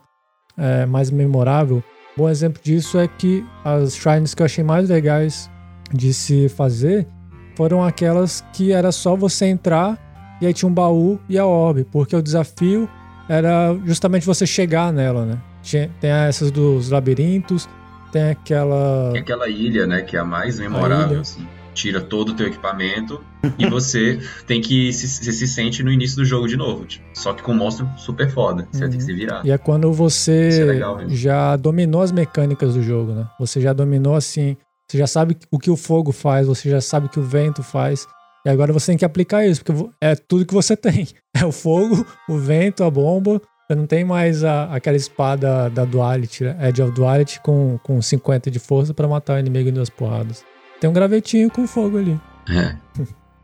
[0.55, 1.83] é, mais memorável
[2.15, 5.49] Bom exemplo disso é que as shrines que eu achei mais legais
[5.91, 7.07] de se fazer
[7.55, 9.97] foram aquelas que era só você entrar
[10.41, 12.89] e aí tinha um baú e a orbe, porque o desafio
[13.29, 15.41] era justamente você chegar nela, né?
[15.61, 17.69] Tinha, tem essas dos labirintos,
[18.11, 19.11] tem aquela.
[19.13, 20.01] Tem aquela ilha, né?
[20.01, 23.23] Que é a mais memorável, a assim tira todo o teu equipamento
[23.57, 26.85] e você tem que se, você se sente no início do jogo de novo.
[26.85, 28.67] Tipo, só que com um monstro super foda.
[28.71, 28.89] Você uhum.
[28.89, 29.45] ter que se virar.
[29.45, 33.27] E é quando você é já dominou as mecânicas do jogo, né?
[33.39, 34.55] Você já dominou assim.
[34.89, 37.63] Você já sabe o que o fogo faz, você já sabe o que o vento
[37.63, 38.05] faz.
[38.45, 41.07] E agora você tem que aplicar isso, porque é tudo que você tem.
[41.35, 43.41] É o fogo, o vento, a bomba.
[43.65, 46.69] Você não tem mais a, aquela espada da Duality, né?
[46.69, 50.43] Edge of Duality com, com 50 de força para matar o inimigo em duas porradas.
[50.83, 52.19] Tem um gravetinho com fogo ali.
[52.49, 52.75] É.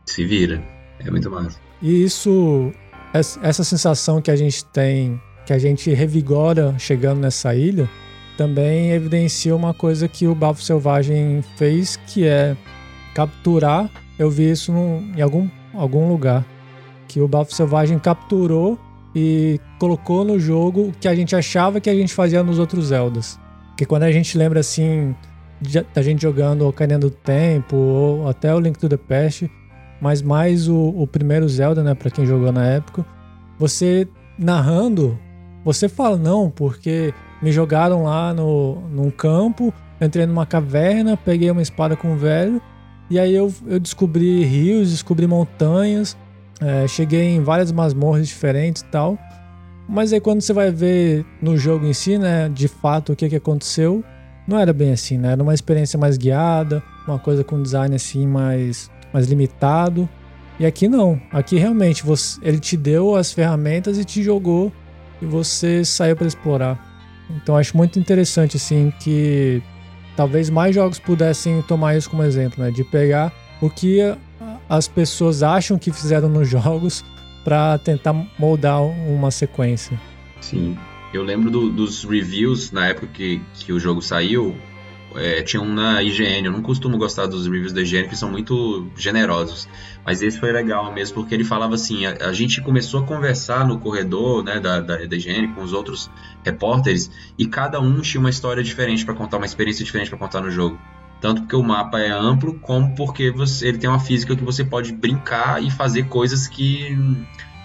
[0.04, 0.62] Se vira.
[0.98, 1.58] É muito massa.
[1.80, 2.70] E isso,
[3.14, 7.88] essa sensação que a gente tem, que a gente revigora chegando nessa ilha,
[8.36, 12.54] também evidencia uma coisa que o Bafo Selvagem fez, que é
[13.14, 13.90] capturar.
[14.18, 16.44] Eu vi isso num, em algum, algum lugar.
[17.08, 18.78] Que o Bafo Selvagem capturou
[19.14, 22.88] e colocou no jogo o que a gente achava que a gente fazia nos outros
[22.88, 23.40] Zeldas.
[23.68, 25.16] Porque quando a gente lembra assim
[25.94, 29.50] da gente jogando Ocarina do Tempo ou até o Link to the Past,
[30.00, 33.04] mas mais o, o primeiro Zelda, né, para quem jogou na época,
[33.58, 34.08] você
[34.38, 35.18] narrando,
[35.64, 37.12] você fala não, porque
[37.42, 42.60] me jogaram lá no, num campo, entrei numa caverna, peguei uma espada com um velho,
[43.10, 46.16] e aí eu, eu descobri rios, descobri montanhas,
[46.60, 49.18] é, cheguei em várias masmorras diferentes e tal.
[49.88, 53.28] Mas aí quando você vai ver no jogo em si, né, de fato o que,
[53.28, 54.04] que aconteceu,
[54.50, 55.32] não era bem assim, né?
[55.32, 60.08] Era uma experiência mais guiada, uma coisa com design assim mais, mais limitado.
[60.58, 61.20] E aqui não.
[61.32, 64.72] Aqui realmente você, ele te deu as ferramentas e te jogou
[65.22, 66.78] e você saiu para explorar.
[67.30, 69.62] Então acho muito interessante assim que
[70.16, 72.70] talvez mais jogos pudessem tomar isso como exemplo, né?
[72.70, 73.32] De pegar
[73.62, 74.00] o que
[74.68, 77.04] as pessoas acham que fizeram nos jogos
[77.44, 79.98] para tentar moldar uma sequência.
[80.40, 80.76] Sim.
[81.12, 84.56] Eu lembro do, dos reviews na época que, que o jogo saiu.
[85.16, 86.46] É, tinha um na IGN.
[86.46, 89.68] Eu não costumo gostar dos reviews da IGN, que são muito generosos.
[90.06, 93.66] Mas esse foi legal mesmo, porque ele falava assim: a, a gente começou a conversar
[93.66, 96.08] no corredor né, da, da, da IGN com os outros
[96.44, 100.40] repórteres, e cada um tinha uma história diferente para contar, uma experiência diferente para contar
[100.40, 100.78] no jogo.
[101.20, 104.64] Tanto porque o mapa é amplo, como porque você, ele tem uma física que você
[104.64, 106.96] pode brincar e fazer coisas que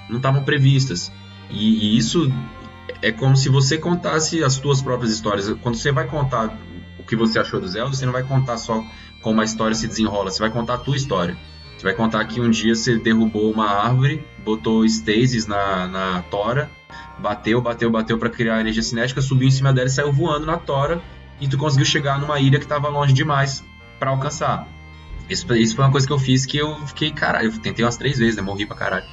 [0.10, 1.12] não estavam previstas.
[1.50, 2.30] E, e, isso
[3.06, 5.48] é como se você contasse as suas próprias histórias.
[5.62, 6.58] Quando você vai contar
[6.98, 8.84] o que você achou do Zelda, você não vai contar só
[9.22, 11.38] como a história se desenrola, você vai contar a tua história.
[11.78, 16.68] Você vai contar que um dia você derrubou uma árvore, botou stasis na, na tora,
[17.20, 20.58] bateu, bateu, bateu para criar energia cinética, subiu em cima dela e saiu voando na
[20.58, 21.00] tora,
[21.40, 23.64] e tu conseguiu chegar numa ilha que estava longe demais
[24.00, 24.68] para alcançar.
[25.30, 27.98] Isso, isso, foi uma coisa que eu fiz que eu fiquei, caralho, eu tentei umas
[27.98, 28.42] três vezes, né?
[28.42, 29.06] Morri pra caralho.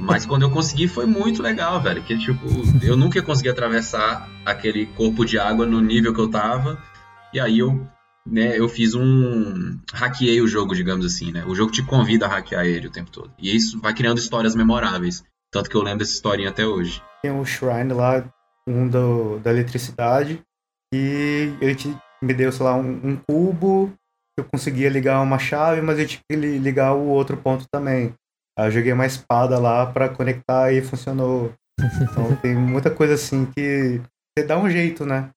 [0.00, 2.02] Mas quando eu consegui foi muito legal, velho.
[2.02, 2.46] Que tipo,
[2.82, 6.82] eu nunca consegui atravessar aquele corpo de água no nível que eu tava.
[7.32, 7.86] E aí eu,
[8.26, 9.78] né, eu fiz um.
[9.92, 11.44] hackeei o jogo, digamos assim, né?
[11.46, 13.30] O jogo te convida a hackear ele o tempo todo.
[13.38, 15.24] E isso vai criando histórias memoráveis.
[15.50, 17.02] Tanto que eu lembro dessa historinha até hoje.
[17.22, 18.24] Tem um shrine lá,
[18.66, 20.40] um do, da eletricidade.
[20.92, 23.92] E ele te, me deu, sei lá, um, um cubo
[24.38, 28.12] eu conseguia ligar uma chave, mas eu tinha que ligar o outro ponto também.
[28.58, 31.52] Aí eu joguei uma espada lá para conectar e funcionou.
[32.02, 34.00] Então tem muita coisa assim que
[34.36, 35.30] você dá um jeito, né?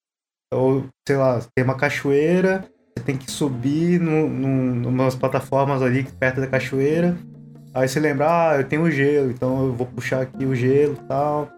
[0.53, 2.65] Ou, sei lá, tem uma cachoeira,
[2.98, 7.18] você tem que subir no, no, numas plataformas ali perto da cachoeira.
[7.74, 11.07] Aí você lembra, ah, eu tenho gelo, então eu vou puxar aqui o gelo e
[11.07, 11.49] tal.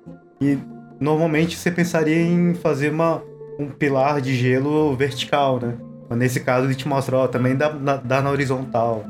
[0.41, 0.57] E
[0.99, 3.23] normalmente você pensaria em fazer uma,
[3.57, 5.77] um pilar de gelo vertical, né?
[6.15, 7.69] Nesse caso ele te mostra, ó, também dá,
[8.03, 9.03] dá na horizontal.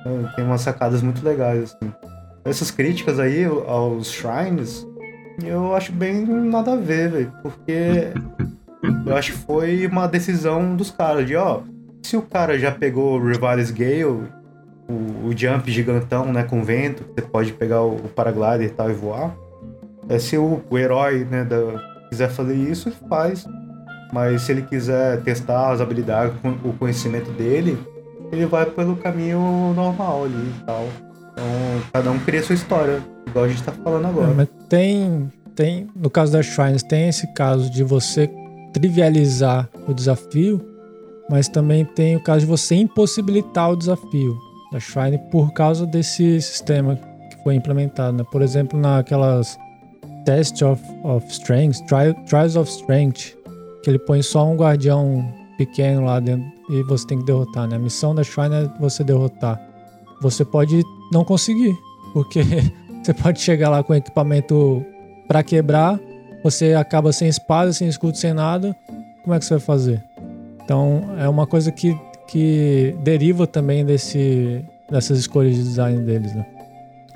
[0.00, 1.92] Então, tem umas sacadas muito legais, assim.
[2.44, 4.86] Essas críticas aí aos shrines,
[5.44, 7.32] eu acho bem nada a ver, velho.
[7.42, 8.12] Porque
[9.06, 11.60] eu acho que foi uma decisão dos caras de, ó,
[12.02, 17.04] se o cara já pegou o Rivalis Gale, o, o jump gigantão, né, com vento,
[17.04, 19.34] você pode pegar o, o paraglider e tal e voar.
[20.08, 21.56] É, se o, o herói, né, da,
[22.08, 23.46] quiser fazer isso, faz.
[24.12, 26.34] Mas se ele quiser testar as habilidades,
[26.64, 27.78] o conhecimento dele,
[28.32, 30.86] ele vai pelo caminho normal ali e tal.
[31.32, 31.44] Então,
[31.92, 34.30] cada um cria sua história, igual a gente tá falando agora.
[34.30, 38.30] É, mas tem, tem, no caso das Shrines, tem esse caso de você
[38.72, 40.60] trivializar o desafio,
[41.28, 44.36] mas também tem o caso de você impossibilitar o desafio
[44.72, 46.96] da Shrine por causa desse sistema
[47.30, 48.16] que foi implementado.
[48.16, 48.24] Né?
[48.30, 49.58] Por exemplo, naquelas
[50.24, 53.39] Test of, of Strength, Trials of Strength,
[53.82, 55.24] que ele põe só um guardião
[55.56, 57.76] pequeno lá dentro e você tem que derrotar, né?
[57.76, 59.60] A missão da Shrine é você derrotar.
[60.22, 60.82] Você pode
[61.12, 61.74] não conseguir,
[62.12, 62.40] porque
[63.02, 64.84] você pode chegar lá com equipamento
[65.26, 66.00] para quebrar,
[66.42, 68.74] você acaba sem espada, sem escudo, sem nada.
[69.22, 70.02] Como é que você vai fazer?
[70.64, 76.46] Então é uma coisa que, que deriva também desse, dessas escolhas de design deles, né?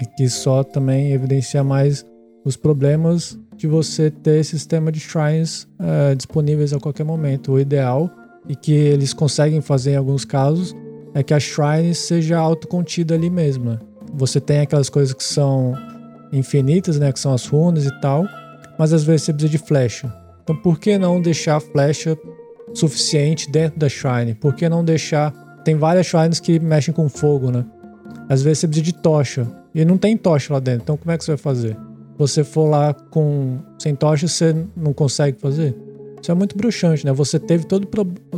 [0.01, 2.05] E que só também evidencia mais
[2.45, 7.53] os problemas de você ter sistema de shrines uh, disponíveis a qualquer momento.
[7.53, 8.11] O ideal,
[8.49, 10.75] e que eles conseguem fazer em alguns casos,
[11.15, 13.81] é que a shrine seja autocontida ali mesma.
[14.13, 15.75] Você tem aquelas coisas que são
[16.33, 18.27] infinitas, né, que são as runas e tal,
[18.79, 20.13] mas às vezes você precisa de flecha.
[20.43, 22.19] Então por que não deixar a flecha
[22.75, 24.35] suficiente dentro da shrine?
[24.35, 25.33] Por que não deixar...
[25.65, 27.65] Tem várias shrines que mexem com fogo, né?
[28.29, 31.17] Às vezes você precisa de tocha, e não tem tocha lá dentro, então como é
[31.17, 31.77] que você vai fazer?
[32.17, 35.77] Você for lá com sem tocha, você não consegue fazer.
[36.21, 37.13] Isso é muito bruxante, né?
[37.13, 37.87] Você teve todo,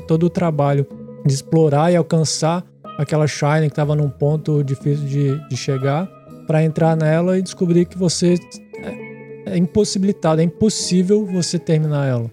[0.07, 0.86] todo o trabalho
[1.24, 2.65] de explorar e alcançar
[2.98, 6.09] aquela Shine que estava num ponto difícil de, de chegar,
[6.47, 8.36] para entrar nela e descobrir que você
[8.78, 12.31] é, é impossibilitado, é impossível você terminar ela.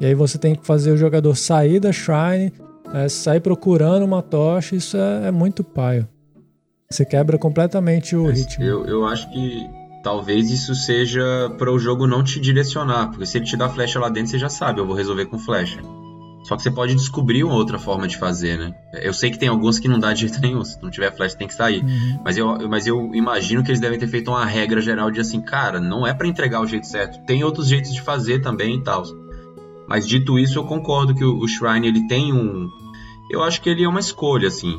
[0.00, 2.52] E aí você tem que fazer o jogador sair da Shrine,
[2.92, 6.06] é, sair procurando uma tocha, isso é, é muito paio.
[6.90, 8.64] Você quebra completamente o ritmo.
[8.64, 9.66] Eu, eu acho que
[10.06, 13.98] talvez isso seja para o jogo não te direcionar, porque se ele te dá flecha
[13.98, 15.80] lá dentro, você já sabe, eu vou resolver com flecha.
[16.44, 18.72] Só que você pode descobrir uma outra forma de fazer, né?
[19.02, 21.36] Eu sei que tem alguns que não dá de jeito nenhum, se não tiver flecha
[21.36, 21.82] tem que sair.
[21.82, 22.20] Uhum.
[22.24, 25.40] Mas, eu, mas eu imagino que eles devem ter feito uma regra geral de assim,
[25.40, 28.84] cara, não é para entregar o jeito certo, tem outros jeitos de fazer também e
[28.84, 29.02] tal.
[29.88, 32.70] Mas dito isso, eu concordo que o, o Shrine ele tem um.
[33.28, 34.78] Eu acho que ele é uma escolha, assim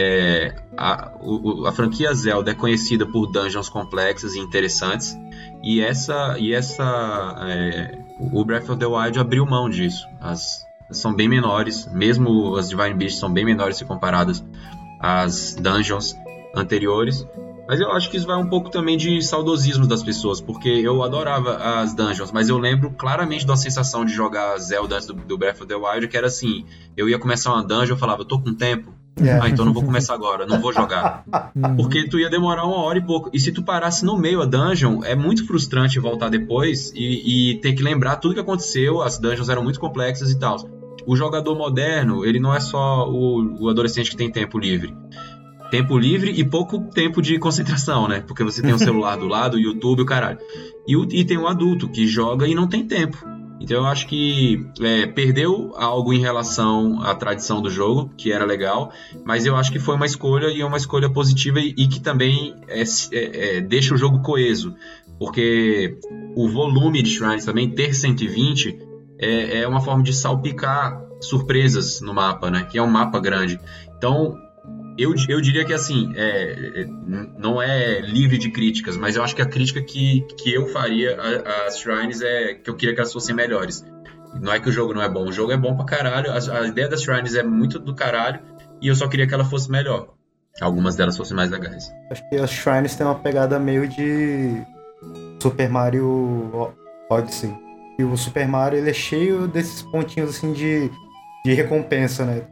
[0.00, 5.18] é, a, o, a, franquia Zelda é conhecida por dungeons complexas e interessantes
[5.60, 7.98] e essa e essa é,
[8.32, 10.06] o Breath of the Wild abriu mão disso.
[10.20, 14.42] As são bem menores mesmo as Divine Beasts são bem menores se comparadas
[15.00, 16.14] às dungeons
[16.54, 17.26] anteriores
[17.68, 21.02] mas eu acho que isso vai um pouco também de saudosismo das pessoas, porque eu
[21.02, 25.36] adorava as dungeons, mas eu lembro claramente da sensação de jogar Zelda antes do, do
[25.36, 26.64] Breath of the Wild, que era assim,
[26.96, 29.40] eu ia começar uma dungeon, eu falava, tô com tempo, é.
[29.40, 31.24] Ah, então não vou começar agora, não vou jogar.
[31.54, 31.76] Uhum.
[31.76, 33.30] Porque tu ia demorar uma hora e pouco.
[33.32, 37.60] E se tu parasse no meio a dungeon, é muito frustrante voltar depois e, e
[37.60, 39.02] ter que lembrar tudo que aconteceu.
[39.02, 40.56] As dungeons eram muito complexas e tal.
[41.06, 44.94] O jogador moderno, ele não é só o, o adolescente que tem tempo livre.
[45.70, 48.20] tempo livre e pouco tempo de concentração, né?
[48.26, 50.38] Porque você tem o celular do lado, o YouTube, o caralho.
[50.86, 53.37] E, o, e tem um adulto que joga e não tem tempo.
[53.60, 58.44] Então eu acho que é, perdeu algo em relação à tradição do jogo, que era
[58.44, 58.92] legal,
[59.24, 62.00] mas eu acho que foi uma escolha e é uma escolha positiva e, e que
[62.00, 64.74] também é, é, é deixa o jogo coeso.
[65.18, 65.98] Porque
[66.36, 68.78] o volume de shrines também, ter 120,
[69.18, 72.64] é, é uma forma de salpicar surpresas no mapa, né?
[72.70, 73.58] Que é um mapa grande.
[73.96, 74.36] Então,
[74.98, 76.86] eu, eu diria que assim, é, é
[77.38, 81.16] não é livre de críticas, mas eu acho que a crítica que, que eu faria
[81.66, 83.86] às Shrines é que eu queria que elas fossem melhores.
[84.40, 86.60] Não é que o jogo não é bom, o jogo é bom pra caralho, a,
[86.60, 88.40] a ideia das Shrines é muito do caralho,
[88.82, 90.14] e eu só queria que ela fosse melhor.
[90.60, 91.90] Algumas delas fossem mais legais.
[92.10, 94.60] Acho que as Shrines têm uma pegada meio de
[95.40, 96.74] Super Mario
[97.08, 97.54] Odyssey.
[97.98, 100.90] E o Super Mario ele é cheio desses pontinhos assim de,
[101.44, 102.42] de recompensa, né?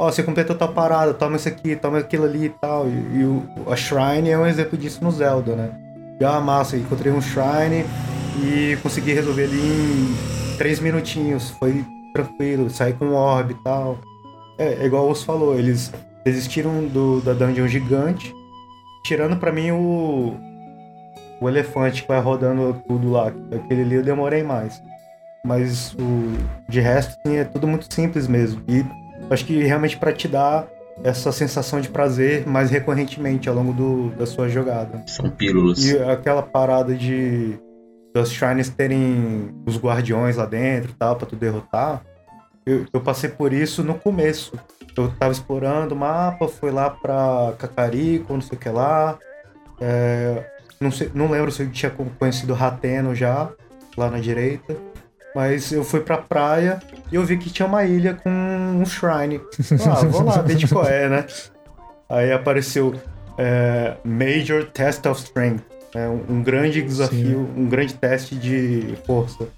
[0.00, 2.88] Ó, oh, você completou tua parada, toma isso aqui, toma aquilo ali e tal.
[2.88, 5.72] E, e o, a Shrine é um exemplo disso no Zelda, né?
[6.18, 7.84] E ah, massa, encontrei um Shrine
[8.42, 11.50] e consegui resolver ali em três minutinhos.
[11.50, 13.98] Foi tranquilo, saí com um orb e tal.
[14.58, 15.92] É, é igual o falou, eles
[16.24, 18.34] desistiram do, da dungeon gigante,
[19.04, 20.34] tirando para mim o,
[21.42, 23.30] o elefante que vai rodando tudo lá.
[23.54, 24.82] Aquele ali eu demorei mais.
[25.44, 28.62] Mas o, de resto, sim, é tudo muito simples mesmo.
[28.66, 28.82] E
[29.30, 30.68] acho que realmente para te dar
[31.02, 35.02] essa sensação de prazer mais recorrentemente ao longo do, da sua jogada.
[35.06, 35.82] São pílulas.
[35.84, 37.58] E aquela parada de
[38.14, 42.02] das shrines terem os guardiões lá dentro tal, para tu derrotar.
[42.66, 44.52] Eu, eu, passei por isso no começo.
[44.96, 49.18] Eu tava explorando o mapa, fui lá pra Cacarico, não sei o que lá.
[49.80, 50.44] É,
[50.80, 53.48] não, sei, não lembro se eu tinha conhecido Rateno já,
[53.96, 54.76] lá na direita.
[55.34, 56.80] Mas eu fui pra praia
[57.10, 59.40] e eu vi que tinha uma ilha com um shrine.
[59.86, 61.26] Ah, vou lá ver de qual é, né?
[62.08, 62.94] Aí apareceu
[63.38, 65.62] é, Major Test of Strength.
[65.94, 67.62] É, um, um grande desafio, Sim.
[67.62, 69.48] um grande teste de força.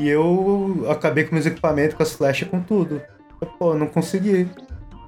[0.00, 3.00] E eu acabei com meus equipamentos, com as flechas, com tudo.
[3.40, 4.48] Eu, pô, não consegui.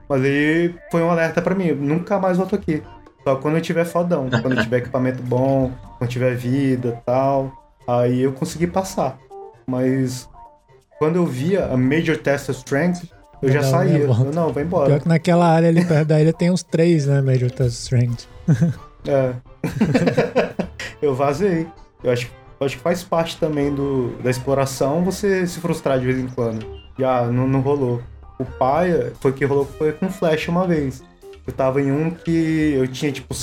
[0.09, 1.73] Mas aí foi um alerta para mim.
[1.73, 2.83] Nunca mais volto aqui.
[3.25, 4.29] Só quando eu tiver fodão.
[4.31, 7.53] Quando eu tiver equipamento bom, quando tiver vida tal.
[7.89, 9.19] Aí eu consegui passar.
[9.67, 10.29] Mas
[10.99, 13.09] quando eu via a Major Test of Strength,
[13.43, 13.99] eu já saía.
[13.99, 14.87] Eu, não, vai embora.
[14.87, 17.21] Pior que naquela área ali perto da ilha tem uns três, né?
[17.21, 18.29] Major Test of Strength.
[19.07, 19.35] é.
[21.03, 21.67] eu vazei.
[22.03, 22.31] Eu acho,
[22.61, 26.29] eu acho que faz parte também do, da exploração você se frustrar de vez em
[26.29, 26.67] quando.
[26.99, 28.03] Já ah, não, não rolou.
[28.39, 31.03] O pai foi que rolou foi com flecha uma vez.
[31.47, 33.35] Eu tava em um que eu tinha tipo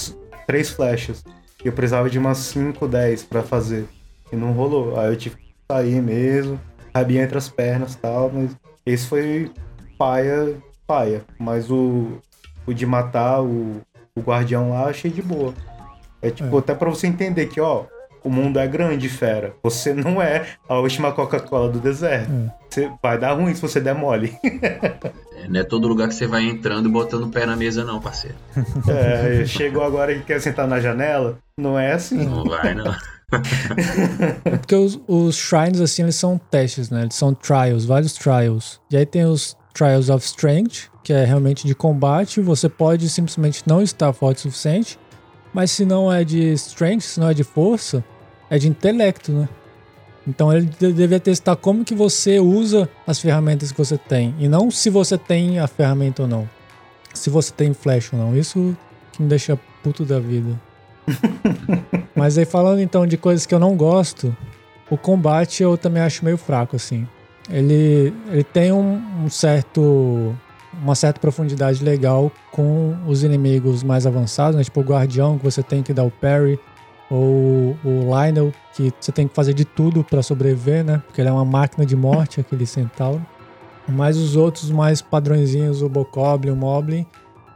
[0.45, 1.23] três flechas.
[1.63, 3.85] E eu precisava de umas 5, 10 pra fazer.
[4.31, 4.99] E não rolou.
[4.99, 5.42] Aí eu tive que
[5.73, 6.59] sair mesmo,
[6.93, 8.55] rabinho entre as pernas e tal, mas
[8.85, 9.51] esse foi
[9.97, 10.55] paia,
[10.85, 11.23] paia.
[11.39, 12.19] Mas o,
[12.67, 13.81] o de matar o,
[14.15, 15.53] o guardião lá, achei de boa.
[16.21, 16.59] É tipo, é.
[16.59, 17.85] até pra você entender que, ó,
[18.23, 19.53] o mundo é grande, fera.
[19.63, 22.31] Você não é a última Coca-Cola do deserto.
[22.31, 22.63] É.
[22.69, 24.37] Você vai dar ruim se você der mole.
[24.45, 27.83] é, não é todo lugar que você vai entrando e botando o pé na mesa,
[27.83, 28.37] não, parceiro.
[28.87, 31.37] É, chegou agora e quer sentar na janela?
[31.57, 32.25] Não é assim.
[32.25, 32.95] Não vai, não.
[34.45, 37.03] É porque os, os shrines, assim, eles são testes, né?
[37.03, 38.79] Eles são trials, vários trials.
[38.91, 42.39] E aí tem os Trials of Strength, que é realmente de combate.
[42.41, 44.99] Você pode simplesmente não estar forte o suficiente.
[45.53, 48.03] Mas se não é de strength, se não é de força,
[48.49, 49.49] é de intelecto, né?
[50.27, 54.33] Então ele deveria testar como que você usa as ferramentas que você tem.
[54.39, 56.49] E não se você tem a ferramenta ou não.
[57.13, 58.35] Se você tem flash ou não.
[58.35, 58.75] Isso
[59.11, 60.59] que me deixa puto da vida.
[62.15, 64.35] Mas aí falando então de coisas que eu não gosto,
[64.89, 67.07] o combate eu também acho meio fraco, assim.
[67.49, 70.35] Ele, ele tem um, um certo.
[70.81, 74.63] uma certa profundidade legal com os inimigos mais avançados, né?
[74.63, 76.59] Tipo o guardião que você tem que dar o parry,
[77.09, 81.01] ou o Lionel, que você tem que fazer de tudo para sobreviver, né?
[81.05, 83.23] Porque ele é uma máquina de morte, aquele centauro.
[83.87, 87.05] Mas os outros mais padrõezinhos, o Bokoblin, o Moblin,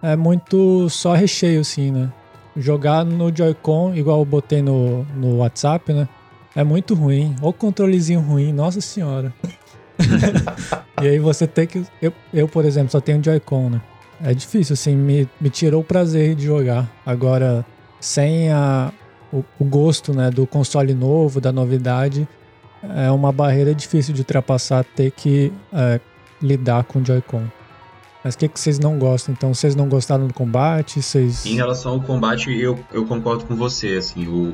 [0.01, 2.11] é muito só recheio, assim, né?
[2.57, 6.07] Jogar no Joy-Con, igual eu botei no, no WhatsApp, né?
[6.55, 7.35] É muito ruim.
[7.41, 9.33] O controlezinho ruim, nossa senhora.
[11.01, 11.85] e aí você tem que.
[12.01, 13.81] Eu, eu, por exemplo, só tenho Joy-Con, né?
[14.23, 16.89] É difícil, assim, me, me tirou o prazer de jogar.
[17.05, 17.63] Agora,
[17.99, 18.91] sem a,
[19.31, 22.27] o, o gosto né, do console novo, da novidade,
[22.95, 25.99] é uma barreira difícil de ultrapassar, ter que é,
[26.41, 27.43] lidar com Joy-Con.
[28.27, 29.33] Mas o que, que vocês não gostam?
[29.33, 31.01] Então, vocês não gostaram do combate?
[31.01, 31.45] Vocês...
[31.45, 33.93] Em relação ao combate, eu, eu concordo com você.
[33.93, 34.53] Assim, o,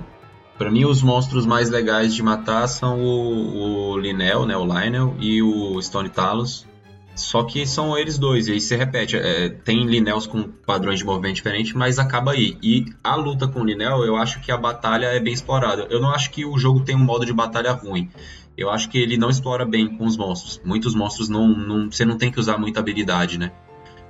[0.59, 5.15] para mim, os monstros mais legais de matar são o, o Linel, né, o Lionel,
[5.19, 6.67] e o Stone Talos.
[7.15, 9.15] Só que são eles dois, e aí você repete.
[9.17, 12.55] É, tem Linels com padrões de movimento diferentes, mas acaba aí.
[12.61, 15.87] E a luta com o Linel, eu acho que a batalha é bem explorada.
[15.89, 18.07] Eu não acho que o jogo tem um modo de batalha ruim.
[18.55, 20.61] Eu acho que ele não explora bem com os monstros.
[20.63, 23.51] Muitos monstros não, não você não tem que usar muita habilidade, né?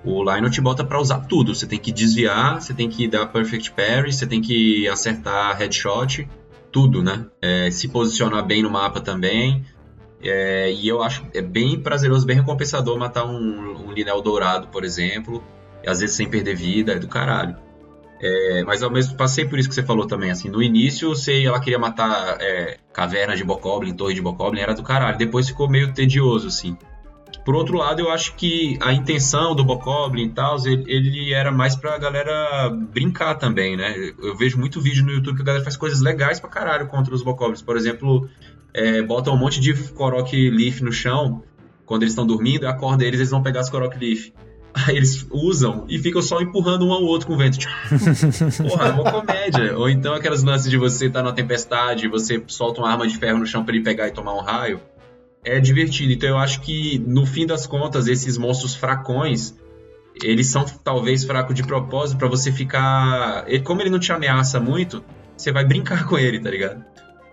[0.04, 1.56] O Lionel te bota para usar tudo.
[1.56, 6.28] Você tem que desviar, você tem que dar perfect parry, você tem que acertar headshot,
[6.72, 7.26] tudo, né?
[7.42, 9.66] É, se posicionar bem no mapa também.
[10.22, 14.84] É, e eu acho é bem prazeroso, bem recompensador matar um, um Linel dourado, por
[14.84, 15.44] exemplo.
[15.86, 17.58] Às vezes sem perder vida, é do caralho.
[18.22, 21.44] É, mas ao mesmo passei por isso que você falou também, assim, no início você,
[21.44, 25.70] ela queria matar é, caverna de Bokoblin, torre de Bokoblin, era do caralho, depois ficou
[25.70, 26.78] meio tedioso, assim.
[27.46, 31.52] Por outro lado, eu acho que a intenção do Bokoblin e tal, ele, ele, era
[31.52, 33.94] mais pra galera brincar também, né?
[34.22, 37.14] Eu vejo muito vídeo no YouTube que a galera faz coisas legais pra caralho contra
[37.14, 37.62] os Bokoblins.
[37.62, 38.30] Por exemplo,
[38.74, 41.44] é, bota um monte de Korok Leaf no chão,
[41.86, 44.32] quando eles estão dormindo, acorda eles, eles vão pegar as Korok Leaf.
[44.88, 47.60] Aí eles usam e ficam só empurrando um ao outro com o vento.
[48.68, 49.78] Porra, é uma comédia.
[49.78, 53.16] Ou então aquelas lances de você estar tá numa tempestade, você solta uma arma de
[53.18, 54.80] ferro no chão para ele pegar e tomar um raio.
[55.44, 56.14] É divertido.
[56.14, 59.56] Então eu acho que, no fim das contas, esses monstros fracões,
[60.22, 63.46] eles são talvez fracos de propósito para você ficar.
[63.64, 65.04] Como ele não te ameaça muito,
[65.36, 66.84] você vai brincar com ele, tá ligado?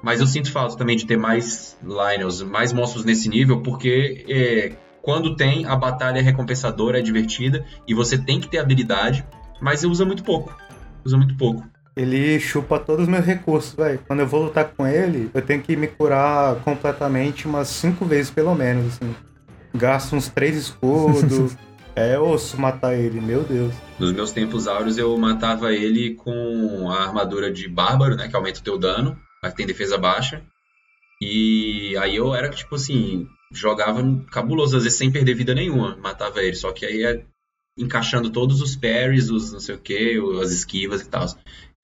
[0.03, 4.73] Mas eu sinto falta também de ter mais Lionels, mais monstros nesse nível, porque é,
[5.03, 9.27] quando tem, a batalha é recompensadora, é divertida, e você tem que ter habilidade,
[9.61, 10.57] mas usa muito pouco.
[11.05, 11.63] Usa muito pouco.
[12.01, 14.01] Ele chupa todos os meus recursos, velho.
[14.07, 18.31] Quando eu vou lutar com ele, eu tenho que me curar completamente umas cinco vezes,
[18.31, 19.15] pelo menos, assim.
[19.75, 21.57] Gasto uns três escudos.
[21.95, 23.75] é osso matar ele, meu Deus.
[23.99, 28.29] Nos meus tempos áureos, eu matava ele com a armadura de bárbaro, né?
[28.29, 30.43] Que aumenta o teu dano mas tem defesa baixa.
[31.21, 36.43] E aí eu era tipo assim, jogava cabuloso, às vezes sem perder vida nenhuma, matava
[36.43, 36.57] ele.
[36.57, 37.25] Só que aí é
[37.79, 41.27] encaixando todos os parries, os não sei o que, as esquivas e tal.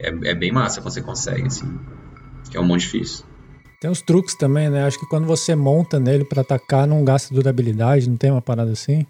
[0.01, 1.67] É, é bem massa quando você consegue, assim.
[2.55, 3.25] É um monte difícil.
[3.81, 4.85] Tem os truques também, né?
[4.85, 8.73] Acho que quando você monta nele para atacar, não gasta durabilidade, não tem uma parada
[8.73, 9.07] assim?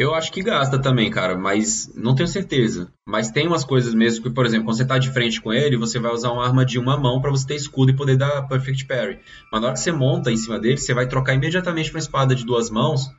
[0.00, 2.90] Eu acho que gasta também, cara, mas não tenho certeza.
[3.06, 5.76] Mas tem umas coisas mesmo que, por exemplo, quando você tá de frente com ele,
[5.76, 8.48] você vai usar uma arma de uma mão para você ter escudo e poder dar
[8.48, 9.20] perfect parry.
[9.52, 12.34] Mas na hora que você monta em cima dele, você vai trocar imediatamente pra espada
[12.34, 13.10] de duas mãos,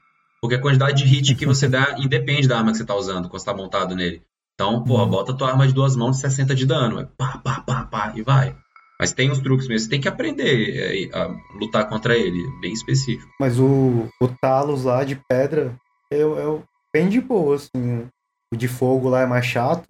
[0.41, 3.29] porque a quantidade de hit que você dá independe da arma que você tá usando
[3.29, 4.23] quando você tá montado nele.
[4.61, 5.09] Então, porra, uhum.
[5.09, 6.99] bota tua arma de duas mãos de 60 de dano.
[6.99, 8.55] É pá, pá, pá, pá, e vai.
[8.99, 9.79] Mas tem uns truques mesmo.
[9.79, 13.27] Você tem que aprender é, a lutar contra ele, bem específico.
[13.39, 15.75] Mas o, o Talos lá de pedra,
[16.11, 16.63] eu, eu
[16.93, 18.07] bem de boa, assim.
[18.53, 19.83] O de fogo lá é mais chato,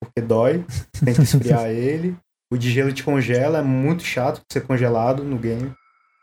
[0.00, 0.64] porque dói,
[1.04, 2.16] tem que esfriar ele.
[2.52, 5.72] O de gelo te congela, é muito chato ser congelado no game.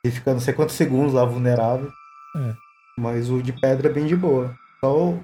[0.05, 1.89] E fica não sei quantos segundos lá vulnerável.
[2.35, 2.53] É.
[2.99, 4.53] Mas o de pedra é bem de boa.
[4.81, 5.17] Só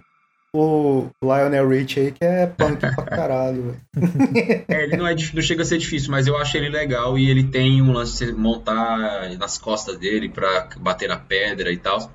[0.55, 4.65] o, Lionel Rich aí que é punk pra caralho, velho.
[4.67, 7.29] É, ele não, é, não chega a ser difícil, mas eu acho ele legal e
[7.29, 12.11] ele tem um lance de montar nas costas dele pra bater na pedra e tal.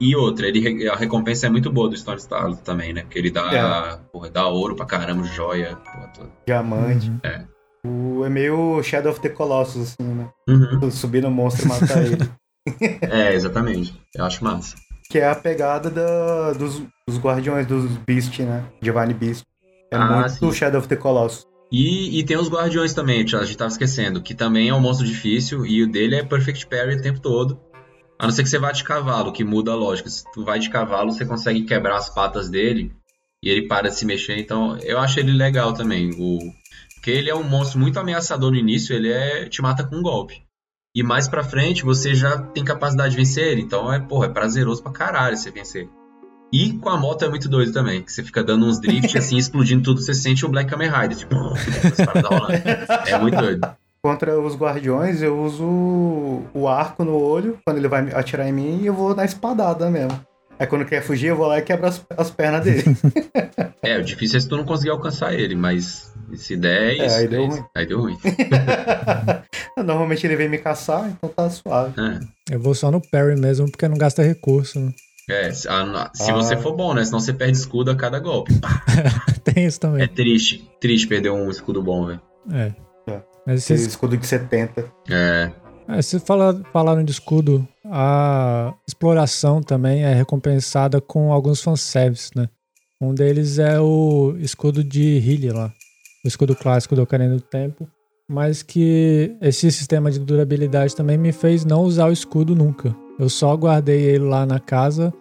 [0.00, 3.02] E outra, ele, a recompensa é muito boa do Stone Star também, né?
[3.02, 4.10] Porque ele dá, é.
[4.10, 5.76] porra, dá ouro pra caramba, joia.
[5.76, 7.10] Porra, Diamante.
[7.10, 7.20] Uhum.
[7.22, 7.44] É.
[7.86, 10.28] O, é meio Shadow of the Colossus, assim, né?
[10.48, 10.90] Uhum.
[10.90, 12.30] Subir no monstro e matar ele.
[13.02, 13.98] é, exatamente.
[14.14, 14.74] Eu acho massa.
[15.10, 18.64] Que é a pegada da, dos, dos guardiões dos Beast, né?
[18.80, 19.44] Divine Beast.
[19.90, 20.52] É ah, muito sim.
[20.52, 21.46] Shadow of the Colossus.
[21.70, 25.06] E, e tem os guardiões também, a gente tava esquecendo, que também é um monstro
[25.06, 27.60] difícil e o dele é Perfect Parry o tempo todo.
[28.18, 30.08] A não ser que você vá de cavalo, que muda a lógica.
[30.08, 32.94] Se tu vai de cavalo, você consegue quebrar as patas dele
[33.42, 34.38] e ele para de se mexer.
[34.38, 36.10] Então, eu acho ele legal também.
[36.18, 36.38] O...
[36.94, 40.02] Porque ele é um monstro muito ameaçador no início, ele é te mata com um
[40.02, 40.42] golpe.
[40.94, 43.62] E mais pra frente, você já tem capacidade de vencer ele.
[43.62, 45.88] Então, é, porra, é prazeroso pra caralho você vencer.
[46.52, 49.36] E com a moto é muito doido também, que você fica dando uns drift assim,
[49.36, 51.34] explodindo tudo, você sente o Black Kamen Rider, tipo,
[53.08, 53.68] é muito doido.
[54.00, 55.64] Contra os guardiões, eu uso
[56.54, 59.90] o arco no olho, quando ele vai atirar em mim, e eu vou na espadada
[59.90, 60.20] mesmo.
[60.58, 62.84] Aí quando quer fugir, eu vou lá e quebro as, as pernas dele.
[63.82, 67.06] é, o difícil é se tu não conseguir alcançar ele, mas se der, é, é
[67.06, 67.16] isso.
[67.16, 67.64] aí deu é ruim.
[67.74, 68.18] Aí deu ruim.
[69.76, 71.94] Normalmente ele vem me caçar, então tá suave.
[72.00, 72.54] É.
[72.54, 74.92] Eu vou só no parry mesmo, porque não gasta recurso, né?
[75.28, 76.34] É, se, a, se ah.
[76.34, 77.04] você for bom, né?
[77.04, 78.52] Senão você perde escudo a cada golpe.
[79.42, 80.02] Tem isso também.
[80.02, 80.70] É triste.
[80.80, 82.20] Triste perder um escudo bom, velho.
[82.52, 82.72] É.
[83.46, 84.90] Mas Esse escudo de 70.
[85.10, 85.50] É.
[85.88, 92.48] É, se fala, falaram de escudo, a exploração também é recompensada com alguns fanservices, né?
[93.00, 95.72] Um deles é o escudo de Hylia lá,
[96.24, 97.86] o escudo clássico do Ocarina do Tempo,
[98.28, 102.96] mas que esse sistema de durabilidade também me fez não usar o escudo nunca.
[103.18, 105.12] Eu só guardei ele lá na casa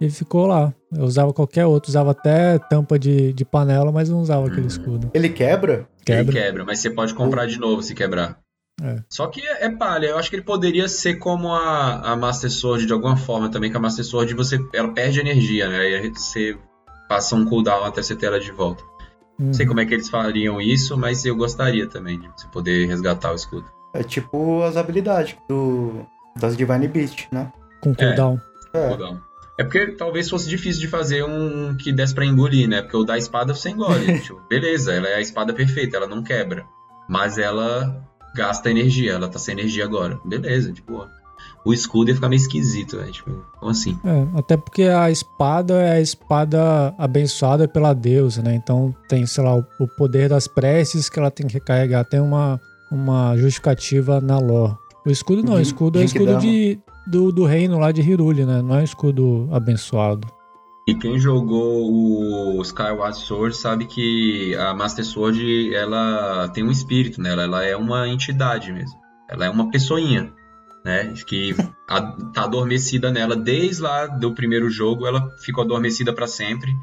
[0.00, 0.74] E ficou lá.
[0.92, 5.10] Eu usava qualquer outro, usava até tampa de, de panela, mas não usava aquele escudo.
[5.14, 5.86] Ele quebra?
[6.04, 6.22] Quebra.
[6.22, 8.41] Ele quebra, mas você pode comprar de novo se quebrar.
[8.80, 8.96] É.
[9.08, 12.50] Só que é, é palha, eu acho que ele poderia ser como a, a Master
[12.50, 15.78] Sword de alguma forma também, que a Master Sword você, ela perde energia, né?
[15.78, 16.56] Aí você
[17.08, 18.82] passa um cooldown até você ter ela de volta.
[19.38, 19.46] Uhum.
[19.46, 22.86] Não sei como é que eles fariam isso, mas eu gostaria também de você poder
[22.86, 23.66] resgatar o escudo.
[23.94, 27.52] É tipo as habilidades do, das Divine Beast, né?
[27.82, 28.40] Com cooldown.
[28.72, 28.88] É.
[28.88, 29.20] Cooldown.
[29.58, 32.80] É porque talvez fosse difícil de fazer um que desse pra engolir, né?
[32.80, 34.18] Porque o da espada você engole.
[34.20, 36.64] tipo, beleza, ela é a espada perfeita, ela não quebra.
[37.08, 38.02] Mas ela
[38.34, 40.18] gasta energia, ela tá sem energia agora.
[40.24, 41.06] Beleza, tipo,
[41.64, 43.06] o escudo ia ficar meio esquisito, né?
[43.12, 43.98] Tipo, como assim?
[44.04, 48.54] É, até porque a espada é a espada abençoada pela deusa, né?
[48.54, 52.04] Então tem, sei lá, o, poder das preces que ela tem que recarregar.
[52.04, 52.60] Tem uma,
[52.90, 54.74] uma justificativa na lore.
[55.06, 58.44] O escudo não, o escudo é o escudo de, do, do reino lá de Hiruli,
[58.44, 58.62] né?
[58.62, 60.26] Não é um escudo abençoado.
[60.86, 61.92] E quem jogou
[62.56, 67.76] o Skyward Sword sabe que a Master Sword ela tem um espírito nela, ela é
[67.76, 68.98] uma entidade mesmo.
[69.30, 70.32] Ela é uma pessoinha,
[70.84, 71.14] né?
[71.26, 71.54] Que
[72.34, 76.74] tá adormecida nela desde lá do primeiro jogo, ela ficou adormecida para sempre.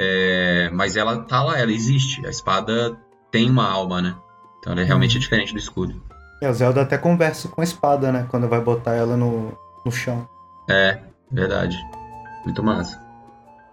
[0.00, 2.26] É, mas ela tá lá, ela existe.
[2.26, 2.98] A espada
[3.30, 4.16] tem uma alma, né?
[4.58, 5.20] Então ela é realmente uhum.
[5.20, 6.02] diferente do escudo.
[6.42, 8.26] E a Zelda até conversa com a espada, né?
[8.28, 10.28] Quando vai botar ela no, no chão.
[10.68, 10.98] É,
[11.30, 11.76] verdade.
[12.44, 13.07] Muito massa.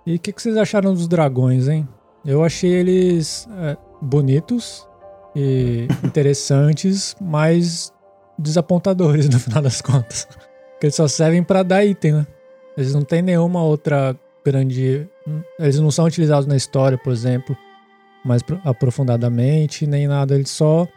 [0.05, 1.87] E o que, que, vocês acharam dos dragões, hein?
[2.23, 4.87] Eu achei eles é, bonitos
[5.35, 7.91] e interessantes, mas
[8.37, 10.27] desapontadores no final das contas.
[10.71, 12.27] Porque eles só servem para dar item, né?
[12.77, 14.15] Eles não têm nenhuma outra
[14.45, 15.07] grande.
[15.57, 17.57] Eles não são utilizados na história, por exemplo,
[18.23, 20.35] mais aprofundadamente, nem nada.
[20.35, 20.87] Eles só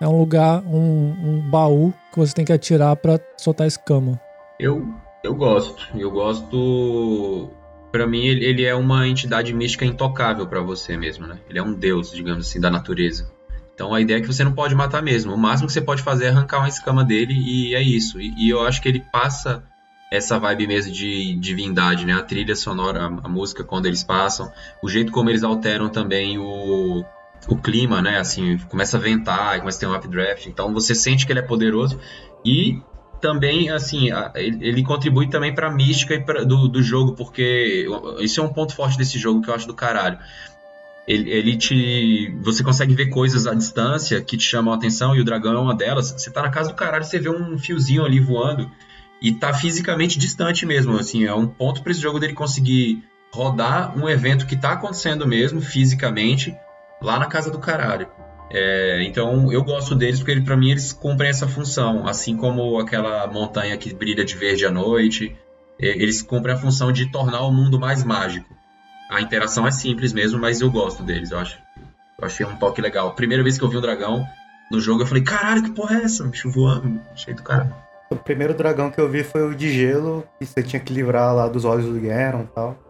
[0.00, 4.20] é um lugar, um, um baú que você tem que atirar para soltar escama.
[4.58, 4.86] Eu,
[5.22, 5.88] eu gosto.
[5.94, 7.50] Eu gosto
[7.96, 11.38] para mim ele, ele, é uma entidade mística intocável para você mesmo, né?
[11.48, 13.32] Ele é um deus, digamos assim, da natureza.
[13.74, 15.32] Então a ideia é que você não pode matar mesmo.
[15.32, 18.20] O máximo que você pode fazer é arrancar uma escama dele e é isso.
[18.20, 19.64] E, e eu acho que ele passa
[20.12, 22.12] essa vibe mesmo de divindade, né?
[22.12, 24.52] A trilha sonora, a, a, música quando eles passam,
[24.82, 27.02] o jeito como eles alteram também o,
[27.48, 28.18] o clima, né?
[28.18, 30.46] Assim, começa a ventar, começa a ter um updraft.
[30.48, 31.98] Então você sente que ele é poderoso
[32.44, 32.78] e
[33.20, 37.86] também, assim, ele contribui também para a mística pra, do, do jogo, porque
[38.20, 40.18] isso é um ponto forte desse jogo que eu acho do caralho.
[41.06, 42.34] Ele, ele, te.
[42.42, 45.58] Você consegue ver coisas à distância que te chamam a atenção, e o dragão é
[45.58, 46.10] uma delas.
[46.10, 48.70] Você tá na casa do caralho, você vê um fiozinho ali voando
[49.22, 50.98] e tá fisicamente distante mesmo.
[50.98, 55.26] Assim, é um ponto para esse jogo dele conseguir rodar um evento que tá acontecendo
[55.26, 56.56] mesmo, fisicamente,
[57.00, 58.08] lá na casa do caralho.
[58.50, 63.26] É, então eu gosto deles porque para mim eles cumprem essa função, assim como aquela
[63.26, 65.36] montanha que brilha de verde à noite,
[65.80, 68.54] é, eles cumprem a função de tornar o mundo mais mágico.
[69.10, 71.58] A interação é simples mesmo, mas eu gosto deles, eu acho.
[72.18, 73.14] Eu achei um toque legal.
[73.14, 74.26] Primeira vez que eu vi um dragão
[74.70, 76.24] no jogo, eu falei, caralho, que porra é essa?
[76.24, 77.70] Bicho voando, cheio do cara.
[78.10, 81.34] O primeiro dragão que eu vi foi o de gelo, que você tinha que livrar
[81.34, 82.85] lá dos olhos do Garon e tal.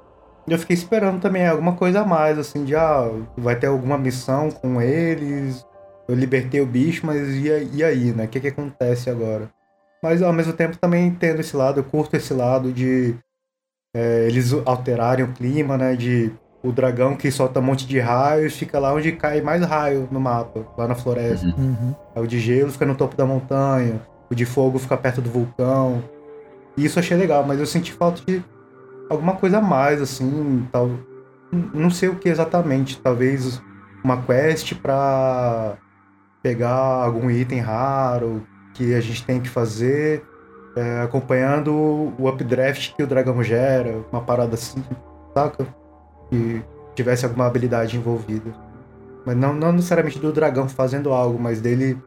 [0.48, 4.50] Eu fiquei esperando também alguma coisa a mais, assim, de ah, vai ter alguma missão
[4.50, 5.66] com eles.
[6.08, 8.24] Eu libertei o bicho, mas e, e aí, né?
[8.24, 9.50] O que, que acontece agora?
[10.02, 13.16] Mas ao mesmo tempo também entendo esse lado, eu curto esse lado de
[13.94, 15.96] é, eles alterarem o clima, né?
[15.96, 16.32] De
[16.62, 20.20] o dragão que solta um monte de raios fica lá onde cai mais raio no
[20.20, 21.46] mapa, lá na floresta.
[21.46, 21.94] Uhum.
[22.14, 24.00] O de gelo fica no topo da montanha,
[24.30, 26.02] o de fogo fica perto do vulcão.
[26.76, 28.44] E isso eu achei legal, mas eu senti falta de
[29.08, 30.90] alguma coisa a mais, assim, tal.
[31.52, 33.00] Não sei o que exatamente.
[33.00, 33.62] Talvez
[34.02, 35.76] uma quest pra
[36.42, 40.22] pegar algum item raro que a gente tem que fazer,
[40.76, 41.72] é, acompanhando
[42.18, 44.84] o updraft que o dragão gera, uma parada assim,
[45.34, 45.66] saca?
[46.30, 46.62] Que
[46.94, 48.54] tivesse alguma habilidade envolvida.
[49.24, 52.00] Mas não, não necessariamente do dragão fazendo algo, mas dele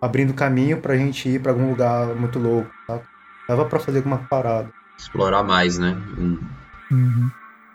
[0.00, 3.06] abrindo caminho pra gente ir pra algum lugar muito louco, saca?
[3.48, 4.70] Dava pra fazer alguma parada
[5.02, 5.96] explorar mais, né?
[6.18, 6.38] Um...
[6.90, 7.30] Uhum.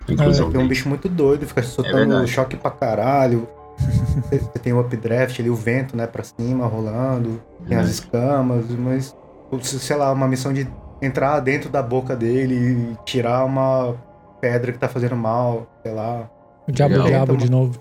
[0.10, 3.48] Inclusão é, é um bicho muito doido, fica soltando é choque pra caralho.
[4.32, 9.16] Você tem o updraft ali, o vento, né, pra cima, rolando, tem as escamas, mas,
[9.62, 10.68] sei lá, uma missão de
[11.02, 13.96] entrar dentro da boca dele e tirar uma
[14.42, 16.30] pedra que tá fazendo mal, sei lá.
[16.68, 17.40] O diabo diabo uma...
[17.40, 17.80] de novo.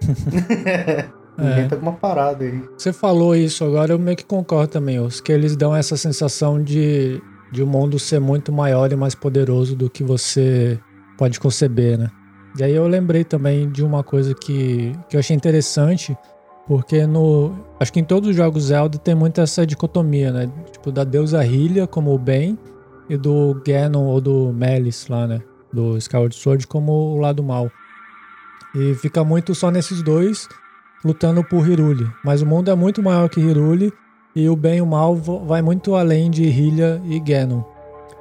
[1.36, 1.76] Inventa é.
[1.76, 2.62] alguma parada aí.
[2.78, 6.62] Você falou isso agora, eu meio que concordo também, os que eles dão essa sensação
[6.62, 7.20] de
[7.54, 10.78] de um mundo ser muito maior e mais poderoso do que você
[11.16, 12.10] pode conceber, né?
[12.58, 16.16] E aí eu lembrei também de uma coisa que, que eu achei interessante,
[16.66, 17.54] porque no.
[17.80, 20.50] Acho que em todos os jogos Zelda tem muito essa dicotomia, né?
[20.72, 22.58] Tipo, da deusa Hylia como o bem
[23.08, 25.40] e do Ganon ou do Melis lá, né?
[25.74, 27.70] do Skyward Sword como o lado mal.
[28.74, 30.48] E fica muito só nesses dois
[31.04, 32.08] lutando por Hiruli.
[32.24, 33.92] Mas o mundo é muito maior que Hiruli
[34.34, 37.62] e o bem e o mal vai muito além de Hylia e Ganon.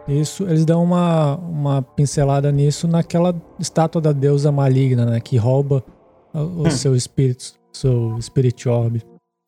[0.08, 5.84] Isso, eles dão uma, uma pincelada nisso naquela estátua da deusa maligna, né, que rouba
[6.34, 6.70] o, hum.
[6.70, 9.02] seu espírito, seu Spirit Orb.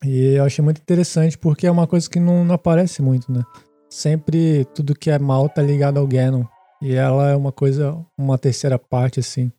[0.04, 3.42] E eu achei muito interessante porque é uma coisa que não, não aparece muito, né?
[3.90, 6.44] Sempre tudo que é mal tá ligado ao Ganon.
[6.82, 9.50] E ela é uma coisa, uma terceira parte, assim.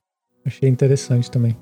[0.46, 1.58] Achei interessante também.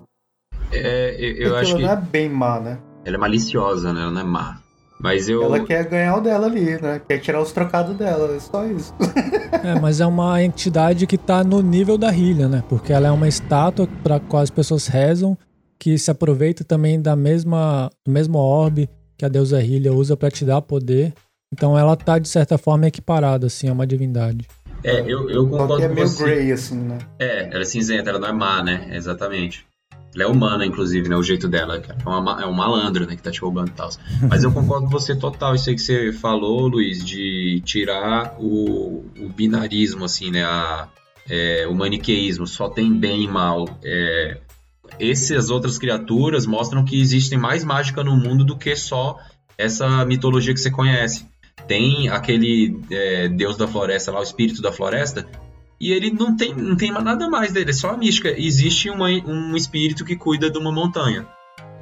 [0.72, 1.86] É, eu, eu acho ela que.
[1.86, 2.80] Ela não é bem má, né?
[3.06, 4.02] Ela é maliciosa, né?
[4.02, 4.62] Ela não é má.
[5.06, 5.44] Mas eu.
[5.44, 7.00] Ela quer ganhar o dela ali, né?
[7.08, 8.92] Quer tirar os trocados dela, é só isso.
[9.64, 12.64] é, mas é uma entidade que tá no nível da Hylia, né?
[12.68, 15.38] Porque ela é uma estátua para qual as pessoas rezam,
[15.78, 20.32] que se aproveita também da mesma, do mesmo orbe que a deusa Hylia usa para
[20.32, 21.14] te dar poder.
[21.54, 24.48] Então ela tá, de certa forma, equiparada, assim, a uma divindade.
[24.84, 26.24] É, eu, eu concordo é com meio você.
[26.24, 26.98] grey, assim, né?
[27.20, 28.88] É, ela é cinzenta, ela não é má, né?
[28.92, 29.68] Exatamente.
[30.16, 31.16] Ela é humana, inclusive, né?
[31.18, 31.76] O jeito dela.
[31.78, 33.16] É, uma, é um malandro, né?
[33.18, 33.90] Que tá te roubando e tal.
[34.30, 35.54] Mas eu concordo com você total.
[35.54, 40.46] Isso aí que você falou, Luiz, de tirar o, o binarismo, assim, né?
[40.46, 40.88] A,
[41.30, 42.48] é, o maniqueísmo.
[42.48, 43.68] Só tem bem e mal.
[43.84, 44.38] É,
[45.00, 49.18] essas outras criaturas mostram que existem mais mágica no mundo do que só
[49.58, 51.26] essa mitologia que você conhece.
[51.68, 55.26] Tem aquele é, deus da floresta lá, o espírito da floresta,
[55.80, 58.34] e ele não tem, não tem nada mais dele, é só a mística.
[58.38, 61.28] Existe uma, um espírito que cuida de uma montanha.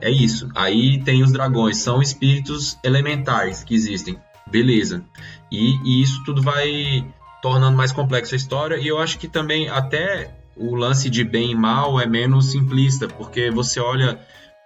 [0.01, 0.49] É isso.
[0.55, 4.19] Aí tem os dragões, são espíritos elementares que existem.
[4.47, 5.03] Beleza.
[5.51, 7.05] E, e isso tudo vai
[7.41, 8.77] tornando mais complexa a história.
[8.77, 13.07] E eu acho que também até o lance de bem e mal é menos simplista,
[13.07, 14.19] porque você olha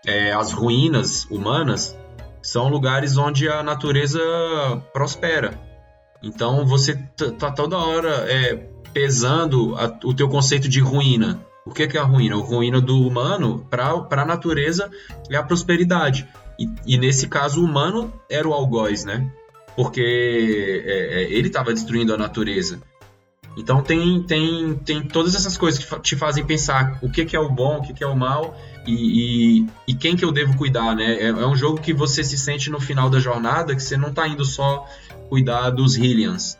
[0.05, 1.95] é, as ruínas humanas,
[2.41, 4.19] são lugares onde a natureza
[4.93, 5.59] prospera.
[6.23, 6.95] Então você
[7.37, 8.55] tá toda hora é,
[8.97, 11.39] pesando a, o teu conceito de ruína.
[11.63, 12.35] O que, que é a ruína?
[12.35, 14.89] A ruína do humano para a natureza
[15.29, 16.27] é a prosperidade.
[16.57, 19.31] E, e, nesse caso, o humano era o algoz, né?
[19.75, 20.01] Porque
[20.83, 22.81] é, é, ele estava destruindo a natureza.
[23.55, 27.39] Então tem, tem, tem todas essas coisas que te fazem pensar o que, que é
[27.39, 28.55] o bom, o que, que é o mal
[28.85, 31.17] e, e, e quem que eu devo cuidar, né?
[31.19, 34.09] É, é, um jogo que você se sente no final da jornada que você não
[34.09, 34.87] está indo só
[35.29, 36.57] cuidar dos Hylians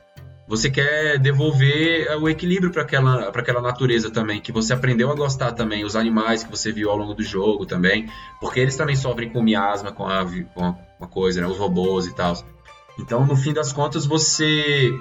[0.47, 5.51] você quer devolver o equilíbrio para aquela, aquela natureza também, que você aprendeu a gostar
[5.51, 8.09] também, os animais que você viu ao longo do jogo também,
[8.39, 12.15] porque eles também sofrem com miasma, com a, com a coisa, né, os robôs e
[12.15, 12.33] tal.
[12.97, 14.91] Então, no fim das contas, você.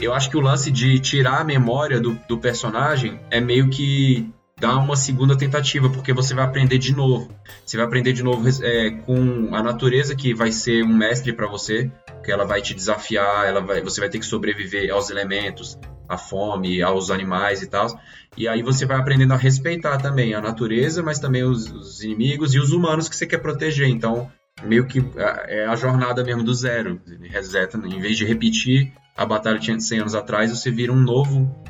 [0.00, 4.32] Eu acho que o lance de tirar a memória do, do personagem é meio que
[4.58, 7.30] dar uma segunda tentativa, porque você vai aprender de novo.
[7.64, 11.46] Você vai aprender de novo é, com a natureza que vai ser um mestre para
[11.46, 11.90] você,
[12.24, 15.78] que ela vai te desafiar, ela vai, você vai ter que sobreviver aos elementos,
[16.08, 17.86] à fome, aos animais e tal.
[18.36, 22.54] E aí você vai aprendendo a respeitar também a natureza, mas também os, os inimigos
[22.54, 23.88] e os humanos que você quer proteger.
[23.88, 24.30] Então,
[24.64, 27.00] meio que é, é a jornada mesmo do zero.
[27.22, 31.64] Reseta, em vez de repetir a batalha de 100 anos atrás, você vira um novo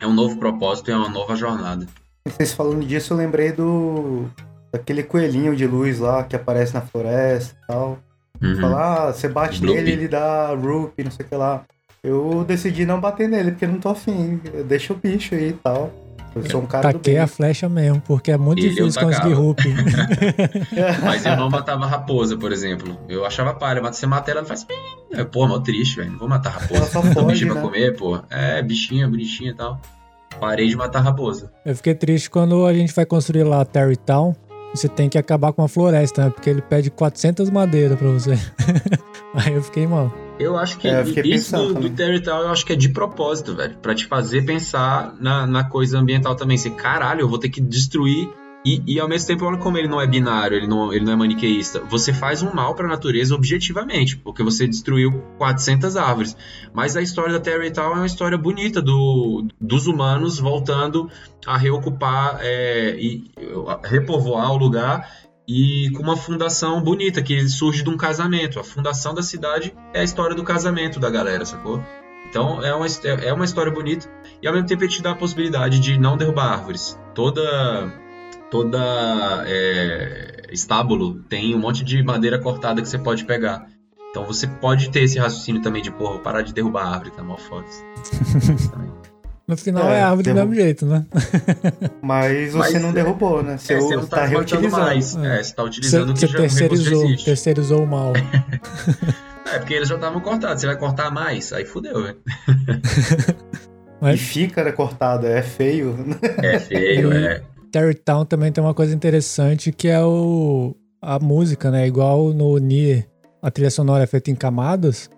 [0.00, 1.86] é um novo propósito, é uma nova jornada.
[2.24, 4.26] Vocês falando disso, eu lembrei do.
[4.72, 7.98] daquele coelhinho de luz lá que aparece na floresta e tal.
[8.42, 8.60] Uhum.
[8.60, 11.64] Falar, ah, você bate nele, ele dá roop, não sei o que lá.
[12.02, 14.40] Eu decidi não bater nele, porque não tô afim.
[14.66, 15.92] Deixa o bicho aí e tal.
[16.34, 19.62] Eu sou um cara Taquei a flecha mesmo, porque é muito e difícil conseguir roop.
[21.02, 22.98] Mas eu não matava raposa, por exemplo.
[23.08, 24.64] Eu achava palha, mas você mata ela, faz.
[25.32, 26.12] Pô, mal triste, velho.
[26.12, 26.86] Não vou matar raposa.
[26.86, 27.60] Só pode, bichinho né?
[27.60, 28.20] pra comer, pô.
[28.30, 29.80] É, bichinha, bonitinha e tal.
[30.38, 31.50] Parei de matar raposa.
[31.64, 34.34] Eu fiquei triste quando a gente vai construir lá a Terrytown.
[34.74, 36.30] Você tem que acabar com a floresta, né?
[36.30, 38.38] Porque ele pede 400 madeiras pra você.
[39.34, 40.12] Aí eu fiquei mal.
[40.38, 43.76] Eu acho que é, isso do, do Terrytown eu acho que é de propósito, velho.
[43.78, 46.56] Pra te fazer pensar na, na coisa ambiental também.
[46.56, 48.28] Você, caralho, eu vou ter que destruir
[48.64, 51.14] e, e, ao mesmo tempo, olha como ele não é binário, ele não, ele não
[51.14, 51.80] é maniqueísta.
[51.88, 56.36] Você faz um mal para a natureza objetivamente, porque você destruiu 400 árvores.
[56.74, 61.10] Mas a história da Terra e tal é uma história bonita do, dos humanos voltando
[61.46, 63.30] a reocupar é, e
[63.82, 65.08] repovoar o lugar
[65.48, 68.60] e com uma fundação bonita que surge de um casamento.
[68.60, 71.82] A fundação da cidade é a história do casamento da galera, sacou?
[72.28, 74.08] Então é uma, é uma história bonita
[74.42, 76.96] e ao mesmo tempo ele te dá a possibilidade de não derrubar árvores.
[77.14, 77.90] Toda
[78.50, 83.66] toda é, estábulo tem um monte de madeira cortada que você pode pegar.
[84.10, 87.22] Então você pode ter esse raciocínio também de, porra, parar de derrubar a árvore, tá
[87.22, 87.66] mal foda.
[89.50, 90.42] No final é, é árvore derrub...
[90.42, 91.04] do mesmo jeito, né?
[92.00, 93.58] Mas você Mas, não derrubou, né?
[93.58, 94.84] Você, é, você não tá, tá reutilizando.
[94.84, 95.16] Mais.
[95.16, 95.40] É.
[95.40, 98.12] é, você tá utilizando você, o que você já, terceirizou, terceirizou o mal.
[99.52, 100.60] é, porque eles já estavam cortados.
[100.60, 102.18] Você vai cortar mais, aí fudeu, velho.
[104.00, 104.20] Mas...
[104.20, 105.96] E fica né, cortado, é feio.
[106.38, 107.42] É feio, é.
[107.70, 111.86] Terrytown também tem uma coisa interessante que é o a música, né?
[111.86, 113.08] Igual no Nier,
[113.40, 115.08] a trilha sonora é feita em camadas.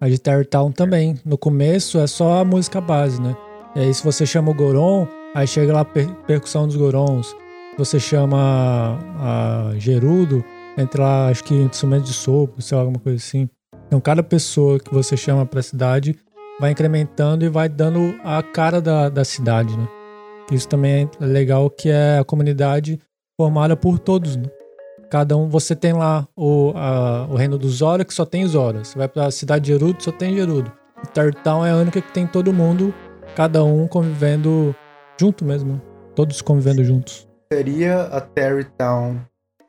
[0.00, 1.18] A de Terrytown também.
[1.24, 3.36] No começo é só a música base, né?
[3.74, 7.34] E aí se você chama o Goron, aí chega lá a per percussão dos Gorons.
[7.78, 10.42] Você chama a Gerudo,
[10.78, 13.48] entra lá, acho que instrumento de sopro, sei lá, alguma coisa assim.
[13.86, 16.16] Então cada pessoa que você chama pra cidade
[16.58, 19.86] vai incrementando e vai dando a cara da, da cidade, né?
[20.50, 23.00] Isso também é legal que é a comunidade
[23.40, 24.44] formada por todos, né?
[25.10, 28.84] Cada um, você tem lá o, a, o reino do Zora, que só tem Zora.
[28.84, 30.72] Você vai pra cidade de Gerudo, só tem Gerudo.
[31.14, 32.92] Tartown é a única que tem todo mundo,
[33.36, 34.74] cada um convivendo
[35.20, 35.74] junto mesmo.
[35.74, 35.80] Né?
[36.14, 37.28] Todos convivendo juntos.
[37.52, 39.20] Seria a Terrytown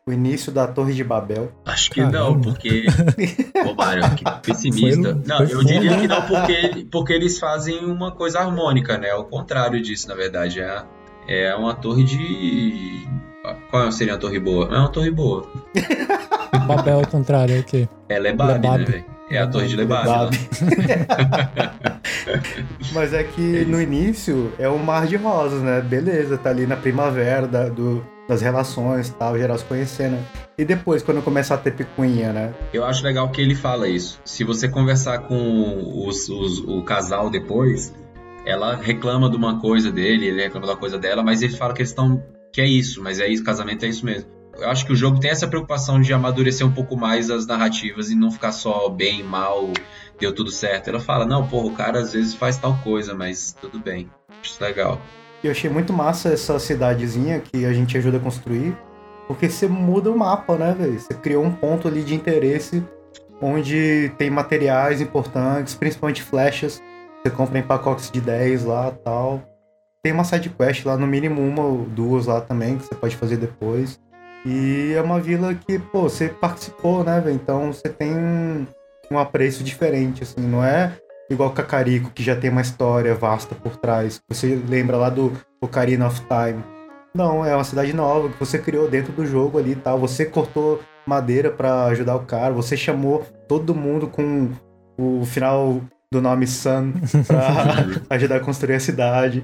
[0.07, 1.51] o início da Torre de Babel?
[1.65, 2.19] Acho que Caramba.
[2.19, 2.85] não, porque.
[3.51, 5.13] Pô, Mário, que pessimista.
[5.13, 9.13] Foi, não, foi eu diria que não, porque, porque eles fazem uma coisa harmônica, né?
[9.13, 10.61] O contrário disso, na verdade.
[10.61, 10.85] É,
[11.27, 13.05] é uma torre de.
[13.69, 14.73] Qual seria a torre boa?
[14.73, 15.45] É uma torre boa.
[16.67, 17.87] Babel ao contrário, é o quê?
[18.09, 19.05] É Lebab, né, velho?
[19.29, 20.07] É a torre de Lebab.
[20.07, 20.37] Lebab.
[22.93, 25.81] Mas é que no início é um mar de rosas, né?
[25.81, 30.17] Beleza, tá ali na primavera da, do, das relações tal, geral se conhecendo.
[30.57, 32.53] E depois, quando começar a ter picuinha, né?
[32.73, 34.19] Eu acho legal que ele fala isso.
[34.25, 37.93] Se você conversar com os, os, o casal depois,
[38.45, 41.81] ela reclama de uma coisa dele, ele reclama da coisa dela, mas ele fala que
[41.81, 42.23] eles estão.
[42.51, 44.29] que é isso, mas é isso, casamento é isso mesmo.
[44.57, 48.09] Eu acho que o jogo tem essa preocupação de amadurecer um pouco mais as narrativas
[48.09, 49.71] e não ficar só bem, mal,
[50.19, 50.89] deu tudo certo.
[50.89, 54.09] Ela fala, não, porra, o cara às vezes faz tal coisa, mas tudo bem.
[54.41, 54.99] Acho legal.
[55.43, 58.75] E eu achei muito massa essa cidadezinha que a gente ajuda a construir,
[59.27, 60.99] porque você muda o mapa, né, velho?
[60.99, 62.83] Você criou um ponto ali de interesse
[63.41, 66.81] onde tem materiais importantes, principalmente flechas.
[67.21, 69.43] Você compra em pacotes de 10 lá tal.
[70.03, 73.15] Tem uma side quest lá, no mínimo uma ou duas lá também, que você pode
[73.15, 73.99] fazer depois.
[74.45, 77.35] E é uma vila que, pô, você participou, né, velho?
[77.35, 78.65] Então você tem um,
[79.11, 80.93] um apreço diferente, assim, não é
[81.29, 84.21] igual Cacarico, que já tem uma história vasta por trás.
[84.29, 85.31] Você lembra lá do
[85.61, 86.63] Ocarina of Time.
[87.15, 89.99] Não, é uma cidade nova que você criou dentro do jogo ali e tal.
[89.99, 94.51] Você cortou madeira para ajudar o cara, você chamou todo mundo com
[94.97, 95.81] o final
[96.11, 96.93] do nome Sun
[97.25, 99.41] pra ajudar a construir a cidade.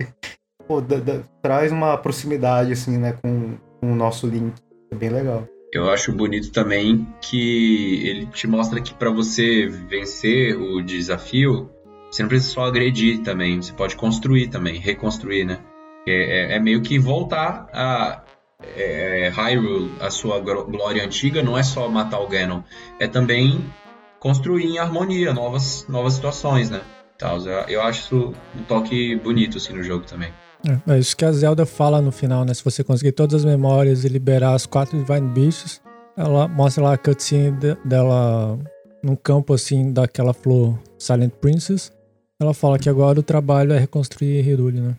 [0.68, 4.54] Pô, da, da, traz uma proximidade, assim, né, com, com o nosso Link.
[4.92, 5.48] É bem legal.
[5.74, 11.70] Eu acho bonito também que ele te mostra que para você vencer o desafio,
[12.14, 15.58] você não precisa só agredir também, você pode construir também, reconstruir, né?
[16.08, 18.22] É, é, é meio que voltar a
[18.78, 22.62] é, Hyrule, a sua glória antiga, não é só matar o Ganon,
[23.00, 23.66] é também
[24.20, 26.82] construir em harmonia novas, novas situações, né?
[27.68, 30.32] Eu acho isso um toque bonito assim, no jogo também.
[30.68, 32.54] É, é isso que a Zelda fala no final, né?
[32.54, 35.82] Se você conseguir todas as memórias e liberar as quatro Divine Beasts,
[36.16, 38.60] ela mostra lá a cutscene de, dela
[39.02, 41.92] num campo assim daquela flor Silent Princess.
[42.40, 44.98] Ela fala que agora o trabalho é reconstruir Hyrule, né?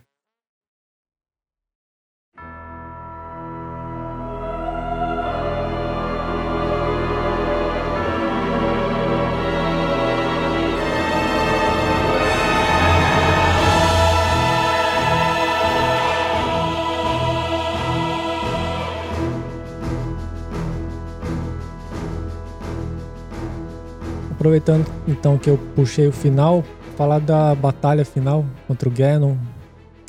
[24.45, 26.63] aproveitando então que eu puxei o final,
[26.95, 29.37] falar da batalha final contra o Ganon.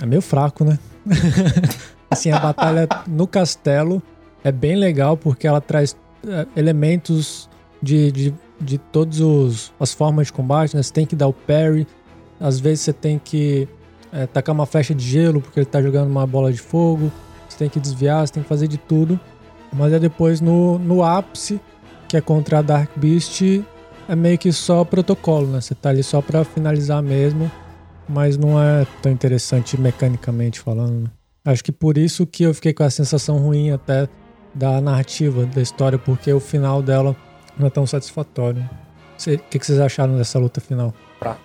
[0.02, 0.78] É meio fraco, né?
[2.10, 4.02] assim, a batalha no castelo
[4.44, 5.96] é bem legal porque ela traz
[6.28, 7.50] é, elementos
[7.82, 10.84] de, de, de todas as formas de combate, né?
[10.84, 11.88] Você tem que dar o parry,
[12.40, 13.68] às vezes você tem que
[14.12, 17.12] é, tacar uma flecha de gelo porque ele tá jogando uma bola de fogo,
[17.48, 19.20] você tem que desviar, você tem que fazer de tudo.
[19.74, 21.60] Mas é depois no, no ápice,
[22.08, 23.42] que é contra a Dark Beast,
[24.08, 25.62] é meio que só protocolo, né?
[25.62, 27.52] Você tá ali só para finalizar mesmo,
[28.08, 31.04] mas não é tão interessante mecanicamente falando.
[31.04, 31.10] Né?
[31.46, 34.08] Acho que por isso que eu fiquei com a sensação ruim até
[34.54, 37.16] da narrativa da história, porque o final dela
[37.58, 38.68] não é tão satisfatório.
[39.18, 40.94] O que, que vocês acharam dessa luta final?
[41.20, 41.38] Pra.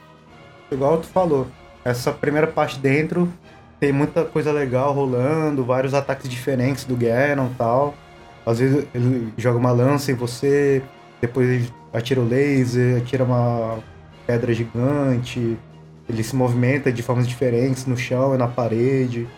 [0.70, 1.46] Igual tu falou,
[1.84, 3.32] essa primeira parte dentro
[3.78, 7.94] tem muita coisa legal rolando, vários ataques diferentes do Ganon e tal.
[8.44, 10.82] Às vezes ele joga uma lança em você,
[11.20, 13.78] depois ele atira o laser, atira uma
[14.26, 15.58] pedra gigante,
[16.08, 19.28] ele se movimenta de formas diferentes no chão e na parede.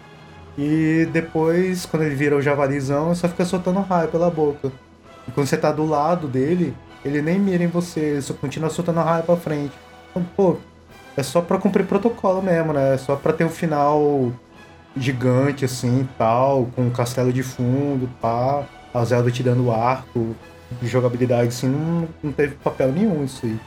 [0.56, 4.70] E depois, quando ele vira o javalizão, só fica soltando raio pela boca.
[5.26, 6.74] E quando você tá do lado dele,
[7.04, 9.72] ele nem mira em você, ele só continua soltando raio pra frente.
[10.10, 10.56] Então, pô,
[11.16, 12.94] é só pra cumprir protocolo mesmo, né?
[12.94, 14.32] É só pra ter um final
[14.96, 20.36] gigante, assim, tal, com um castelo de fundo, pá, a Zelda te dando arco,
[20.82, 23.58] jogabilidade, assim, não, não teve papel nenhum isso aí.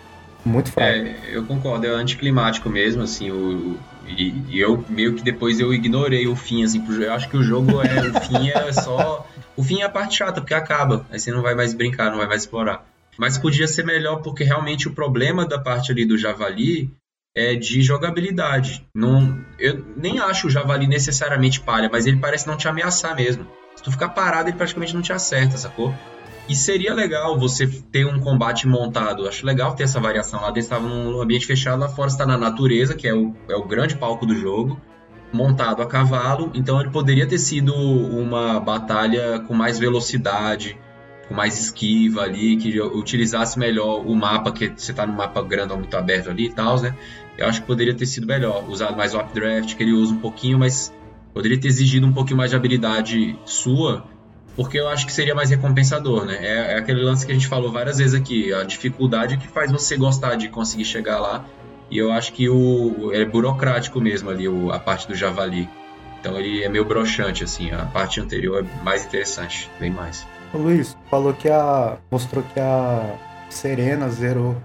[0.45, 0.89] Muito fraco.
[0.89, 3.77] É, eu concordo, é anticlimático mesmo, assim, o,
[4.07, 7.43] e, e, eu meio que depois eu ignorei o fim, assim, eu acho que o
[7.43, 9.27] jogo é, o fim é só,
[9.57, 12.17] o fim é a parte chata, porque acaba, aí você não vai mais brincar, não
[12.17, 12.85] vai mais explorar.
[13.17, 16.91] Mas podia ser melhor, porque realmente o problema da parte ali do Javali
[17.35, 18.85] é de jogabilidade.
[18.93, 23.47] Não, eu nem acho o Javali necessariamente palha, mas ele parece não te ameaçar mesmo.
[23.75, 25.93] Se tu ficar parado, ele praticamente não te acerta, sacou?
[26.47, 29.27] E seria legal você ter um combate montado.
[29.27, 30.39] Acho legal ter essa variação.
[30.39, 33.55] Lá dentro estava num ambiente fechado, lá fora está na natureza, que é o, é
[33.55, 34.79] o grande palco do jogo,
[35.33, 36.51] montado a cavalo.
[36.53, 40.77] Então ele poderia ter sido uma batalha com mais velocidade,
[41.27, 45.77] com mais esquiva ali, que utilizasse melhor o mapa, que você está no mapa grandão
[45.77, 46.95] muito aberto ali e tal, né?
[47.37, 48.69] Eu acho que poderia ter sido melhor.
[48.69, 50.93] Usado mais o updraft, que ele usa um pouquinho, mas
[51.33, 54.05] poderia ter exigido um pouquinho mais de habilidade sua
[54.55, 56.37] porque eu acho que seria mais recompensador, né?
[56.39, 59.71] É, é, aquele lance que a gente falou várias vezes aqui, a dificuldade que faz
[59.71, 61.45] você gostar de conseguir chegar lá.
[61.91, 65.69] E eu acho que o é burocrático mesmo ali, o, a parte do javali.
[66.19, 70.25] Então ele é meio broxante, assim, a parte anterior é mais interessante, bem mais.
[70.53, 71.97] O Luiz, falou que a.
[72.09, 73.15] mostrou que a
[73.49, 74.55] Serena zerou.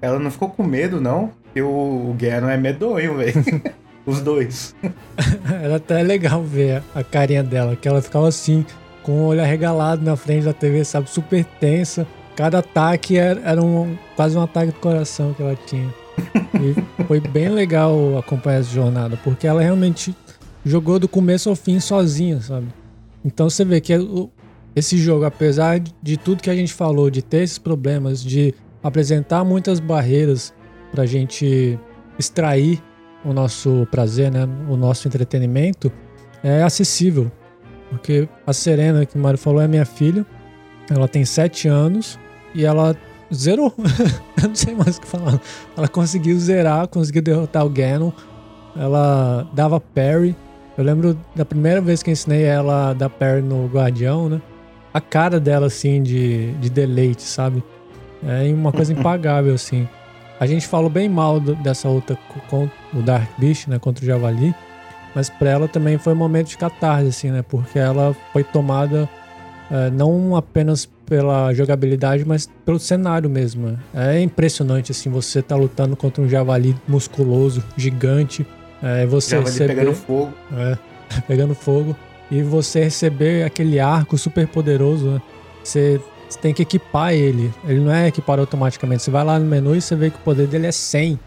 [0.00, 1.32] Ela não ficou com medo, não?
[1.44, 3.44] Porque o, o Ganon é medonho, velho.
[4.06, 4.74] Os dois.
[5.62, 8.66] Era até legal ver a carinha dela, que ela ficava assim,
[9.04, 11.08] com o olho arregalado na frente da TV, sabe?
[11.08, 12.06] Super tensa.
[12.34, 15.94] Cada ataque era, era um, quase um ataque do coração que ela tinha.
[16.54, 16.74] E
[17.06, 20.16] foi bem legal acompanhar essa jornada, porque ela realmente
[20.64, 22.66] jogou do começo ao fim sozinha, sabe?
[23.24, 23.92] Então você vê que
[24.74, 29.44] esse jogo, apesar de tudo que a gente falou, de ter esses problemas, de apresentar
[29.44, 30.52] muitas barreiras
[30.90, 31.78] pra gente
[32.18, 32.82] extrair
[33.24, 34.48] o nosso prazer, né?
[34.68, 35.92] O nosso entretenimento,
[36.42, 37.30] é acessível.
[37.94, 40.26] Porque a Serena, que o Mário falou, é minha filha.
[40.90, 42.18] Ela tem 7 anos
[42.54, 42.96] e ela
[43.32, 43.72] zerou.
[44.42, 45.40] eu não sei mais o que falar.
[45.76, 48.12] Ela conseguiu zerar, conseguiu derrotar o Ganon.
[48.76, 50.36] Ela dava parry.
[50.76, 54.42] Eu lembro da primeira vez que ensinei ela a dar parry no Guardião, né?
[54.92, 57.62] A cara dela, assim, de, de deleite, sabe?
[58.22, 59.88] É uma coisa impagável, assim.
[60.38, 62.18] A gente falou bem mal do, dessa outra
[62.48, 63.78] com o Dark Beast, né?
[63.78, 64.54] Contra o Javali
[65.14, 67.42] mas para ela também foi um momento de catarse, assim, né?
[67.42, 69.08] Porque ela foi tomada
[69.70, 73.68] é, não apenas pela jogabilidade, mas pelo cenário mesmo.
[73.68, 73.78] Né?
[74.16, 78.46] É impressionante, assim, você tá lutando contra um javali musculoso, gigante,
[78.82, 79.74] é, você javali receber...
[79.74, 80.32] pegando fogo.
[80.56, 80.78] É,
[81.28, 81.96] pegando fogo.
[82.30, 85.22] E você receber aquele arco super poderoso, né?
[85.62, 87.52] Você, você tem que equipar ele.
[87.66, 89.02] Ele não é equipado automaticamente.
[89.02, 91.18] Você vai lá no menu e você vê que o poder dele é 100.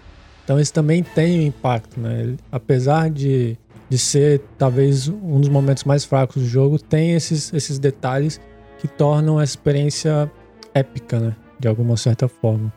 [0.43, 2.21] Então isso também tem um impacto, né?
[2.21, 3.57] Ele, apesar de
[3.89, 8.39] de ser talvez um dos momentos mais fracos do jogo, tem esses, esses detalhes
[8.79, 10.31] que tornam a experiência
[10.73, 11.35] épica, né?
[11.59, 12.71] De alguma certa forma.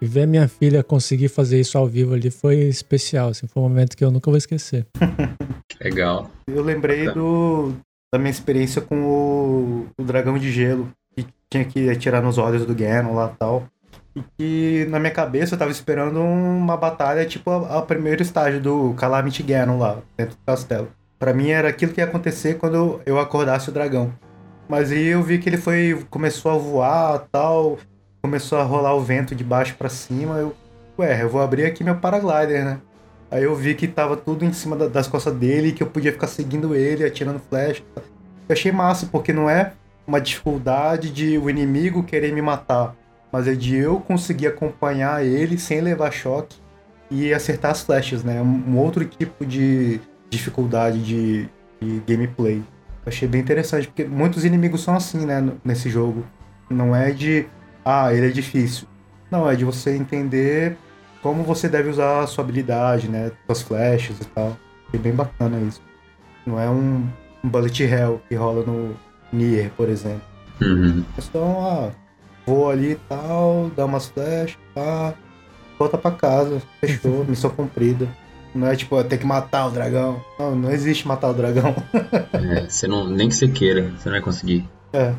[0.00, 3.68] E ver minha filha conseguir fazer isso ao vivo ali foi especial, assim, foi um
[3.68, 4.86] momento que eu nunca vou esquecer.
[5.80, 6.30] Legal.
[6.46, 7.72] Eu lembrei do,
[8.12, 12.66] da minha experiência com o, o dragão de gelo, que tinha que atirar nos olhos
[12.66, 13.68] do Ganon lá e tal.
[14.16, 18.94] E que na minha cabeça eu tava esperando uma batalha tipo a, primeiro estágio do
[18.94, 20.88] Calamity Ganon lá, dentro do castelo.
[21.18, 24.12] Para mim era aquilo que ia acontecer quando eu acordasse o dragão.
[24.68, 27.78] Mas aí eu vi que ele foi começou a voar, tal,
[28.22, 30.54] começou a rolar o vento de baixo para cima, eu,
[30.98, 32.78] ué, eu vou abrir aqui meu paraglider, né?
[33.30, 36.12] Aí eu vi que tava tudo em cima da, das costas dele, que eu podia
[36.12, 37.82] ficar seguindo ele, atirando flecha.
[37.96, 39.72] Eu achei massa, porque não é
[40.06, 42.94] uma dificuldade de o inimigo querer me matar
[43.34, 46.56] mas é de eu conseguir acompanhar ele sem levar choque
[47.10, 48.40] e acertar as flechas, né?
[48.40, 50.00] Um outro tipo de
[50.30, 51.48] dificuldade de,
[51.82, 52.62] de gameplay.
[53.04, 56.24] achei bem interessante, porque muitos inimigos são assim, né, nesse jogo.
[56.70, 57.46] Não é de,
[57.84, 58.86] ah, ele é difícil.
[59.28, 60.76] Não, é de você entender
[61.20, 64.56] como você deve usar a sua habilidade, né, suas flechas e tal.
[64.86, 65.82] Achei bem bacana isso.
[66.46, 67.04] Não é um,
[67.42, 68.94] um bullet hell que rola no
[69.32, 70.22] Nier, por exemplo.
[70.62, 71.04] Uhum.
[71.18, 72.03] É só, ah,
[72.46, 75.14] vou ali e tal, dá umas flechas, pá,
[75.78, 78.08] volta pra casa, fechou, missão cumprida.
[78.54, 80.22] Não é tipo, ter que matar o dragão.
[80.38, 81.74] Não, não existe matar o dragão.
[82.32, 84.68] é, você não, nem que você queira, você não vai conseguir.
[84.92, 85.12] É.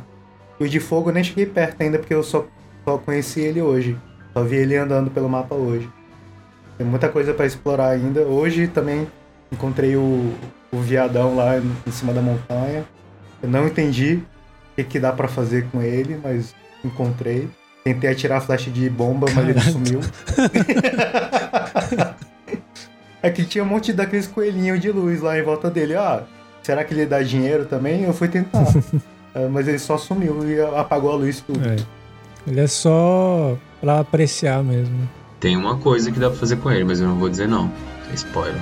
[0.57, 2.45] E o de fogo eu nem cheguei perto ainda, porque eu só,
[2.85, 3.97] só conheci ele hoje.
[4.33, 5.89] Só vi ele andando pelo mapa hoje.
[6.77, 8.21] Tem muita coisa para explorar ainda.
[8.21, 9.05] Hoje também
[9.51, 10.33] encontrei o,
[10.71, 12.85] o viadão lá em cima da montanha.
[13.43, 14.21] Eu não entendi
[14.75, 16.53] o que, que dá para fazer com ele, mas
[16.83, 17.47] encontrei.
[17.83, 20.01] Tentei atirar a flecha de bomba, mas ele sumiu.
[23.21, 25.95] É que tinha um monte daqueles coelhinhos de luz lá em volta dele.
[25.95, 26.21] Ah,
[26.61, 28.03] será que ele dá dinheiro também?
[28.03, 28.63] Eu fui tentar.
[29.33, 31.59] É, mas ele só sumiu e apagou a luz tudo.
[31.67, 31.75] É.
[32.47, 35.09] Ele é só pra apreciar mesmo.
[35.41, 37.69] Tem uma coisa que dá pra fazer com ele, mas eu não vou dizer não.
[38.09, 38.55] É spoiler.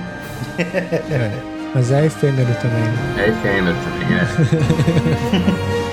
[0.58, 1.30] É.
[1.72, 2.82] Mas é efêmero também.
[2.82, 3.24] Né?
[3.24, 5.80] É efêmero também, é.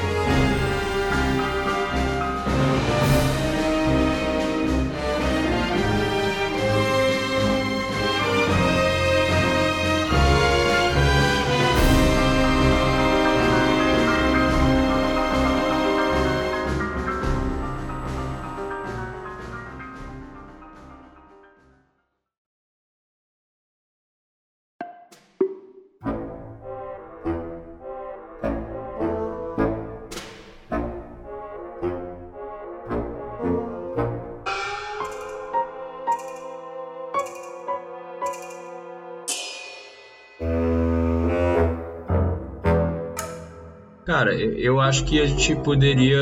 [44.21, 46.21] Cara, eu acho que a gente poderia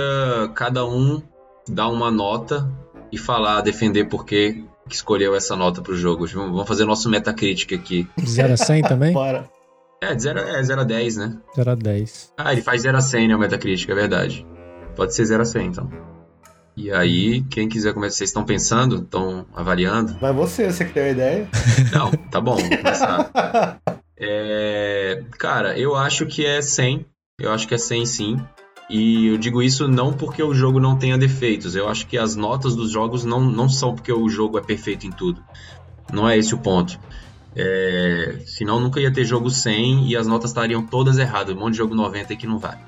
[0.56, 1.22] cada um
[1.68, 2.66] dar uma nota
[3.12, 6.26] e falar, defender por que escolheu essa nota pro jogo.
[6.26, 8.08] Vamos fazer nosso metacrítica aqui.
[8.16, 9.12] De 0 a 100 também?
[9.12, 9.50] Bora.
[10.02, 11.38] É, de 0 é, 0 a 10, né?
[11.54, 12.34] 0 a 10.
[12.38, 14.48] Ah, ele faz 0 a 100, né, o metacrítica, é verdade.
[14.96, 15.92] Pode ser 0 a 100, então.
[16.78, 20.18] E aí, quem quiser começar, vocês estão pensando, estão avaliando?
[20.22, 21.50] Vai você, você que tem a ideia.
[21.94, 23.30] Não, tá bom, vou começar.
[24.22, 27.06] É, cara, eu acho que é 100.
[27.40, 28.40] Eu acho que é 100 sim.
[28.90, 31.76] E eu digo isso não porque o jogo não tenha defeitos.
[31.76, 35.06] Eu acho que as notas dos jogos não, não são porque o jogo é perfeito
[35.06, 35.44] em tudo.
[36.12, 37.00] Não é esse o ponto.
[37.56, 41.56] É, senão nunca ia ter jogo 100 e as notas estariam todas erradas.
[41.56, 42.80] Um monte de jogo 90 que não vale.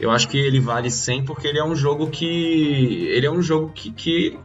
[0.00, 3.06] Eu acho que ele vale 100 porque ele é um jogo que.
[3.10, 4.38] Ele é um jogo que, que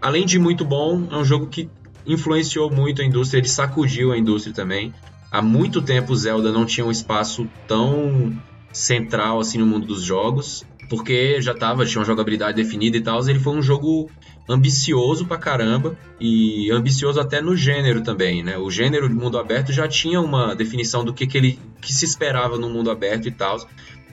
[0.00, 1.68] além de muito bom, é um jogo que
[2.06, 4.94] influenciou muito a indústria, ele sacudiu a indústria também.
[5.30, 8.32] Há muito tempo Zelda não tinha um espaço tão
[8.74, 13.26] central assim no mundo dos jogos, porque já tava, tinha uma jogabilidade definida e tal,
[13.26, 14.10] ele foi um jogo
[14.48, 18.58] ambicioso pra caramba e ambicioso até no gênero também, né?
[18.58, 22.04] O gênero de mundo aberto já tinha uma definição do que, que ele que se
[22.04, 23.56] esperava no mundo aberto e tal.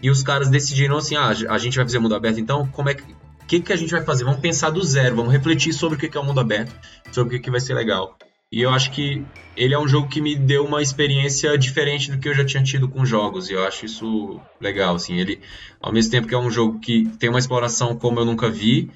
[0.01, 2.93] E os caras decidiram assim: ah, a gente vai fazer mundo aberto, então como é
[2.93, 3.03] que.
[3.47, 4.23] Que, que a gente vai fazer?
[4.23, 6.73] Vamos pensar do zero, vamos refletir sobre o que, que é o mundo aberto,
[7.11, 8.17] sobre o que, que vai ser legal.
[8.51, 9.25] E eu acho que
[9.55, 12.61] ele é um jogo que me deu uma experiência diferente do que eu já tinha
[12.61, 13.49] tido com jogos.
[13.49, 15.17] E eu acho isso legal, assim.
[15.17, 15.39] Ele,
[15.79, 18.91] ao mesmo tempo que é um jogo que tem uma exploração como eu nunca vi,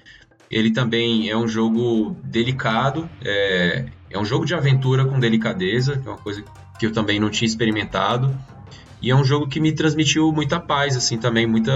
[0.52, 3.10] ele também é um jogo delicado.
[3.24, 6.44] É, é um jogo de aventura com delicadeza, que é uma coisa
[6.78, 8.38] que eu também não tinha experimentado.
[9.02, 11.72] E é um jogo que me transmitiu muita paz, assim, também, muita...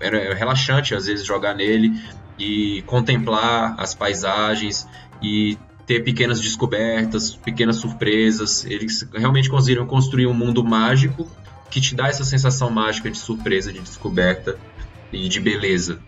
[0.00, 1.92] Era relaxante, às vezes, jogar nele
[2.38, 4.88] e contemplar as paisagens
[5.22, 8.64] e ter pequenas descobertas, pequenas surpresas.
[8.64, 11.28] Eles realmente conseguiram construir um mundo mágico
[11.70, 14.58] que te dá essa sensação mágica de surpresa, de descoberta
[15.12, 16.00] e de beleza.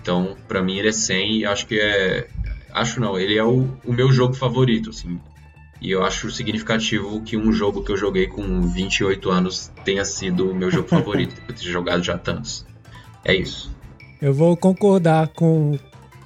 [0.00, 2.28] Então, para mim ele é 100 e acho que é
[2.72, 5.18] acho não, ele é o, o meu jogo favorito, assim.
[5.80, 10.50] E eu acho significativo que um jogo que eu joguei com 28 anos tenha sido
[10.50, 12.66] o meu jogo favorito, depois de ter jogado já tantos.
[13.24, 13.74] É isso.
[14.20, 15.78] Eu vou concordar com,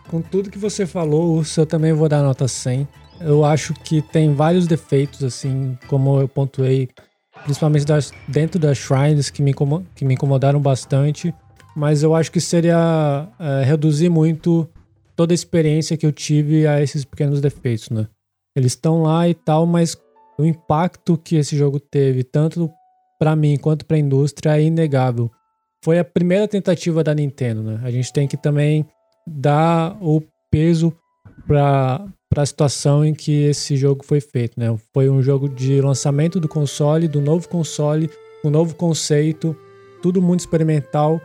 [0.09, 1.61] com tudo que você falou, Urso.
[1.61, 2.87] Eu também vou dar nota 100.
[3.21, 6.89] Eu acho que tem vários defeitos, assim, como eu pontuei,
[7.45, 9.55] principalmente das, dentro das shrines, que me,
[9.95, 11.35] que me incomodaram bastante.
[11.77, 14.69] Mas eu acho que seria é, reduzir muito
[15.15, 18.09] toda a experiência que eu tive a esses pequenos defeitos, né?
[18.57, 19.97] Eles estão lá e tal, mas
[20.39, 22.71] o impacto que esse jogo teve, tanto
[23.19, 25.31] para mim quanto para a indústria, é inegável.
[25.85, 27.81] Foi a primeira tentativa da Nintendo, né?
[27.83, 28.87] A gente tem que também
[29.27, 30.93] dar o peso
[31.47, 34.73] para para a situação em que esse jogo foi feito, né?
[34.95, 38.09] Foi um jogo de lançamento do console, do novo console,
[38.45, 39.55] um novo conceito,
[40.01, 41.21] tudo muito experimental,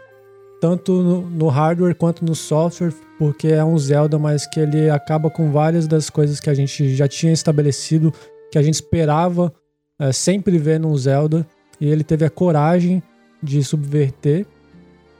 [0.60, 0.92] tanto
[1.30, 5.88] no, hardware quanto no software, porque é um Zelda, mas que ele acaba com várias
[5.88, 8.12] das coisas que a gente já tinha estabelecido,
[8.52, 9.54] que a gente esperava
[10.00, 11.46] é, sempre ver num Zelda,
[11.80, 13.04] e ele teve a coragem
[13.44, 14.46] de subverter.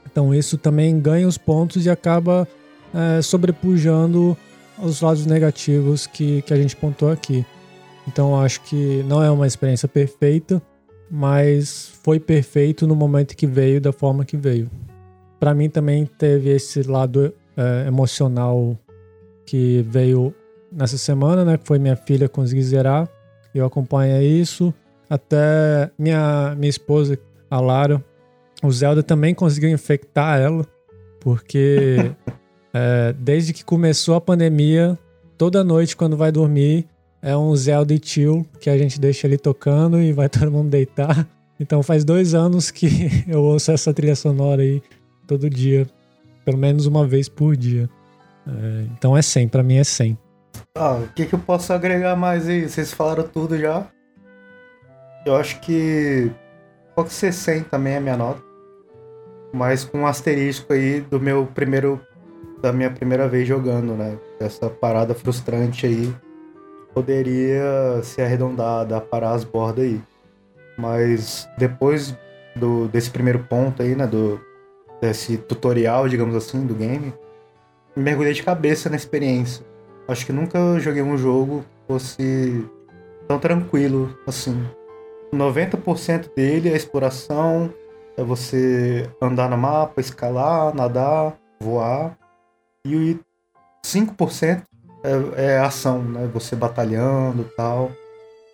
[0.04, 2.48] Então isso também ganha os pontos e acaba
[2.92, 4.36] é, sobrepujando
[4.78, 7.44] os lados negativos que, que a gente pontou aqui.
[8.06, 10.62] Então acho que não é uma experiência perfeita,
[11.10, 14.70] mas foi perfeito no momento que veio, da forma que veio.
[15.38, 18.78] Para mim também teve esse lado é, emocional
[19.44, 20.34] que veio
[20.70, 21.58] nessa semana, né?
[21.58, 23.08] Que foi minha filha conseguir zerar.
[23.54, 24.72] Eu acompanho isso.
[25.08, 27.18] Até minha, minha esposa,
[27.50, 28.04] a Lara,
[28.62, 30.66] o Zelda também conseguiu infectar ela,
[31.20, 32.10] porque
[32.78, 34.98] É, desde que começou a pandemia,
[35.38, 36.86] toda noite quando vai dormir,
[37.22, 40.68] é um Zelda e Chill que a gente deixa ali tocando e vai todo mundo
[40.68, 41.26] deitar.
[41.58, 42.88] Então faz dois anos que
[43.26, 44.82] eu ouço essa trilha sonora aí
[45.26, 45.86] todo dia,
[46.44, 47.88] pelo menos uma vez por dia.
[48.46, 50.18] É, então é 100, pra mim é 100.
[50.76, 52.68] Ah, o que, que eu posso agregar mais aí?
[52.68, 53.86] Vocês falaram tudo já.
[55.24, 56.30] Eu acho que
[56.94, 58.42] pode ser 100 também é a minha nota.
[59.50, 62.00] Mas com um asterisco aí do meu primeiro.
[62.60, 64.18] Da minha primeira vez jogando, né?
[64.40, 66.14] Essa parada frustrante aí
[66.94, 70.00] poderia ser arredondada, parar as bordas aí.
[70.78, 72.16] Mas depois
[72.54, 74.06] do, desse primeiro ponto aí, né?
[74.06, 74.40] Do,
[75.00, 77.12] desse tutorial, digamos assim, do game,
[77.94, 79.64] mergulhei de cabeça na experiência.
[80.08, 82.64] Acho que nunca joguei um jogo que fosse
[83.26, 84.64] tão tranquilo assim.
[85.32, 87.72] 90% dele é exploração,
[88.16, 92.16] é você andar no mapa, escalar, nadar, voar.
[92.94, 93.20] E
[93.84, 94.62] 5%
[95.36, 96.28] é, é ação, né?
[96.32, 97.92] Você batalhando e tal.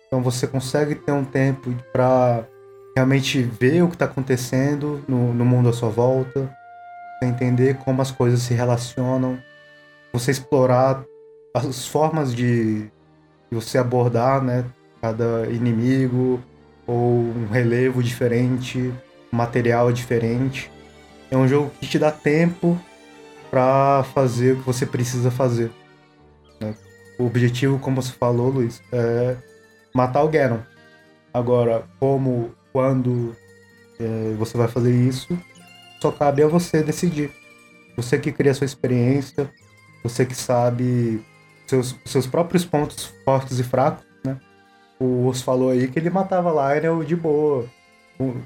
[0.07, 2.45] Então você consegue ter um tempo para
[2.95, 6.55] realmente ver o que está acontecendo no, no mundo à sua volta,
[7.23, 9.39] entender como as coisas se relacionam,
[10.11, 11.03] você explorar
[11.55, 12.91] as formas de,
[13.51, 14.65] você abordar, né?
[15.01, 16.41] Cada inimigo
[16.85, 18.93] ou um relevo diferente,
[19.31, 20.71] material diferente.
[21.29, 22.79] É um jogo que te dá tempo
[23.53, 25.71] para fazer o que você precisa fazer.
[26.59, 26.73] Né?
[27.19, 29.37] O objetivo, como você falou, Luiz, é
[29.93, 30.57] matar o Ganon.
[31.31, 33.35] Agora, como, quando
[33.99, 35.37] é, você vai fazer isso,
[36.01, 37.29] só cabe a você decidir.
[37.95, 39.47] Você que cria a sua experiência,
[40.03, 41.23] você que sabe
[41.67, 44.35] seus, seus próprios pontos fortes e fracos, né?
[44.99, 47.67] O Osso falou aí que ele matava Lionel de boa,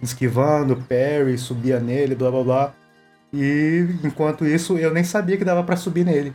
[0.04, 2.74] esquivando, parry, subia nele, blá blá blá.
[3.34, 6.34] E enquanto isso, eu nem sabia que dava para subir nele.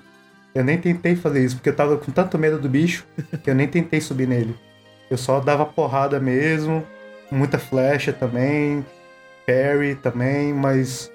[0.55, 3.07] Eu nem tentei fazer isso, porque eu tava com tanto medo do bicho
[3.43, 4.55] que eu nem tentei subir nele.
[5.11, 6.85] Eu só dava porrada mesmo,
[7.31, 8.85] muita flecha também,
[9.47, 11.11] parry também, mas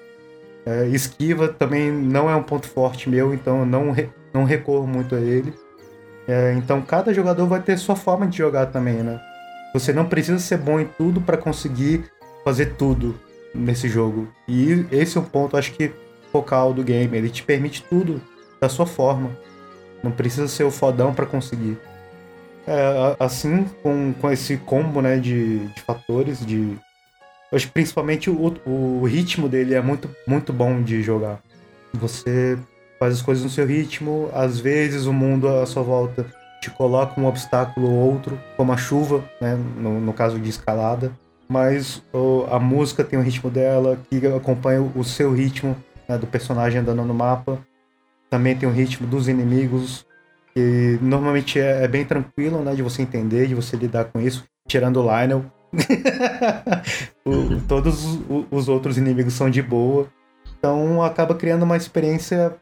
[0.66, 4.86] é, esquiva também não é um ponto forte meu, então eu não, re, não recorro
[4.86, 5.54] muito a ele.
[6.26, 9.20] É, então cada jogador vai ter sua forma de jogar também, né?
[9.72, 12.04] Você não precisa ser bom em tudo para conseguir
[12.44, 13.18] fazer tudo
[13.54, 14.28] nesse jogo.
[14.46, 15.92] E esse é um ponto, acho que,
[16.30, 17.16] focal do game.
[17.16, 18.20] Ele te permite tudo
[18.60, 19.30] da sua forma.
[20.02, 21.78] Não precisa ser o fodão para conseguir.
[22.66, 26.76] É, assim, com, com esse combo né, de, de fatores, de
[27.50, 31.40] acho principalmente o, o ritmo dele é muito, muito bom de jogar.
[31.94, 32.58] Você
[32.98, 36.26] faz as coisas no seu ritmo, às vezes o mundo à sua volta
[36.60, 41.12] te coloca um obstáculo ou outro, como a chuva, né, no, no caso de escalada,
[41.48, 42.02] mas
[42.50, 45.76] a música tem o ritmo dela, que acompanha o seu ritmo,
[46.08, 47.58] né, do personagem andando no mapa.
[48.28, 50.06] Também tem o ritmo dos inimigos,
[50.54, 54.44] que normalmente é, é bem tranquilo, né, de você entender, de você lidar com isso,
[54.66, 55.44] tirando o Lionel,
[57.24, 58.20] o, todos os,
[58.50, 60.08] os, outros inimigos são de boa.
[60.58, 62.56] Então acaba criando uma experiência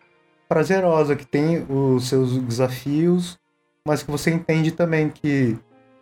[0.49, 3.39] prazerosa, que tem os seus desafios,
[3.87, 5.57] mas que você entende também que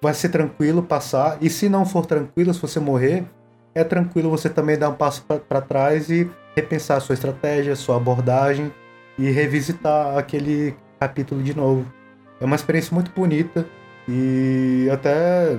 [0.05, 1.39] vai ser tranquilo passar.
[1.41, 3.25] E se não for tranquilo, se você morrer,
[3.75, 7.97] é tranquilo você também dar um passo para trás e repensar a sua estratégia, sua
[7.97, 8.71] abordagem
[9.19, 11.87] e revisitar aquele capítulo de novo.
[12.39, 13.67] É uma experiência muito bonita
[14.07, 15.59] e até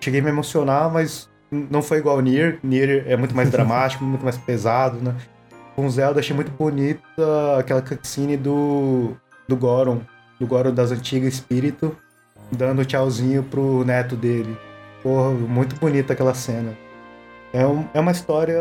[0.00, 2.60] cheguei a me emocionar, mas não foi igual ao Nier.
[2.62, 5.14] Nier é muito mais dramático, muito mais pesado, né?
[5.74, 7.02] Com Zelda achei muito bonita
[7.58, 9.16] aquela cutscene do,
[9.48, 10.02] do Goron,
[10.38, 11.96] do Goron das antigas Espírito,
[12.52, 14.56] dando tchauzinho pro neto dele.
[15.02, 16.76] Porra, muito bonita aquela cena.
[17.52, 18.60] É, um, é uma história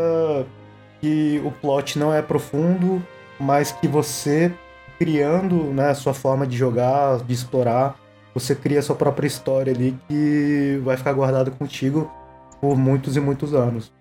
[1.00, 3.04] que o plot não é profundo,
[3.40, 4.54] mas que você
[4.98, 8.00] criando né, a sua forma de jogar, de explorar,
[8.34, 12.12] você cria sua própria história ali que vai ficar guardada contigo
[12.60, 13.92] por muitos e muitos anos.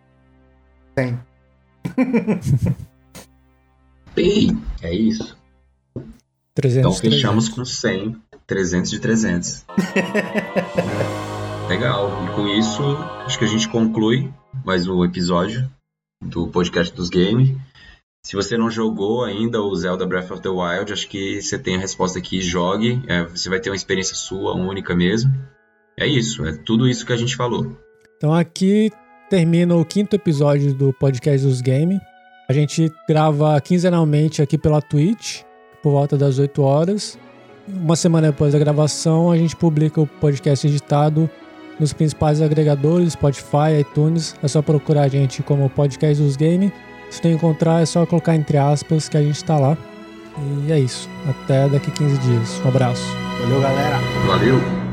[0.94, 1.18] Tem.
[4.14, 5.38] Bem, é isso.
[6.54, 7.48] 300, então fechamos 300.
[7.48, 9.64] com 100, 300 de 300.
[11.70, 12.10] Legal.
[12.24, 12.82] E com isso,
[13.24, 14.28] acho que a gente conclui
[14.64, 15.70] mais um episódio
[16.20, 17.56] do podcast dos games.
[18.26, 21.76] Se você não jogou ainda o Zelda Breath of the Wild, acho que você tem
[21.76, 23.00] a resposta aqui, jogue.
[23.06, 25.32] É, você vai ter uma experiência sua, única mesmo.
[25.96, 27.78] É isso, é tudo isso que a gente falou.
[28.16, 28.90] Então aqui
[29.30, 32.00] termina o quinto episódio do podcast dos Game.
[32.48, 35.42] A gente grava quinzenalmente aqui pela Twitch,
[35.80, 37.16] por volta das 8 horas.
[37.74, 41.28] Uma semana depois da gravação, a gente publica o podcast editado
[41.78, 44.34] nos principais agregadores, Spotify, iTunes.
[44.42, 46.72] É só procurar a gente como Podcast dos Game
[47.10, 49.76] se não encontrar, é só colocar entre aspas que a gente tá lá.
[50.66, 51.10] E é isso.
[51.28, 52.62] Até daqui 15 dias.
[52.64, 53.04] Um abraço.
[53.40, 53.98] Valeu, galera.
[54.26, 54.89] Valeu.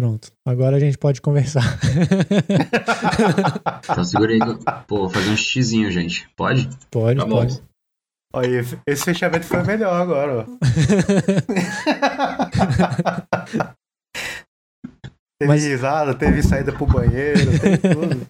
[0.00, 0.32] Pronto.
[0.46, 1.60] Agora a gente pode conversar.
[3.84, 4.38] então segura aí.
[4.88, 6.26] Pô, vou fazer um xizinho, gente.
[6.34, 6.70] Pode?
[6.90, 7.62] Pode, tá pode.
[8.32, 10.44] Olha, esse fechamento foi melhor agora, ó.
[15.38, 15.64] teve Mas...
[15.64, 18.26] risada, teve saída pro banheiro, teve tudo.